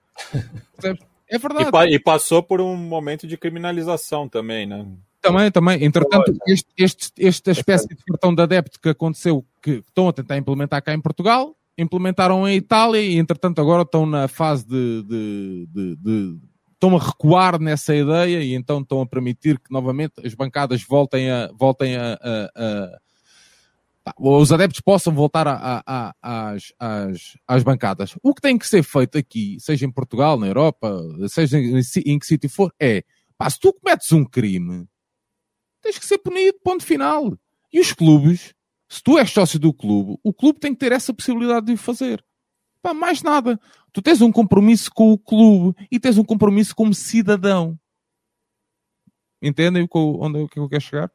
[1.32, 1.92] É verdade.
[1.92, 4.84] E, e, passou por um momento de criminalização também, né?
[5.22, 5.84] Também, também.
[5.84, 10.38] Entretanto, este, este, esta espécie de cartão de adepto que aconteceu, que estão a tentar
[10.38, 15.68] implementar cá em Portugal, implementaram em Itália e, entretanto, agora estão na fase de, de,
[15.68, 16.40] de, de
[16.74, 21.30] estão a recuar nessa ideia e então estão a permitir que novamente as bancadas voltem
[21.30, 23.00] a, voltem a, a, a
[24.18, 25.46] os adeptos possam voltar
[26.22, 28.16] às, bancadas.
[28.22, 32.20] O que tem que ser feito aqui, seja em Portugal, na Europa, seja em, em
[32.20, 33.04] que sítio for, é
[33.38, 34.88] pá, se tu cometes um crime,
[35.82, 37.38] tens que ser punido, ponto final.
[37.72, 38.54] E os clubes,
[38.88, 41.78] se tu és sócio do clube, o clube tem que ter essa possibilidade de o
[41.78, 42.24] fazer.
[42.82, 43.60] Pá, mais nada.
[43.92, 47.78] Tu tens um compromisso com o clube e tens um compromisso como cidadão.
[49.42, 51.12] Entendem onde é que eu quero chegar?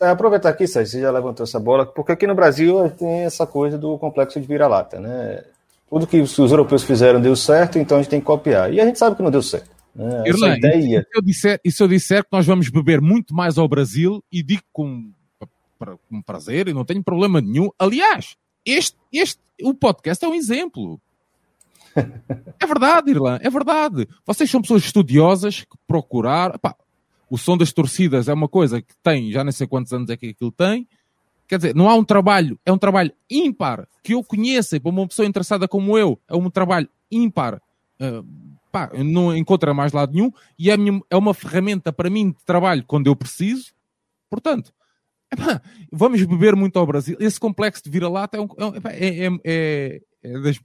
[0.00, 3.46] É, aproveitar aqui, Sérgio, você já levantou essa bola, porque aqui no Brasil tem essa
[3.46, 5.42] coisa do complexo de vira-lata, né?
[5.94, 8.72] tudo que os europeus fizeram deu certo, então a gente tem que copiar.
[8.72, 9.70] E a gente sabe que não deu certo.
[9.94, 10.24] Né?
[10.26, 10.98] Irlanda, ideia...
[10.98, 13.68] e, se eu disser, e se eu disser que nós vamos beber muito mais ao
[13.68, 15.12] Brasil, e digo com,
[15.78, 17.70] com prazer, e não tenho problema nenhum.
[17.78, 18.34] Aliás,
[18.66, 21.00] este, este, o podcast é um exemplo.
[22.60, 24.08] É verdade, Irlanda, é verdade.
[24.26, 26.58] Vocês são pessoas estudiosas que procuraram.
[26.58, 26.74] Pá,
[27.34, 30.16] o som das torcidas é uma coisa que tem, já nem sei quantos anos é
[30.16, 30.86] que aquilo tem.
[31.48, 35.04] Quer dizer, não há um trabalho, é um trabalho ímpar que eu conheça para uma
[35.08, 37.60] pessoa interessada como eu, é um trabalho ímpar.
[38.00, 38.24] Uh,
[38.70, 42.44] pá, não encontra mais lado nenhum e é, minha, é uma ferramenta para mim de
[42.44, 43.72] trabalho quando eu preciso.
[44.30, 44.72] Portanto,
[45.32, 47.16] epá, vamos beber muito ao Brasil.
[47.18, 48.46] Esse complexo de vira-lata é, um,
[48.86, 50.60] é, é, é, é, das,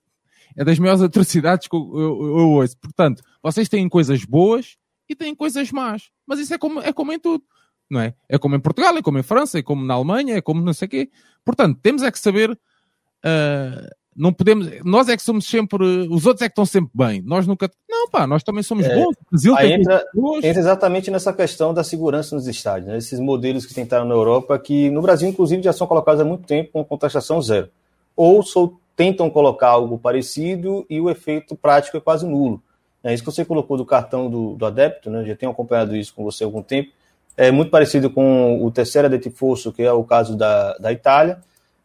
[0.55, 2.77] é das maiores atrocidades que eu, eu, eu ouço.
[2.77, 4.77] Portanto, vocês têm coisas boas
[5.09, 6.09] e têm coisas más.
[6.25, 7.43] Mas isso é como, é como em tudo.
[7.89, 8.13] Não é?
[8.29, 10.73] é como em Portugal, é como em França, é como na Alemanha, é como não
[10.73, 11.09] sei o quê.
[11.43, 12.51] Portanto, temos é que saber.
[12.51, 14.69] Uh, não podemos.
[14.83, 15.83] Nós é que somos sempre.
[15.83, 17.21] Os outros é que estão sempre bem.
[17.21, 17.69] Nós nunca.
[17.89, 19.15] Não, pá, nós também somos é, bons.
[19.15, 20.05] O Brasil tem entra,
[20.43, 22.91] entra exatamente nessa questão da segurança nos estádios.
[22.91, 22.97] Né?
[22.97, 26.45] Esses modelos que tentaram na Europa, que no Brasil, inclusive, já são colocados há muito
[26.45, 27.69] tempo com contestação zero.
[28.15, 32.61] Ou sou, tentam colocar algo parecido e o efeito prático é quase nulo.
[33.03, 35.23] É isso que você colocou do cartão do, do adepto, né?
[35.25, 36.91] Já tenho acompanhado isso com você há algum tempo.
[37.37, 41.39] É muito parecido com o terceiro de Tifoso, que é o caso da, da Itália.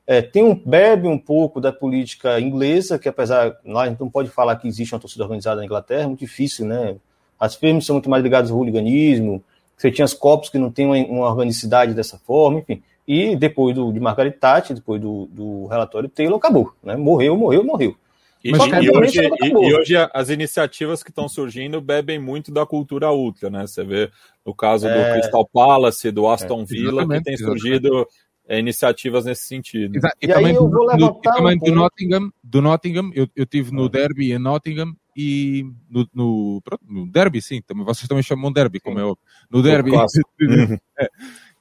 [0.07, 4.57] É, tem um bebe um pouco da política inglesa, que apesar gente não pode falar
[4.57, 6.97] que existe uma torcida organizada na Inglaterra, é muito difícil, né?
[7.39, 9.43] As firmas são muito mais ligadas ao hooliganismo.
[9.77, 12.83] Você tinha as copos que não tem uma, uma organicidade dessa forma, enfim.
[13.07, 16.97] E depois do, de Margaret Thatcher, depois do, do relatório Taylor, acabou, né?
[16.97, 17.97] Morreu, morreu, morreu.
[18.45, 23.11] E, e, hoje, e, e, hoje, as iniciativas que estão surgindo bebem muito da cultura
[23.11, 23.67] ultra, né?
[23.67, 24.11] Você vê
[24.45, 24.93] no caso é...
[24.93, 28.07] do Crystal Palace, do Aston é, Villa, que tem surgido
[28.47, 29.97] é, iniciativas nesse sentido.
[29.97, 30.17] Exato.
[30.21, 33.89] E, e também, do, do, também do Nottingham, do Nottingham eu, eu tive no ah.
[33.89, 38.79] Derby em Nottingham e no, no, pronto, no Derby, sim, também, vocês também chamam Derby,
[38.79, 39.25] como é óbvio.
[39.51, 39.93] No Derby.
[40.99, 41.09] é.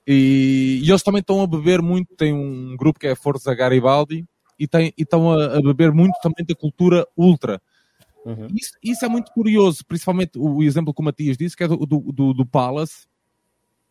[0.05, 4.26] e, e, eles também estão a beber muito, tem um grupo que é Forza Garibaldi,
[4.57, 7.61] e, tem, e estão a, a, beber muito também da cultura ultra.
[8.25, 8.47] Uhum.
[8.55, 11.77] Isso, isso, é muito curioso, principalmente o exemplo que o Matias disse, que é do,
[11.77, 13.05] do, do Palace,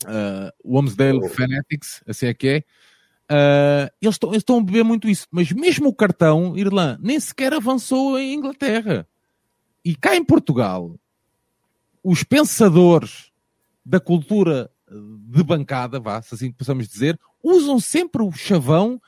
[0.05, 1.29] uh, o Homesdale oh.
[1.29, 2.65] Fanatics, assim é que é.
[3.31, 8.19] Uh, eles, estão, a beber muito isso, mas mesmo o cartão, Irlanda, nem sequer avançou
[8.19, 9.07] em Inglaterra.
[9.85, 10.99] E cá em Portugal,
[12.03, 13.31] os pensadores
[13.85, 14.71] da cultura
[15.29, 19.01] de bancada, vá, se assim possamos dizer, usam sempre o chavão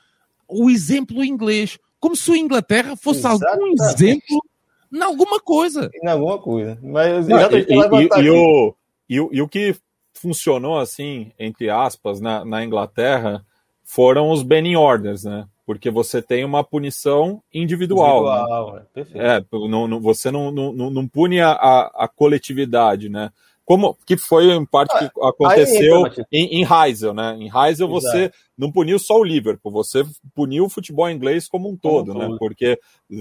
[0.49, 3.51] o exemplo inglês, como se a Inglaterra fosse Exatamente.
[3.53, 4.43] algum exemplo
[4.93, 5.91] em alguma coisa.
[6.03, 6.79] Em alguma coisa.
[6.83, 8.77] Mas Não, e, e, e, o,
[9.09, 9.75] e, o, e o que
[10.15, 13.45] funcionou assim, entre aspas, na, na Inglaterra,
[13.83, 15.47] foram os banning orders, né?
[15.67, 18.25] Porque você tem uma punição individual.
[18.25, 18.31] Né?
[18.31, 19.07] individual né?
[19.15, 23.31] é, é não, não, você não, não, não pune a, a, a coletividade, né?
[23.65, 27.37] Como que foi em parte que ah, aconteceu em, em Heisel, né?
[27.39, 30.05] Em Heisel você não puniu só o Liverpool, você
[30.35, 32.37] puniu o futebol inglês como um todo, como né?
[32.39, 32.79] Porque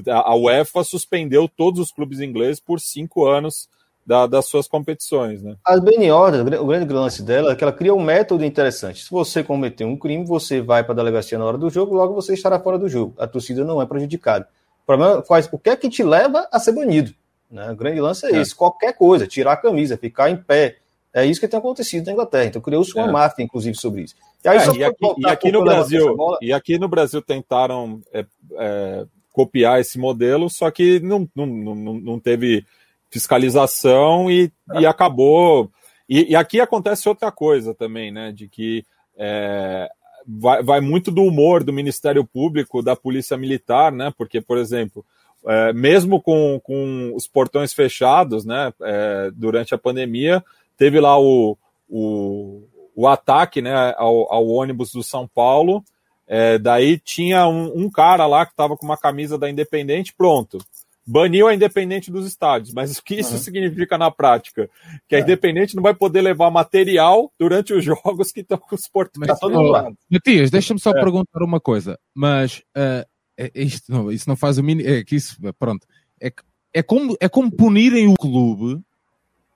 [0.07, 3.70] a UEFA suspendeu todos os clubes ingleses por cinco anos
[4.06, 5.56] da, das suas competições, né?
[5.65, 9.03] As Benny o grande lance dela é que ela cria um método interessante.
[9.03, 12.14] Se você cometer um crime, você vai para a delegacia na hora do jogo, logo
[12.14, 13.14] você estará fora do jogo.
[13.18, 14.48] A torcida não é prejudicada.
[14.84, 17.14] O problema faz o que é que te leva a ser banido?
[17.49, 17.72] Né?
[17.72, 20.78] O grande lance é, é, esse: qualquer coisa, tirar a camisa, ficar em pé.
[21.14, 22.45] É isso que tem acontecido na Inglaterra.
[22.45, 23.11] Então criou-se uma é.
[23.11, 24.15] máfia, inclusive, sobre isso.
[24.44, 28.26] E, aí, é, e, aqui, e aqui no Brasil, e aqui no Brasil tentaram é,
[28.57, 32.65] é, copiar esse modelo, só que não, não, não, não teve
[33.11, 35.70] fiscalização e, e acabou.
[36.10, 38.32] E, e, aqui acontece outra coisa também, né?
[38.32, 38.84] De que
[39.15, 39.88] é,
[40.28, 44.11] vai, vai muito do humor do Ministério Público, da Polícia Militar, né?
[44.18, 45.06] Porque, por exemplo,
[45.45, 50.44] é, mesmo com, com os portões fechados, né, é, durante a pandemia,
[50.78, 51.57] teve lá o,
[51.90, 52.64] o,
[52.95, 55.84] o ataque né, ao, ao, ônibus do São Paulo.
[56.28, 60.57] É, daí tinha um, um, cara lá que estava com uma camisa da Independente, pronto.
[61.06, 63.38] Baniu a Independente dos estádios, mas o que isso uhum.
[63.38, 64.70] significa na prática?
[65.10, 65.22] Que a é.
[65.22, 69.28] Independente não vai poder levar material durante os jogos que estão com os portões.
[69.28, 70.94] Mas, oh, Matias, deixa-me só é.
[70.94, 73.06] perguntar uma coisa, mas uh,
[73.38, 74.88] é, é, isto não, isso não faz o mínimo.
[74.89, 75.88] É que isso, pronto.
[76.22, 76.31] É,
[76.73, 78.81] é, como, é como punirem o clube.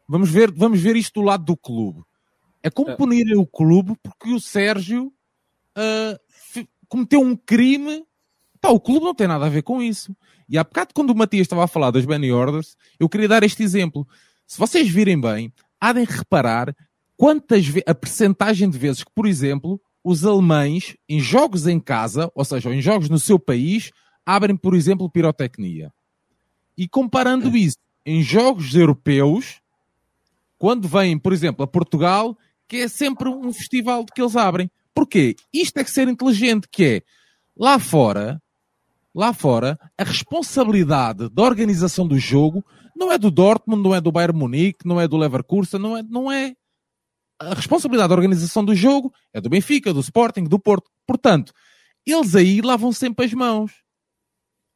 [0.07, 2.01] Vamos ver, vamos ver isto do lado do clube.
[2.63, 2.95] É como é.
[2.95, 5.13] punirem o clube porque o Sérgio
[5.77, 8.03] uh, cometeu um crime.
[8.59, 10.15] Pá, o clube não tem nada a ver com isso.
[10.49, 13.43] E há bocado, quando o Matias estava a falar das Benny Orders, eu queria dar
[13.43, 14.07] este exemplo.
[14.45, 16.75] Se vocês virem bem, há de reparar
[17.17, 22.45] quantas a percentagem de vezes que, por exemplo, os alemães, em jogos em casa, ou
[22.45, 23.91] seja, em jogos no seu país,
[24.25, 25.91] abrem, por exemplo, pirotecnia.
[26.77, 29.59] E comparando isso em jogos europeus,
[30.57, 32.37] quando vêm, por exemplo, a Portugal,
[32.69, 34.71] que é sempre um festival que eles abrem.
[34.95, 35.35] Porquê?
[35.53, 37.01] Isto é que ser inteligente, que é
[37.53, 38.41] lá fora,
[39.13, 42.65] lá fora, a responsabilidade da organização do jogo
[42.95, 46.03] não é do Dortmund, não é do Bayern Munique, não é do Leverkusen, não é,
[46.03, 46.55] não é
[47.39, 50.89] a responsabilidade da organização do jogo é do Benfica, do Sporting, do Porto.
[51.05, 51.53] Portanto,
[52.05, 53.71] eles aí lavam sempre as mãos.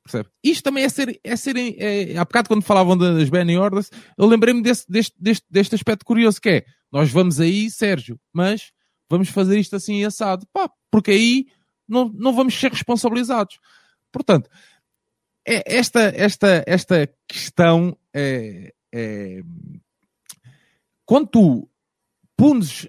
[0.04, 0.30] Percebe?
[0.44, 4.26] Isto também é ser, é ser é, há bocado quando falavam das Benny Orders, eu
[4.26, 8.72] lembrei-me deste, deste, deste, deste aspecto curioso que é, nós vamos aí, Sérgio, mas
[9.10, 10.48] vamos fazer isto assim assado.
[10.52, 11.48] Pá, porque aí
[11.88, 13.60] não, não vamos ser responsabilizados.
[14.12, 14.50] Portanto,
[15.48, 19.42] é, esta, esta, esta questão é, é,
[21.06, 21.71] quando tu
[22.42, 22.88] punes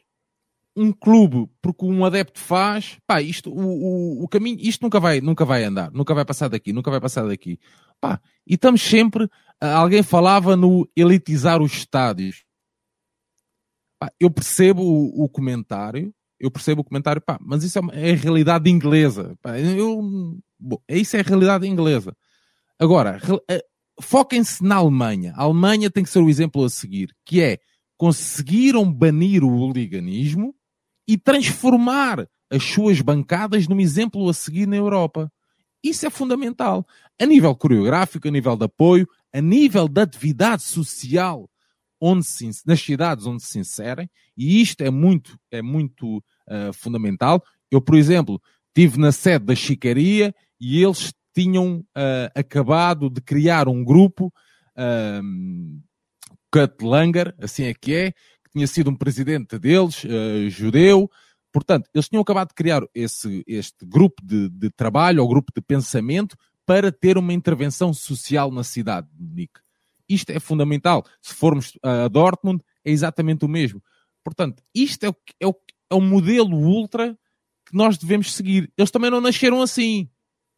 [0.74, 5.20] um clube porque um adepto faz, pá, isto, o, o, o, caminho, isto nunca vai,
[5.20, 7.60] nunca vai andar, nunca vai passar daqui, nunca vai passar daqui.
[8.00, 9.28] Pá, e estamos sempre,
[9.60, 12.44] alguém falava no elitizar os estádios.
[13.98, 18.12] Pá, eu percebo o, o, comentário, eu percebo o comentário, pá, mas isso é, é
[18.14, 19.36] a realidade inglesa.
[19.42, 20.00] Pá, eu,
[20.58, 22.16] bom, isso é a realidade inglesa.
[22.78, 23.20] Agora,
[24.00, 25.34] foquem-se na Alemanha.
[25.36, 27.58] A Alemanha tem que ser o exemplo a seguir, que é
[28.02, 30.52] conseguiram banir o hooliganismo
[31.06, 35.32] e transformar as suas bancadas num exemplo a seguir na Europa.
[35.84, 36.84] Isso é fundamental.
[37.16, 41.48] A nível coreográfico, a nível de apoio, a nível da atividade social
[42.00, 47.40] onde se, nas cidades onde se inserem, e isto é muito, é muito uh, fundamental.
[47.70, 48.42] Eu, por exemplo,
[48.76, 54.26] estive na sede da Chicaria e eles tinham uh, acabado de criar um grupo
[54.76, 55.82] uh,
[56.52, 61.10] Kurt Langer, assim é que é, que tinha sido um presidente deles, uh, judeu.
[61.50, 65.62] Portanto, eles tinham acabado de criar esse, este grupo de, de trabalho ou grupo de
[65.62, 69.60] pensamento para ter uma intervenção social na cidade de Nick.
[70.08, 71.04] Isto é fundamental.
[71.20, 73.82] Se formos a Dortmund, é exatamente o mesmo.
[74.22, 75.54] Portanto, isto é o, é o,
[75.90, 77.18] é o modelo ultra
[77.66, 78.70] que nós devemos seguir.
[78.76, 80.08] Eles também não nasceram assim,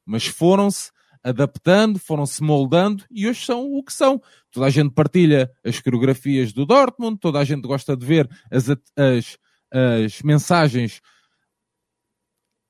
[0.04, 0.90] mas foram-se
[1.24, 4.20] adaptando, foram-se moldando e hoje são o que são.
[4.52, 8.68] Toda a gente partilha as coreografias do Dortmund, toda a gente gosta de ver as,
[8.68, 9.38] as,
[9.72, 11.00] as mensagens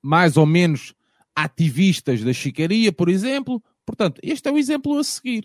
[0.01, 0.94] mais ou menos
[1.35, 3.60] ativistas da chicaria, por exemplo.
[3.85, 5.44] Portanto, este é o exemplo a seguir.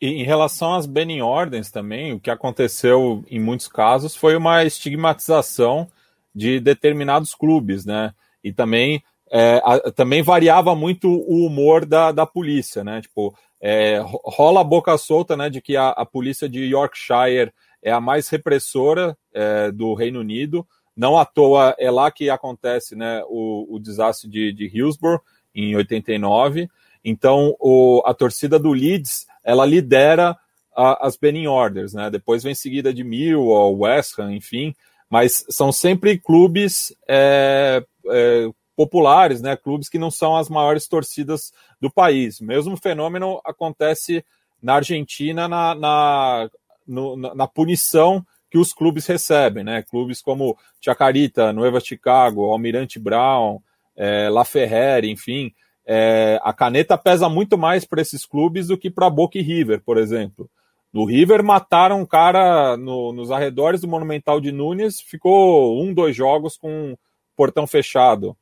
[0.00, 4.64] E em relação às Benin Ordens também, o que aconteceu em muitos casos foi uma
[4.64, 5.90] estigmatização
[6.34, 8.14] de determinados clubes, né?
[8.42, 13.00] E também é, a, também variava muito o humor da, da polícia, né?
[13.00, 17.52] Tipo, é, rola a boca solta, né, de que a, a, polícia de Yorkshire
[17.82, 20.66] é a mais repressora é, do Reino Unido.
[20.96, 25.20] Não à toa é lá que acontece, né, o, o desastre de, de Hillsborough
[25.54, 26.68] em 89.
[27.04, 30.36] Então, o, a torcida do Leeds, ela lidera
[30.74, 32.10] a, as Benin Orders, né?
[32.10, 34.74] Depois vem seguida de Millwall, West Ham, enfim.
[35.08, 38.48] Mas são sempre clubes é, é,
[38.80, 42.40] populares, né, clubes que não são as maiores torcidas do país.
[42.40, 44.24] O mesmo fenômeno acontece
[44.62, 46.50] na Argentina na, na,
[46.86, 49.82] no, na punição que os clubes recebem, né?
[49.82, 53.60] Clubes como Chacarita, Nueva Chicago, Almirante Brown,
[53.94, 55.52] é, La Ferrere, enfim,
[55.86, 59.82] é, a caneta pesa muito mais para esses clubes do que para Boca e River,
[59.84, 60.48] por exemplo.
[60.90, 66.16] No River mataram um cara no, nos arredores do Monumental de Nunes, ficou um, dois
[66.16, 66.96] jogos com
[67.36, 68.34] portão fechado.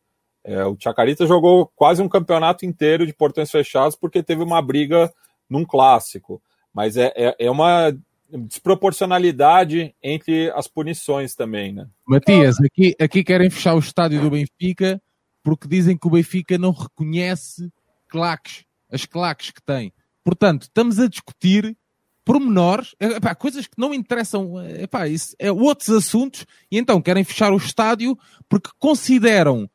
[0.48, 5.12] É, o Chacarita jogou quase um campeonato inteiro de portões fechados porque teve uma briga
[5.48, 6.40] num clássico.
[6.72, 7.94] Mas é, é, é uma
[8.30, 11.86] desproporcionalidade entre as punições também, né?
[12.06, 14.98] Matias, aqui, aqui querem fechar o estádio do Benfica
[15.42, 17.70] porque dizem que o Benfica não reconhece
[18.08, 19.92] claques, as claques que tem.
[20.24, 21.76] Portanto, estamos a discutir
[22.24, 27.52] pormenores, epá, coisas que não interessam, epá, isso, é outros assuntos, e então querem fechar
[27.52, 28.18] o estádio
[28.48, 29.68] porque consideram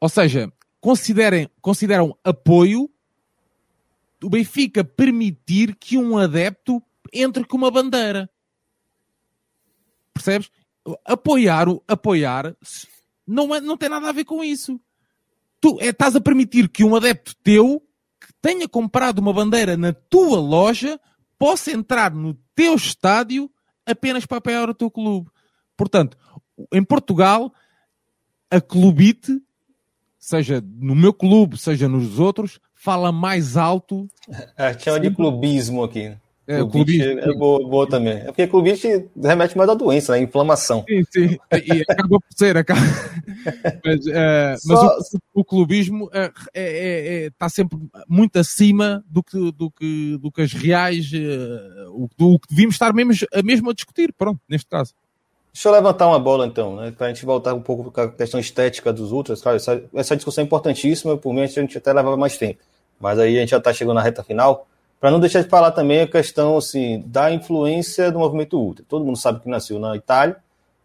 [0.00, 2.90] ou seja, considerem, consideram apoio
[4.22, 8.28] o Benfica permitir que um adepto entre com uma bandeira.
[10.12, 10.50] Percebes?
[11.04, 12.56] Apoiar, apoiar
[13.26, 14.80] não, é, não tem nada a ver com isso.
[15.60, 17.82] Tu é, estás a permitir que um adepto teu
[18.20, 20.98] que tenha comprado uma bandeira na tua loja
[21.38, 23.50] possa entrar no teu estádio
[23.84, 25.30] apenas para apoiar o teu clube.
[25.76, 26.16] Portanto,
[26.72, 27.52] em Portugal,
[28.50, 29.40] a clubite
[30.18, 34.08] seja no meu clube, seja nos outros, fala mais alto.
[34.56, 36.14] É, chama de clubismo aqui.
[36.48, 38.14] É, o clubite é boa, boa, também.
[38.14, 40.20] É porque clubite remete mais à doença, né?
[40.20, 40.82] Inflamação.
[40.88, 41.38] Sim, sim.
[41.52, 42.56] E acaba por ser.
[42.56, 42.80] Acaba...
[43.84, 44.82] mas, uh, Só...
[44.82, 47.78] mas o, o, clubismo está é, é, é, tá sempre
[48.08, 51.12] muito acima do que, do que, do que as reais.
[51.12, 53.12] Uh, o, do, que devíamos estar mesmo,
[53.44, 54.94] mesmo a discutir, pronto, neste caso.
[55.52, 56.92] Deixa eu levantar uma bola então, né?
[56.96, 59.40] Para a gente voltar um pouco para a questão estética dos ultras.
[59.40, 62.60] Cara, essa, essa discussão é importantíssima, por mim a gente até levava mais tempo.
[63.00, 64.66] Mas aí a gente já está chegando na reta final.
[65.00, 68.84] Para não deixar de falar também a questão assim, da influência do movimento ultra.
[68.88, 70.36] Todo mundo sabe que nasceu na Itália,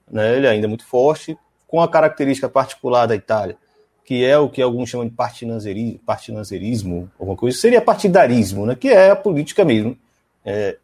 [0.10, 1.38] né, ele é ainda é muito forte,
[1.68, 3.57] com a característica particular da Itália,
[4.06, 9.10] que é o que alguns chamam de partinazerismo alguma coisa, seria partidarismo, né, que é
[9.10, 9.98] a política mesmo,
[10.45, 10.77] é,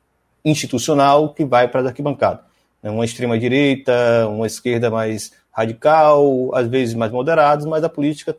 [0.44, 2.49] institucional que vai para as arquibancadas.
[2.82, 8.38] É uma extrema-direita, uma esquerda mais radical, às vezes mais moderados, mas a política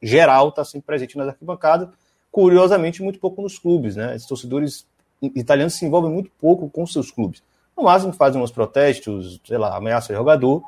[0.00, 1.88] geral está sempre presente nas arquibancadas
[2.36, 3.96] curiosamente, muito pouco nos clubes.
[3.96, 4.14] Né?
[4.14, 4.86] Os torcedores
[5.34, 7.42] italianos se envolvem muito pouco com seus clubes.
[7.74, 10.62] No máximo fazem uns protestos, sei lá, ameaça de jogador,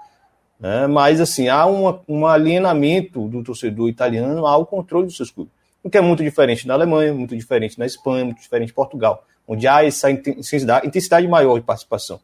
[0.59, 0.87] né?
[0.87, 5.53] mas assim, há uma, um alienamento do torcedor italiano ao controle dos seus clubes.
[5.83, 9.23] O que é muito diferente na Alemanha, muito diferente na Espanha, muito diferente em Portugal,
[9.47, 12.19] onde há essa intensidade maior de participação.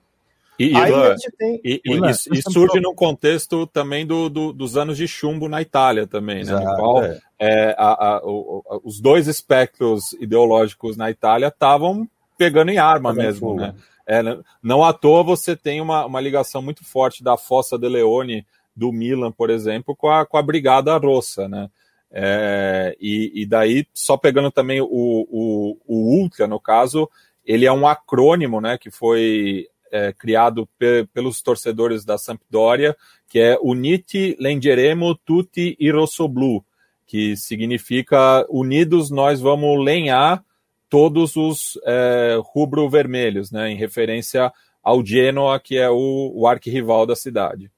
[0.59, 1.61] E, Ivan, tem...
[1.65, 6.65] e, surge num contexto também do, do, dos anos de chumbo na Itália também, Exato,
[6.65, 6.71] né?
[6.71, 7.21] No qual é.
[7.39, 12.09] É, a, a, o, os dois espectros ideológicos na Itália estavam
[12.39, 13.75] pegando em arma mesmo, né?
[14.07, 14.21] É,
[14.63, 18.93] não à toa você tem uma, uma ligação muito forte da Fossa de Leone do
[18.93, 21.69] Milan, por exemplo, com a, com a Brigada Rossa, né?
[22.17, 27.11] É, e, e, daí, só pegando também o, o, o Ultra, no caso,
[27.45, 32.97] ele é um acrônimo, né, que foi é, criado pe pelos torcedores da Sampdoria,
[33.29, 36.65] que é Uniti Lengeremo Tutti i Rossoblu,
[37.07, 40.45] que significa Unidos nós vamos lenhar
[40.91, 44.53] todos os é, rubro-vermelhos, né, em referência
[44.83, 47.71] ao Genoa, que é o, o arquirrival da cidade.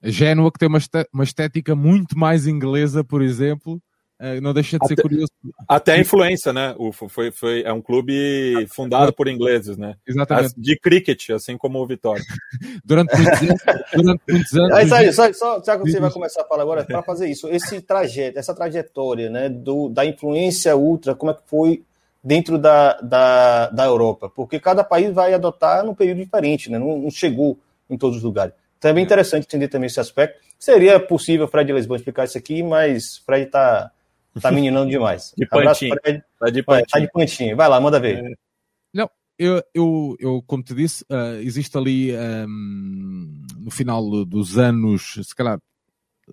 [0.00, 0.68] Genoa que tem
[1.12, 3.82] uma estética muito mais inglesa, por exemplo,
[4.24, 5.30] é, não deixa de ser até, curioso.
[5.68, 6.74] Até a influência, né?
[6.78, 9.96] O, foi, foi, é um clube fundado por ingleses, né?
[10.06, 10.54] Exatamente.
[10.56, 12.24] De cricket, assim como o Vitória.
[12.82, 13.60] durante, muitos anos,
[13.92, 14.78] durante muitos anos.
[14.78, 17.28] É isso aí, só, só, só que você vai começar a falar agora, para fazer
[17.28, 21.82] isso, esse trajeto, essa trajetória, né, do, da influência ultra, como é que foi
[22.22, 24.30] dentro da, da, da Europa?
[24.30, 26.78] Porque cada país vai adotar num período diferente, né?
[26.78, 27.58] Não, não chegou
[27.90, 28.54] em todos os lugares.
[28.78, 30.40] Então é bem interessante entender também esse aspecto.
[30.58, 33.90] Seria possível Fred Lisboa explicar isso aqui, mas Fred está
[34.40, 35.32] Tá meninando demais.
[35.36, 35.94] De pantinho.
[36.38, 36.86] Tá de pantinho.
[36.90, 37.56] Tá de pantinho.
[37.56, 38.24] Vai lá, manda ver.
[38.24, 38.34] É.
[38.92, 44.58] Não, eu, eu, eu, como te disse, uh, existe ali um, ehm, no final dos
[44.58, 45.58] anos, se calhar,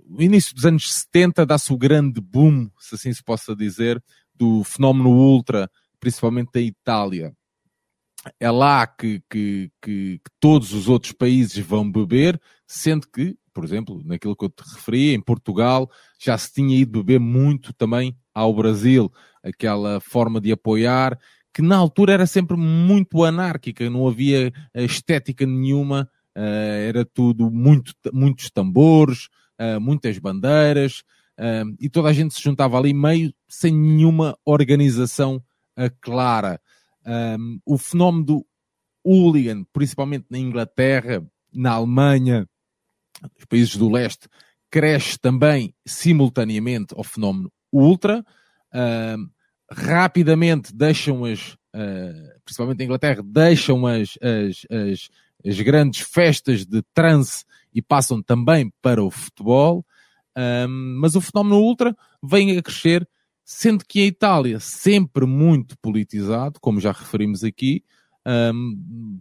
[0.07, 4.02] no início dos anos 70, dá-se o grande boom, se assim se possa dizer,
[4.34, 5.69] do fenómeno ultra,
[5.99, 7.34] principalmente da Itália.
[8.40, 13.64] É lá que, que, que, que todos os outros países vão beber, sendo que por
[13.64, 18.15] exemplo, naquilo que eu te referi, em Portugal, já se tinha ido beber muito também
[18.34, 19.11] ao Brasil,
[19.44, 21.19] aquela forma de apoiar,
[21.53, 27.94] que na altura era sempre muito anárquica, não havia estética nenhuma, uh, era tudo muito,
[28.14, 29.28] muitos tambores,
[29.60, 31.03] uh, muitas bandeiras,
[31.80, 35.44] e toda a gente se juntava ali meio sem nenhuma organização
[35.99, 36.61] clara.
[37.65, 38.45] O fenómeno do
[39.03, 42.48] hooligan, principalmente na Inglaterra, na Alemanha,
[43.38, 44.27] os países do leste,
[44.69, 48.26] cresce também simultaneamente ao fenómeno ultra.
[48.73, 49.30] Uh,
[49.69, 55.10] rapidamente deixam as, uh, principalmente a Inglaterra, deixam as, as, as,
[55.45, 59.85] as, grandes festas de trance e passam também para o futebol.
[60.68, 63.07] mas o fenómeno ultra vem a crescer,
[63.43, 67.84] sendo que a Itália, sempre muito politizado, como já referimos aqui,
[68.26, 69.19] um,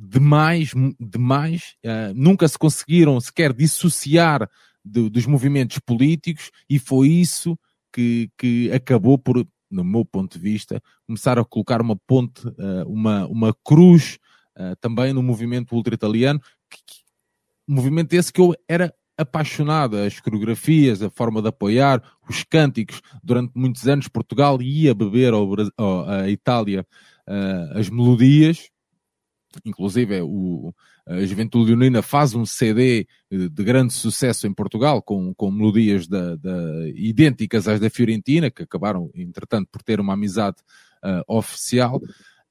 [0.00, 4.48] demais, demais, uh, nunca se conseguiram sequer dissociar
[4.82, 7.58] de, dos movimentos políticos e foi isso
[7.92, 12.86] que, que acabou por, no meu ponto de vista, começar a colocar uma ponte, uh,
[12.86, 14.18] uma, uma cruz
[14.56, 16.40] uh, também no movimento ultra-italiano,
[17.68, 23.02] movimento esse que eu era apaixonado, as coreografias, a forma de apoiar, os cânticos.
[23.22, 26.86] Durante muitos anos Portugal ia beber ao, à Itália
[27.76, 28.70] as melodias
[29.64, 30.72] Inclusive, o,
[31.06, 36.36] a Juventude Leonina faz um CD de grande sucesso em Portugal, com, com melodias da,
[36.36, 40.56] da, idênticas às da Fiorentina, que acabaram, entretanto, por ter uma amizade
[41.04, 42.00] uh, oficial.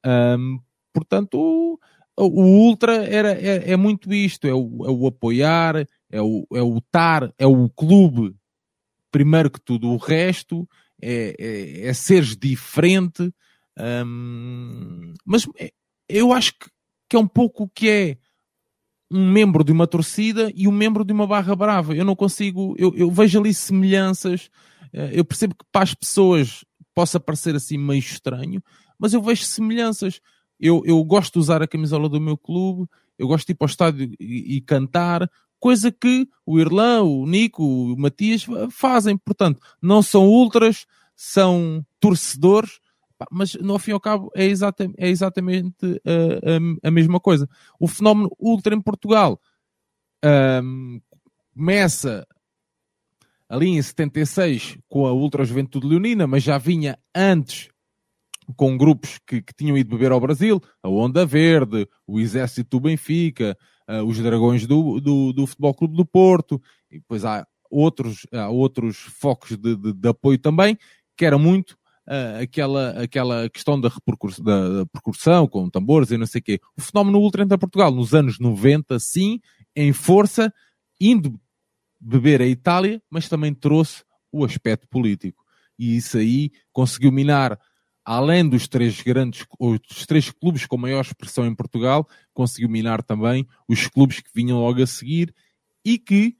[0.05, 0.59] Um,
[0.93, 1.79] portanto, o,
[2.17, 6.61] o Ultra era, é, é, muito isto: é o, é o apoiar, é o, é
[6.61, 8.35] o estar, é o clube,
[9.11, 10.67] primeiro que tudo, o resto,
[11.01, 13.33] é, é, é seres diferente
[15.25, 15.71] mas é,
[16.07, 16.69] eu acho que,
[17.09, 18.17] que é um pouco o que é
[19.11, 21.95] um membro de uma torcida e um membro de uma barra brava.
[21.95, 24.49] Eu não consigo, eu, eu vejo ali semelhanças.
[24.93, 26.63] Eh, eu percebo que para as pessoas
[26.93, 28.61] possa parecer assim meio estranho,
[28.97, 30.21] mas eu vejo semelhanças.
[30.59, 32.87] Eu, eu gosto de usar a camisola do meu clube,
[33.17, 35.29] eu gosto de ir para o estádio e, e cantar,
[35.59, 39.17] coisa que o Irlã, o Nico, o Matias fazem.
[39.17, 42.79] Portanto, não são ultras, são torcedores,
[43.31, 47.47] mas no fim e ao cabo é, exata, é exatamente a, a, a, mesma coisa.
[47.79, 49.39] O fenómeno ultra em Portugal
[50.63, 51.01] um,
[51.53, 52.25] começa
[53.49, 57.69] ali em 76 com a Ultra Juventude Leonina, mas já vinha antes
[58.55, 62.83] com grupos que, que, tinham ido beber ao Brasil, a Onda Verde, o Exército do
[62.83, 68.25] Benfica, uh, os Dragões do, do, do, Futebol Clube do Porto, e depois há outros,
[68.33, 70.77] há outros focos de, de, de apoio também,
[71.15, 71.77] que era muito
[72.09, 76.43] uh, aquela, aquela questão da, repercussão, da, da percussão com tambores e não sei o
[76.43, 76.59] quê.
[76.75, 79.39] O fenómeno Ultra entra Portugal nos anos 90, sim,
[79.75, 80.51] em força,
[80.99, 81.39] indo
[81.99, 85.43] beber a Itália, mas também trouxe o aspecto político.
[85.77, 87.59] E isso aí conseguiu minar
[88.03, 93.47] além dos três grandes, os três clubes com maior expressão em Portugal, conseguiu minar também
[93.67, 95.33] os clubes que vinham logo a seguir
[95.85, 96.35] e que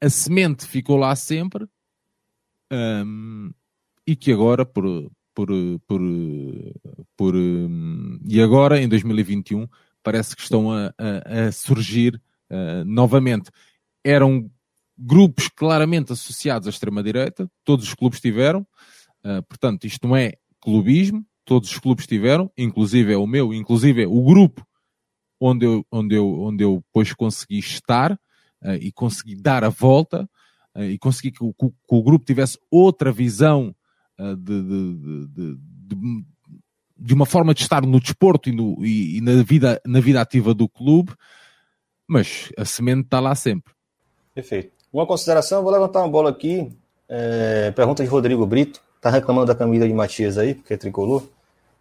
[0.00, 1.66] a semente ficou lá sempre
[2.70, 3.50] um,
[4.08, 4.84] e que agora, por,
[5.34, 5.48] por,
[5.86, 6.00] por,
[7.14, 9.68] por um, e agora, em 2021,
[10.02, 12.18] parece que estão a, a, a surgir
[12.50, 13.50] uh, novamente.
[14.02, 14.50] Eram
[14.96, 18.66] grupos claramente associados à extrema-direita, todos os clubes tiveram,
[19.26, 24.04] uh, portanto, isto não é clubismo, todos os clubes tiveram, inclusive é o meu, inclusive
[24.04, 24.66] é o grupo
[25.38, 30.26] onde eu, onde eu, onde eu depois consegui estar uh, e consegui dar a volta
[30.74, 33.74] uh, e consegui que o, que o, grupo tivesse outra visão
[34.18, 36.24] de, de, de,
[36.96, 40.20] de, uma forma de estar no desporto e, no, e, e, na, vida, na vida
[40.20, 41.12] ativa do clube,
[42.06, 43.72] mas a semente está lá sempre.
[44.34, 44.72] Perfeito.
[44.92, 46.70] Uma consideração, vou levantar uma bola aqui.
[47.08, 51.22] É, pergunta de Rodrigo Brito tá reclamando da camisa de Matias aí, porque é tricolor.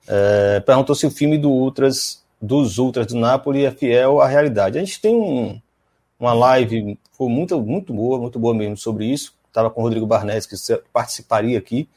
[0.08, 4.78] É, perguntou se o filme do Ultras, dos Ultras do Napoli é fiel à realidade.
[4.78, 5.60] A gente tem um,
[6.20, 9.34] uma live foi muito, muito boa, muito boa mesmo sobre isso.
[9.48, 10.56] Estava com o Rodrigo Barnes, que
[10.94, 11.90] participaria aqui.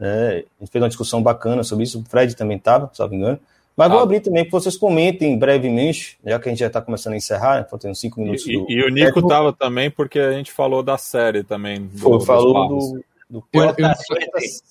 [0.00, 2.00] É, a gente fez uma discussão bacana sobre isso.
[2.00, 3.40] O Fred também estava, se não me engano.
[3.76, 3.94] Mas ah.
[3.94, 7.16] vou abrir também para vocês comentem brevemente, já que a gente já está começando a
[7.16, 7.66] encerrar, né?
[7.68, 8.46] faltando cinco minutos.
[8.46, 8.70] E, do...
[8.70, 11.86] e o Nico estava também, porque a gente falou da série também.
[11.86, 13.94] Do, Foi, falou do, do Puerta eu, eu,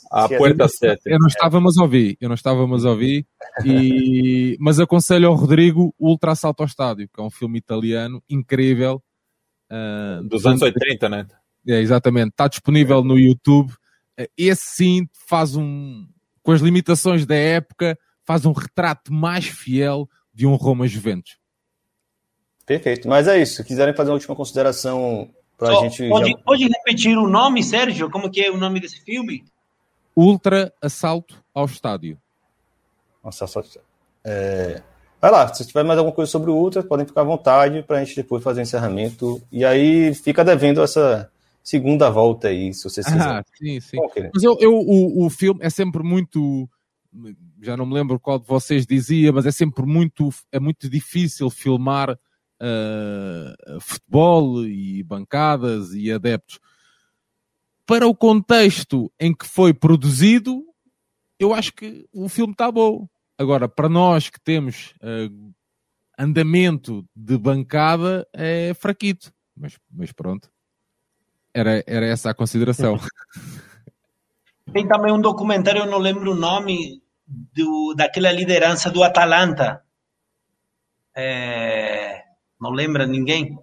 [0.09, 1.01] a Puerta 7.
[1.05, 3.27] Eu não estava a ouvir, eu não estava a ouvir,
[3.63, 8.23] e, mas aconselho ao Rodrigo o Ultra Assalto ao Estádio, que é um filme italiano
[8.27, 9.01] incrível.
[9.71, 11.27] Uh, dos anos 80, né?
[11.67, 12.29] É, exatamente.
[12.29, 13.73] Está disponível no YouTube.
[14.37, 16.07] Esse sim faz um,
[16.41, 21.37] com as limitações da época, faz um retrato mais fiel de um Roma Juventus.
[22.65, 23.07] Perfeito.
[23.07, 23.55] Mas é isso.
[23.55, 26.37] Se quiserem fazer uma última consideração Pra Só, gente pode, já...
[26.37, 28.09] pode repetir o nome, Sérgio?
[28.09, 29.43] Como que é o nome desse filme?
[30.15, 32.17] Ultra Assalto ao Estádio.
[33.23, 33.61] Nossa, só...
[34.23, 34.81] É...
[35.21, 37.97] Vai lá, se tiver mais alguma coisa sobre o Ultra, podem ficar à vontade para
[37.97, 39.41] a gente depois fazer o encerramento.
[39.51, 41.31] E aí fica devendo essa
[41.65, 43.27] segunda volta aí, se vocês quiserem.
[43.27, 43.97] Ah, sim, sim.
[44.31, 46.69] Mas eu, eu, o, o filme é sempre muito.
[47.61, 51.49] Já não me lembro qual de vocês dizia, mas é sempre muito, é muito difícil
[51.49, 56.59] filmar uh, futebol e bancadas e adeptos.
[57.85, 60.63] Para o contexto em que foi produzido,
[61.39, 63.07] eu acho que o filme está bom.
[63.37, 65.53] Agora, para nós que temos uh,
[66.17, 69.33] andamento de bancada, é fraquito.
[69.55, 70.49] Mas, mas pronto.
[71.55, 72.99] Era, era essa a consideração.
[74.73, 79.81] Tem também um documentário, eu não lembro o nome, do, daquela liderança do Atalanta.
[81.15, 82.23] É,
[82.59, 83.57] não lembra ninguém?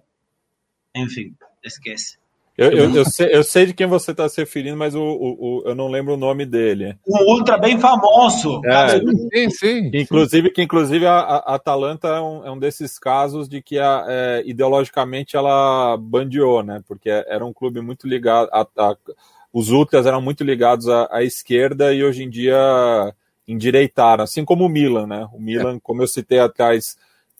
[0.95, 2.17] Enfim, esquece.
[2.55, 5.61] Eu, eu, eu, sei, eu sei de quem você está se referindo, mas o, o,
[5.61, 6.95] o, eu não lembro o nome dele.
[7.07, 8.61] Um ultra bem famoso.
[8.63, 9.91] É, sim, sim.
[9.91, 14.05] Inclusive, que inclusive a, a Atalanta é um, é um desses casos de que a,
[14.07, 16.83] é, ideologicamente ela bandeou, né?
[16.87, 18.49] Porque era um clube muito ligado.
[18.51, 18.95] A, a,
[19.51, 22.55] os ultras eram muito ligados à, à, esquerda e hoje em dia
[23.47, 25.27] endireitaram, assim como o Milan, né?
[25.33, 26.95] O Milan, como eu citei atrás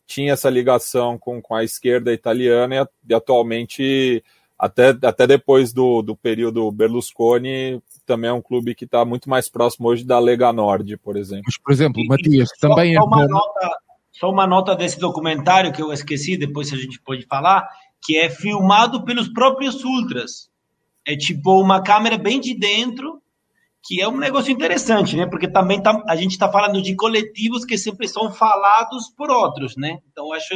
[0.06, 4.24] tinha essa ligação com, com a esquerda italiana e, e atualmente,
[4.64, 9.50] até, até depois do, do período Berlusconi, também é um clube que está muito mais
[9.50, 11.44] próximo hoje da Lega Nord, por exemplo.
[11.46, 13.04] Mas, por exemplo, Matias, só, também só é.
[13.04, 13.70] Uma nota,
[14.10, 17.68] só uma nota desse documentário que eu esqueci, depois a gente pode falar,
[18.02, 20.50] que é filmado pelos próprios ultras.
[21.06, 23.22] É tipo uma câmera bem de dentro
[23.86, 25.26] que é um negócio interessante, né?
[25.26, 29.76] Porque também tá, a gente está falando de coletivos que sempre são falados por outros,
[29.76, 30.00] né?
[30.10, 30.54] Então acho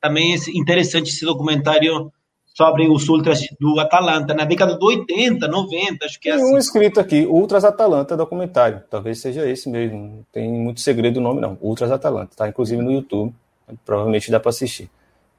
[0.00, 2.12] também interessante esse documentário
[2.54, 6.54] sobre os ultras do Atalanta na década de 80, 90, acho que é Tem assim.
[6.54, 8.82] um escrito aqui, Ultras Atalanta documentário.
[8.90, 9.98] Talvez seja esse mesmo.
[9.98, 11.56] Não tem muito segredo o nome, não.
[11.60, 12.36] Ultras Atalanta.
[12.36, 13.34] Tá inclusive no YouTube.
[13.84, 14.90] Provavelmente dá para assistir.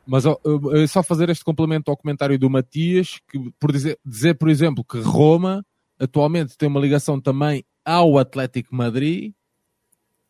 [0.05, 4.33] Mas eu- eu só fazer este complemento ao comentário do Matias, que por dizer, dizer,
[4.33, 5.63] por exemplo, que Roma
[5.99, 9.31] atualmente tem uma ligação também ao Atlético Madrid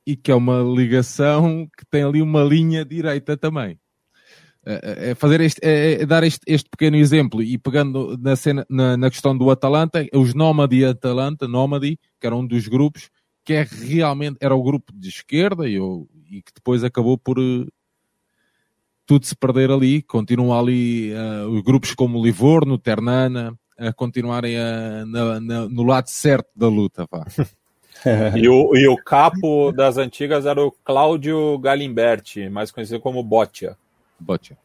[0.06, 3.80] e que é uma ligação que tem ali uma linha direita também.
[4.66, 8.66] É, é fazer este, é, é dar este, este pequeno exemplo e pegando na, cena,
[8.70, 13.10] na, na questão do Atalanta, os Nómadi e Atalanta, Nómadi, que era um dos grupos,
[13.44, 17.38] que é realmente era o grupo de esquerda e, eu- e que depois acabou por
[17.40, 17.66] eh,
[19.06, 25.06] tudo se perder ali, continuam ali eh, os grupos como Livorno, Ternana, a continuarem a-
[25.06, 27.06] na- na- no lado certo da luta.
[28.36, 33.78] E o, e o capo das antigas era o Cláudio Galimberti, mais conhecido como Botia.
[34.24, 34.58] Butcher.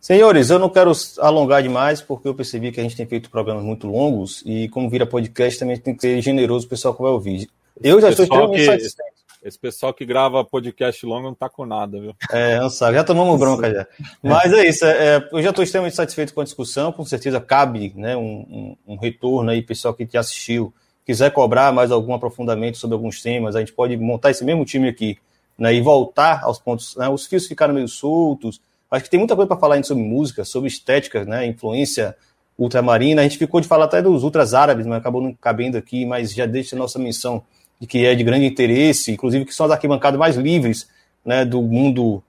[0.00, 0.90] Senhores, eu não quero
[1.20, 4.90] alongar demais, porque eu percebi que a gente tem feito programas muito longos e, como
[4.90, 7.48] vira podcast, também tem que ser generoso o pessoal que vai ouvir.
[7.80, 9.12] Eu já estou extremamente que- satisfeito.
[9.44, 12.14] Esse pessoal que grava podcast longo não tá com nada, viu?
[12.30, 13.86] É, Ansar, já tomamos bronca já.
[14.22, 17.40] Mas é isso, é, é, eu já estou extremamente satisfeito com a discussão, com certeza
[17.40, 20.72] cabe né, um, um- um retorno aí, pessoal que te assistiu,
[21.04, 24.88] quiser cobrar mais algum aprofundamento sobre alguns temas, a gente pode montar esse mesmo time
[24.88, 25.18] aqui
[25.58, 26.94] né, e voltar aos pontos.
[26.96, 28.60] né, os fios ficaram meio soltos,
[28.92, 32.14] acho que tem muita coisa para falar ainda sobre música, sobre estética, né, influência
[32.58, 36.04] ultramarina, a gente ficou de falar até dos ultras árabes, mas acabou não cabendo aqui,
[36.04, 37.42] mas já deixa a nossa menção
[37.80, 40.88] de que é de grande interesse, inclusive que são as arquibancadas mais livres
[41.24, 42.22] né, do mundo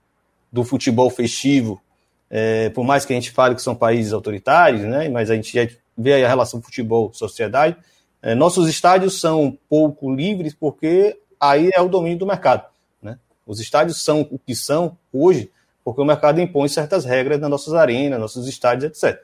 [0.50, 1.80] do futebol festivo,
[2.30, 5.52] é, por mais que a gente fale que são países autoritários, né, mas a gente
[5.52, 7.76] já vê a relação futebol-sociedade,
[8.22, 12.64] é, nossos estádios são pouco livres porque aí é o domínio do mercado.
[13.02, 13.18] Né?
[13.46, 15.50] Os estádios são o que são hoje
[15.84, 19.20] porque o mercado impõe certas regras nas nossas arenas, nossos estádios, etc.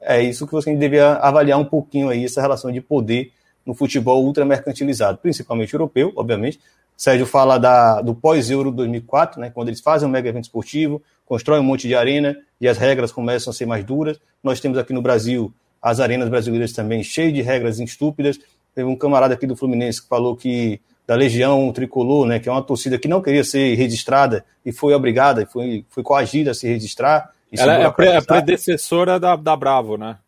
[0.00, 3.32] É isso que você devia avaliar um pouquinho aí, essa relação de poder
[3.66, 6.58] no futebol ultramercantilizado, principalmente europeu, obviamente.
[6.96, 11.60] Sérgio fala da, do pós-Euro 2004, né, quando eles fazem um mega evento esportivo, constroem
[11.60, 14.18] um monte de arena e as regras começam a ser mais duras.
[14.42, 18.38] Nós temos aqui no Brasil as arenas brasileiras também cheias de regras estúpidas.
[18.74, 22.52] Teve um camarada aqui do Fluminense que falou que da Legião Tricolor, né, que é
[22.52, 26.68] uma torcida que não queria ser registrada e foi obrigada, foi, foi coagida a se
[26.68, 27.30] registrar.
[27.50, 30.18] Ela é a, predecessora da, da Bravo, né?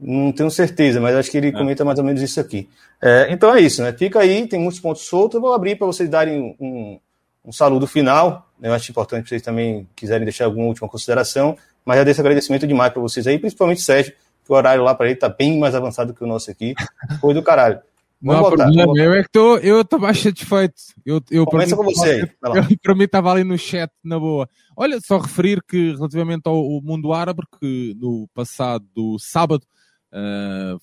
[0.00, 2.66] Não tenho certeza, mas acho que ele comenta mais ou menos isso aqui.
[3.00, 3.92] É, então é isso, né?
[3.92, 5.34] Fica aí, tem muitos pontos soltos.
[5.34, 6.98] Eu vou abrir para vocês darem um,
[7.44, 8.48] um saludo final.
[8.62, 11.58] Eu acho importante que vocês também quiserem deixar alguma última consideração.
[11.84, 14.14] Mas já deixo agradecimento demais para vocês aí, principalmente Sérgio,
[14.44, 16.74] que o horário lá para ele tá bem mais avançado que o nosso aqui.
[17.20, 17.80] Foi do caralho.
[18.26, 18.64] Não Vamos voltar.
[18.64, 20.74] problema, vamos eu é que estou eu estou mais satisfeito.
[21.04, 24.48] Eu, eu, Começa mim, com você eu, para mim estava ali no chat, na boa.
[24.76, 29.64] Olha, só referir que relativamente ao, ao mundo árabe, que no passado sábado
[30.12, 30.76] ah,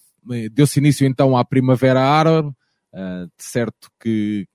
[0.52, 2.50] deu-se início então à Primavera Árabe,
[2.94, 4.48] de certo que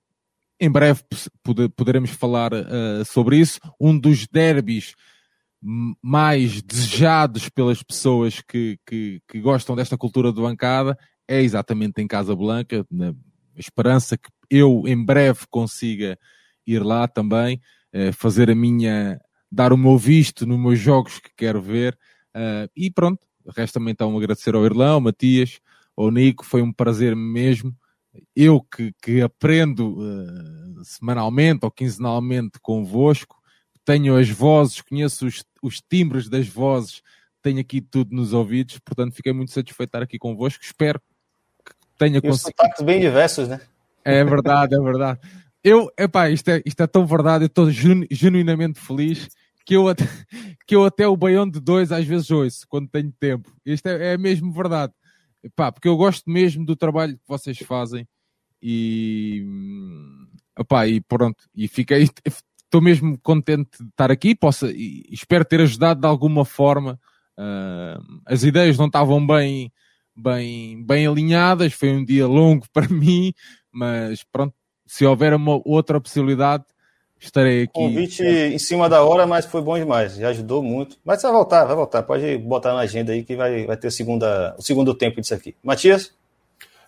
[0.60, 1.02] em breve
[1.43, 3.60] pode- poderemos falar ah, sobre isso.
[3.81, 4.94] Um dos derbys
[6.01, 10.97] mais desejados pelas pessoas que, que, que gostam desta cultura de bancada
[11.28, 13.14] é exatamente em Casa Blanca, na
[13.55, 16.18] esperança que eu em breve consiga
[16.66, 17.60] ir lá também,
[17.92, 21.98] eh, fazer a minha, dar o meu visto nos meus jogos que quero ver,
[22.34, 25.60] eh, e pronto, resta-me então agradecer ao Irlão, ao Matias,
[25.96, 27.76] ao Nico, foi um prazer mesmo,
[28.34, 33.36] eu que, que aprendo eh, semanalmente ou quinzenalmente convosco,
[33.84, 37.02] tenho as vozes, conheço os, os timbres das vozes,
[37.42, 41.00] tenho aqui tudo nos ouvidos, portanto fiquei muito satisfeito de estar aqui convosco, espero
[41.98, 42.56] tenha E conseguido.
[42.56, 43.60] sotaques bem diversos, né?
[44.04, 45.20] É verdade, é verdade.
[45.62, 49.28] Eu, epá, isto é, isto é tão verdade, eu estou genu- genuinamente feliz
[49.66, 50.04] que eu, até,
[50.66, 53.52] que eu até o baião de dois às vezes ouço, quando tenho tempo.
[53.66, 54.92] Isto é, é mesmo verdade.
[55.42, 58.06] Epá, porque eu gosto mesmo do trabalho que vocês fazem
[58.62, 60.26] e, hum,
[60.58, 65.60] epá, e pronto, e fiquei, estou mesmo contente de estar aqui, posso, e espero ter
[65.60, 66.98] ajudado de alguma forma.
[67.36, 69.72] Ah, as ideias não estavam bem,
[70.18, 73.32] bem, bem alinhadas, foi um dia longo para mim,
[73.70, 74.54] mas pronto,
[74.86, 76.64] se houver uma outra possibilidade,
[77.20, 77.72] estarei aqui.
[77.72, 80.16] Convite em cima da hora, mas foi bom demais.
[80.16, 80.96] Já ajudou muito.
[81.04, 82.02] Mas vai voltar, vai voltar.
[82.02, 85.54] Pode botar na agenda aí que vai, vai ter segunda, o segundo tempo disso aqui.
[85.62, 86.12] Matias?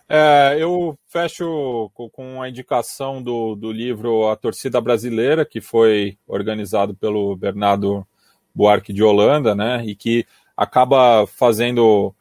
[0.09, 6.17] É, eu fecho co- com a indicação do, do livro A Torcida Brasileira, que foi
[6.27, 8.05] organizado pelo Bernardo
[8.53, 9.83] Buarque de Holanda, né?
[9.85, 10.25] E que
[10.57, 12.13] acaba fazendo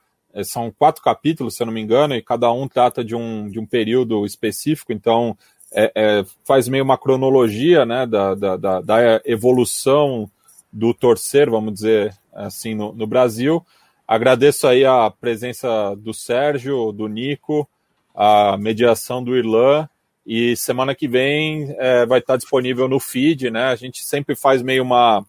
[0.44, 3.58] são quatro capítulos, se eu não me engano, e cada um trata de um, de
[3.58, 5.36] um período específico, então
[5.72, 10.30] é, é, faz meio uma cronologia né, da, da, da, da, evolução
[10.72, 13.64] do torcer, vamos dizer assim, no, no, Brasil.
[14.06, 17.68] Agradeço aí a presença do Sérgio, do Nico,
[18.14, 19.88] a mediação do Irlan,
[20.26, 23.64] e semana que vem é, vai estar disponível no feed, né?
[23.64, 25.24] A gente sempre faz meio uma,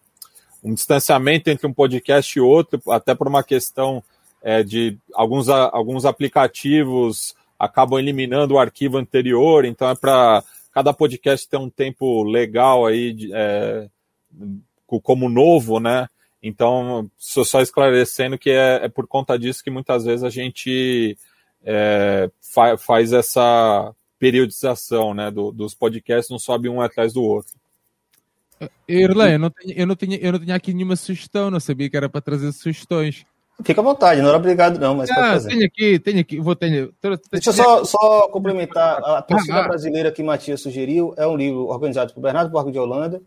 [0.62, 4.02] um distanciamento entre um podcast e outro, até por uma questão
[4.42, 10.42] é, de alguns, alguns aplicativos acabam eliminando o arquivo anterior, então é para
[10.72, 13.88] cada podcast ter um tempo legal aí, de, é,
[14.86, 16.08] como novo, né?
[16.42, 21.16] Então, só esclarecendo que é, é, por conta disso que muitas vezes a gente
[21.64, 25.30] é, fa faz essa periodização, né?
[25.30, 27.54] Do, dos podcasts não sobe um atrás do outro.
[28.88, 31.96] Irlã, eu não, eu, não tinha, eu não tinha aqui nenhuma sugestão, não sabia que
[31.96, 33.24] era para trazer sugestões.
[33.64, 35.48] Fica à vontade, não era obrigado não, mas ah, pode fazer.
[35.50, 36.90] Tenho aqui, tenho aqui, vou ter.
[37.30, 38.98] Deixa eu só, só complementar.
[39.04, 39.68] A torcida ah, ah.
[39.68, 43.20] brasileira que Matias sugeriu é um livro organizado por Bernardo Borgo de Holanda.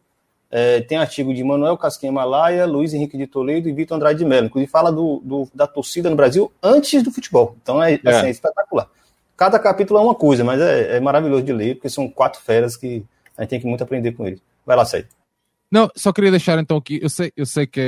[0.52, 4.26] É, tem artigo de Manuel Casquinha Malaia, Luiz Henrique de Toledo e Vitor Andrade de
[4.26, 4.48] Mello.
[4.48, 7.56] Inclusive fala do, do, da torcida no Brasil antes do futebol.
[7.62, 8.10] Então é, é.
[8.10, 8.88] Assim, é espetacular.
[9.36, 12.78] Cada capítulo é uma coisa, mas é, é, maravilhoso de ler, porque são quatro feras
[12.78, 13.03] que
[13.38, 14.40] a gente tem que muito aprender com eles.
[14.66, 15.10] Vai lá, Sérgio.
[15.76, 17.82] Não, só queria deixar então aqui, eu sei, eu sei que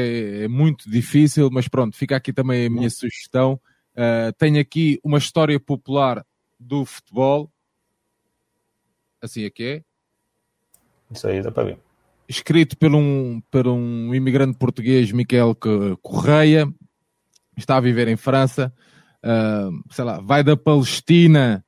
[0.44, 3.58] é muito difícil, mas pronto, fica aqui também a minha sugestão.
[3.94, 6.22] Uh, tenho aqui uma história popular
[6.60, 7.50] do futebol.
[9.22, 9.84] Assim é que é.
[11.10, 11.80] Isso aí dá para ver.
[12.28, 15.56] Escrito por um, por um imigrante português, Miquel
[16.02, 16.68] Correia,
[17.56, 18.74] está a viver em França.
[19.24, 21.64] Uh, sei lá, vai da Palestina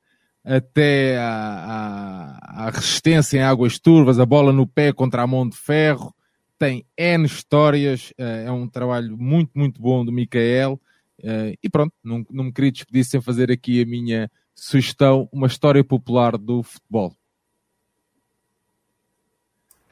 [0.50, 5.48] até a, a, a, resistência em águas turvas, a bola no pé contra a mão
[5.48, 6.12] de ferro.
[6.58, 10.80] Tem N histórias, uh, é um trabalho muito, muito bom do Micael.
[11.20, 15.46] Uh, e pronto, não, não me queria despedir sem fazer aqui a minha sugestão, uma
[15.46, 17.14] história popular do futebol.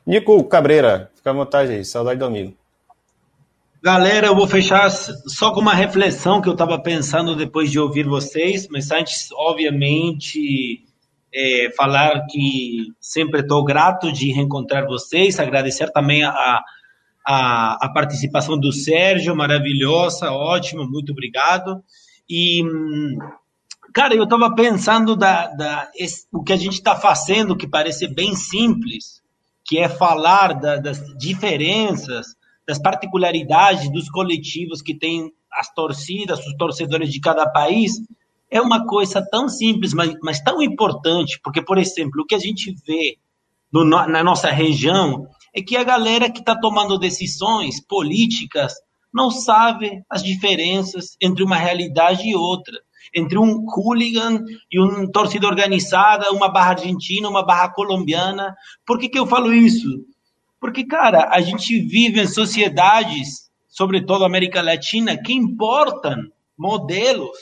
[0.05, 2.56] Nico Cabreira, fica à vontade aí, saudade do amigo.
[3.81, 8.05] Galera, eu vou fechar só com uma reflexão que eu estava pensando depois de ouvir
[8.09, 10.85] vocês, mas antes, obviamente,
[11.33, 16.61] é, falar que sempre estou grato de reencontrar vocês, agradecer também a,
[17.25, 21.81] a, a, participação do Sérgio, maravilhosa, ótimo, muito obrigado.
[22.29, 22.65] E,
[23.95, 28.09] cara, eu estava pensando da, da esse, o que a gente está fazendo, que parece
[28.09, 29.23] bem simples,
[29.65, 32.38] que é falar da, das diferenças
[32.69, 37.93] das particularidades dos coletivos que tem as torcidas, os torcedores de cada país,
[38.51, 42.39] é uma coisa tão simples, mas, mas tão importante, porque, por exemplo, o que a
[42.39, 43.16] gente vê
[43.73, 48.74] no, na nossa região é que a galera que está tomando decisões políticas
[49.12, 52.78] não sabe as diferenças entre uma realidade e outra,
[53.15, 58.55] entre um hooligan e um torcida organizada, uma barra argentina, uma barra colombiana.
[58.86, 60.05] Por que, que eu falo isso?
[60.60, 66.16] Porque, cara, a gente vive em sociedades, sobretudo América Latina, que importam
[66.56, 67.39] modelos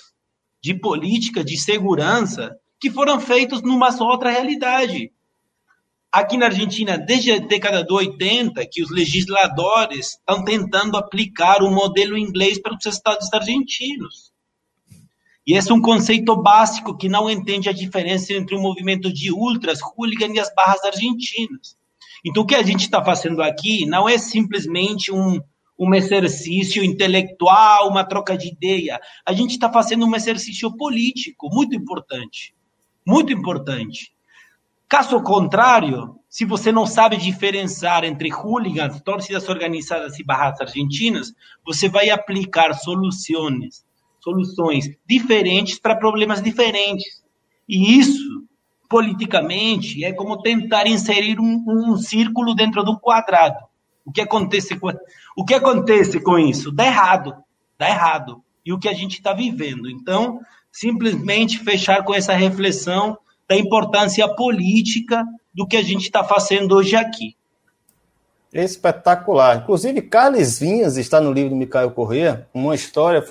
[0.63, 5.13] de política, de segurança, que foram feitos numa outra realidade.
[6.13, 11.71] Aqui na Argentina, desde a década de 80, que os legisladores estão tentando aplicar o
[11.71, 14.33] modelo inglês para os estados argentinos.
[15.47, 19.33] E esse é um conceito básico que não entende a diferença entre o movimento de
[19.33, 21.77] ultras, hooligan e as barras argentinas.
[22.27, 25.41] Então, o que a gente está fazendo aqui não é simplesmente um,
[25.79, 29.01] um exercício intelectual, uma troca de ideia.
[29.25, 32.53] A gente está fazendo um exercício político muito importante.
[33.07, 34.13] Muito importante.
[34.89, 41.33] Caso contrário, se você não sabe diferenciar entre hooligans, torcidas organizadas e barras argentinas,
[41.65, 43.85] você vai aplicar soluções,
[44.19, 47.23] soluções diferentes para problemas diferentes.
[47.69, 48.45] E isso
[48.89, 53.65] politicamente é como tentar inserir um, um círculo dentro de um quadrado.
[54.05, 54.93] O que acontece com,
[55.37, 56.71] o que acontece com isso?
[56.71, 57.35] Dá errado,
[57.79, 58.43] dá errado.
[58.65, 59.91] E o que a gente está vivendo.
[59.91, 60.41] Então,
[60.71, 63.17] simplesmente fechar com essa reflexão
[63.49, 67.37] da importância política do que a gente está fazendo hoje aqui.
[68.53, 69.59] Espetacular.
[69.59, 73.25] Inclusive, Carles Vinhas está no livro do Micael Corrêa, uma história,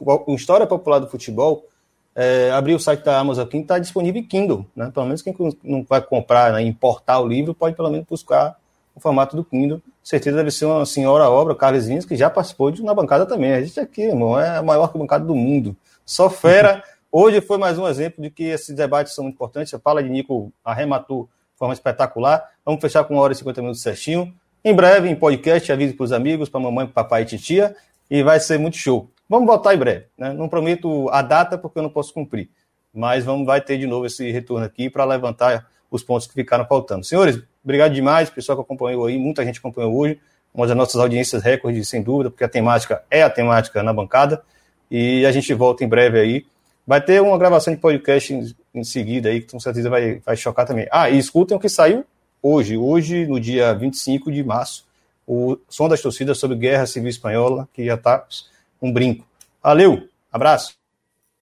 [0.00, 1.66] uma história popular do futebol,
[2.14, 4.66] é, abrir o site da Amazon aqui, está disponível em Kindle.
[4.74, 4.90] Né?
[4.92, 8.56] Pelo menos quem não vai comprar, né, importar o livro, pode pelo menos buscar
[8.94, 9.80] o formato do Kindle.
[10.02, 13.52] certeza deve ser uma senhora obra, Carlos Vinhas, que já participou de uma bancada também.
[13.52, 15.76] A gente aqui, irmão, é a maior bancada do mundo.
[16.04, 16.82] Só fera.
[17.12, 19.74] Hoje foi mais um exemplo de que esses debates são importantes.
[19.74, 22.50] A fala de Nico arrematou de forma espetacular.
[22.64, 24.32] Vamos fechar com uma hora e 50 minutos certinho.
[24.64, 27.74] Em breve, em podcast, avise para os amigos, para mamãe, papai e titia.
[28.10, 29.08] E vai ser muito show.
[29.30, 30.06] Vamos voltar em breve.
[30.18, 30.32] Né?
[30.32, 32.50] Não prometo a data porque eu não posso cumprir,
[32.92, 36.66] mas vamos vai ter de novo esse retorno aqui para levantar os pontos que ficaram
[36.66, 37.04] faltando.
[37.04, 40.18] Senhores, obrigado demais, pessoal que acompanhou aí, muita gente acompanhou hoje,
[40.52, 44.42] uma das nossas audiências recordes, sem dúvida, porque a temática é a temática na bancada,
[44.90, 46.46] e a gente volta em breve aí.
[46.84, 50.36] Vai ter uma gravação de podcast em, em seguida aí, que com certeza vai, vai
[50.36, 50.88] chocar também.
[50.90, 52.04] Ah, e escutem o que saiu
[52.42, 54.84] hoje, hoje, no dia 25 de março,
[55.24, 58.26] o Som das Torcidas sobre Guerra Civil Espanhola, que já está
[58.80, 59.26] um brinco.
[59.62, 60.79] Valeu, abraço.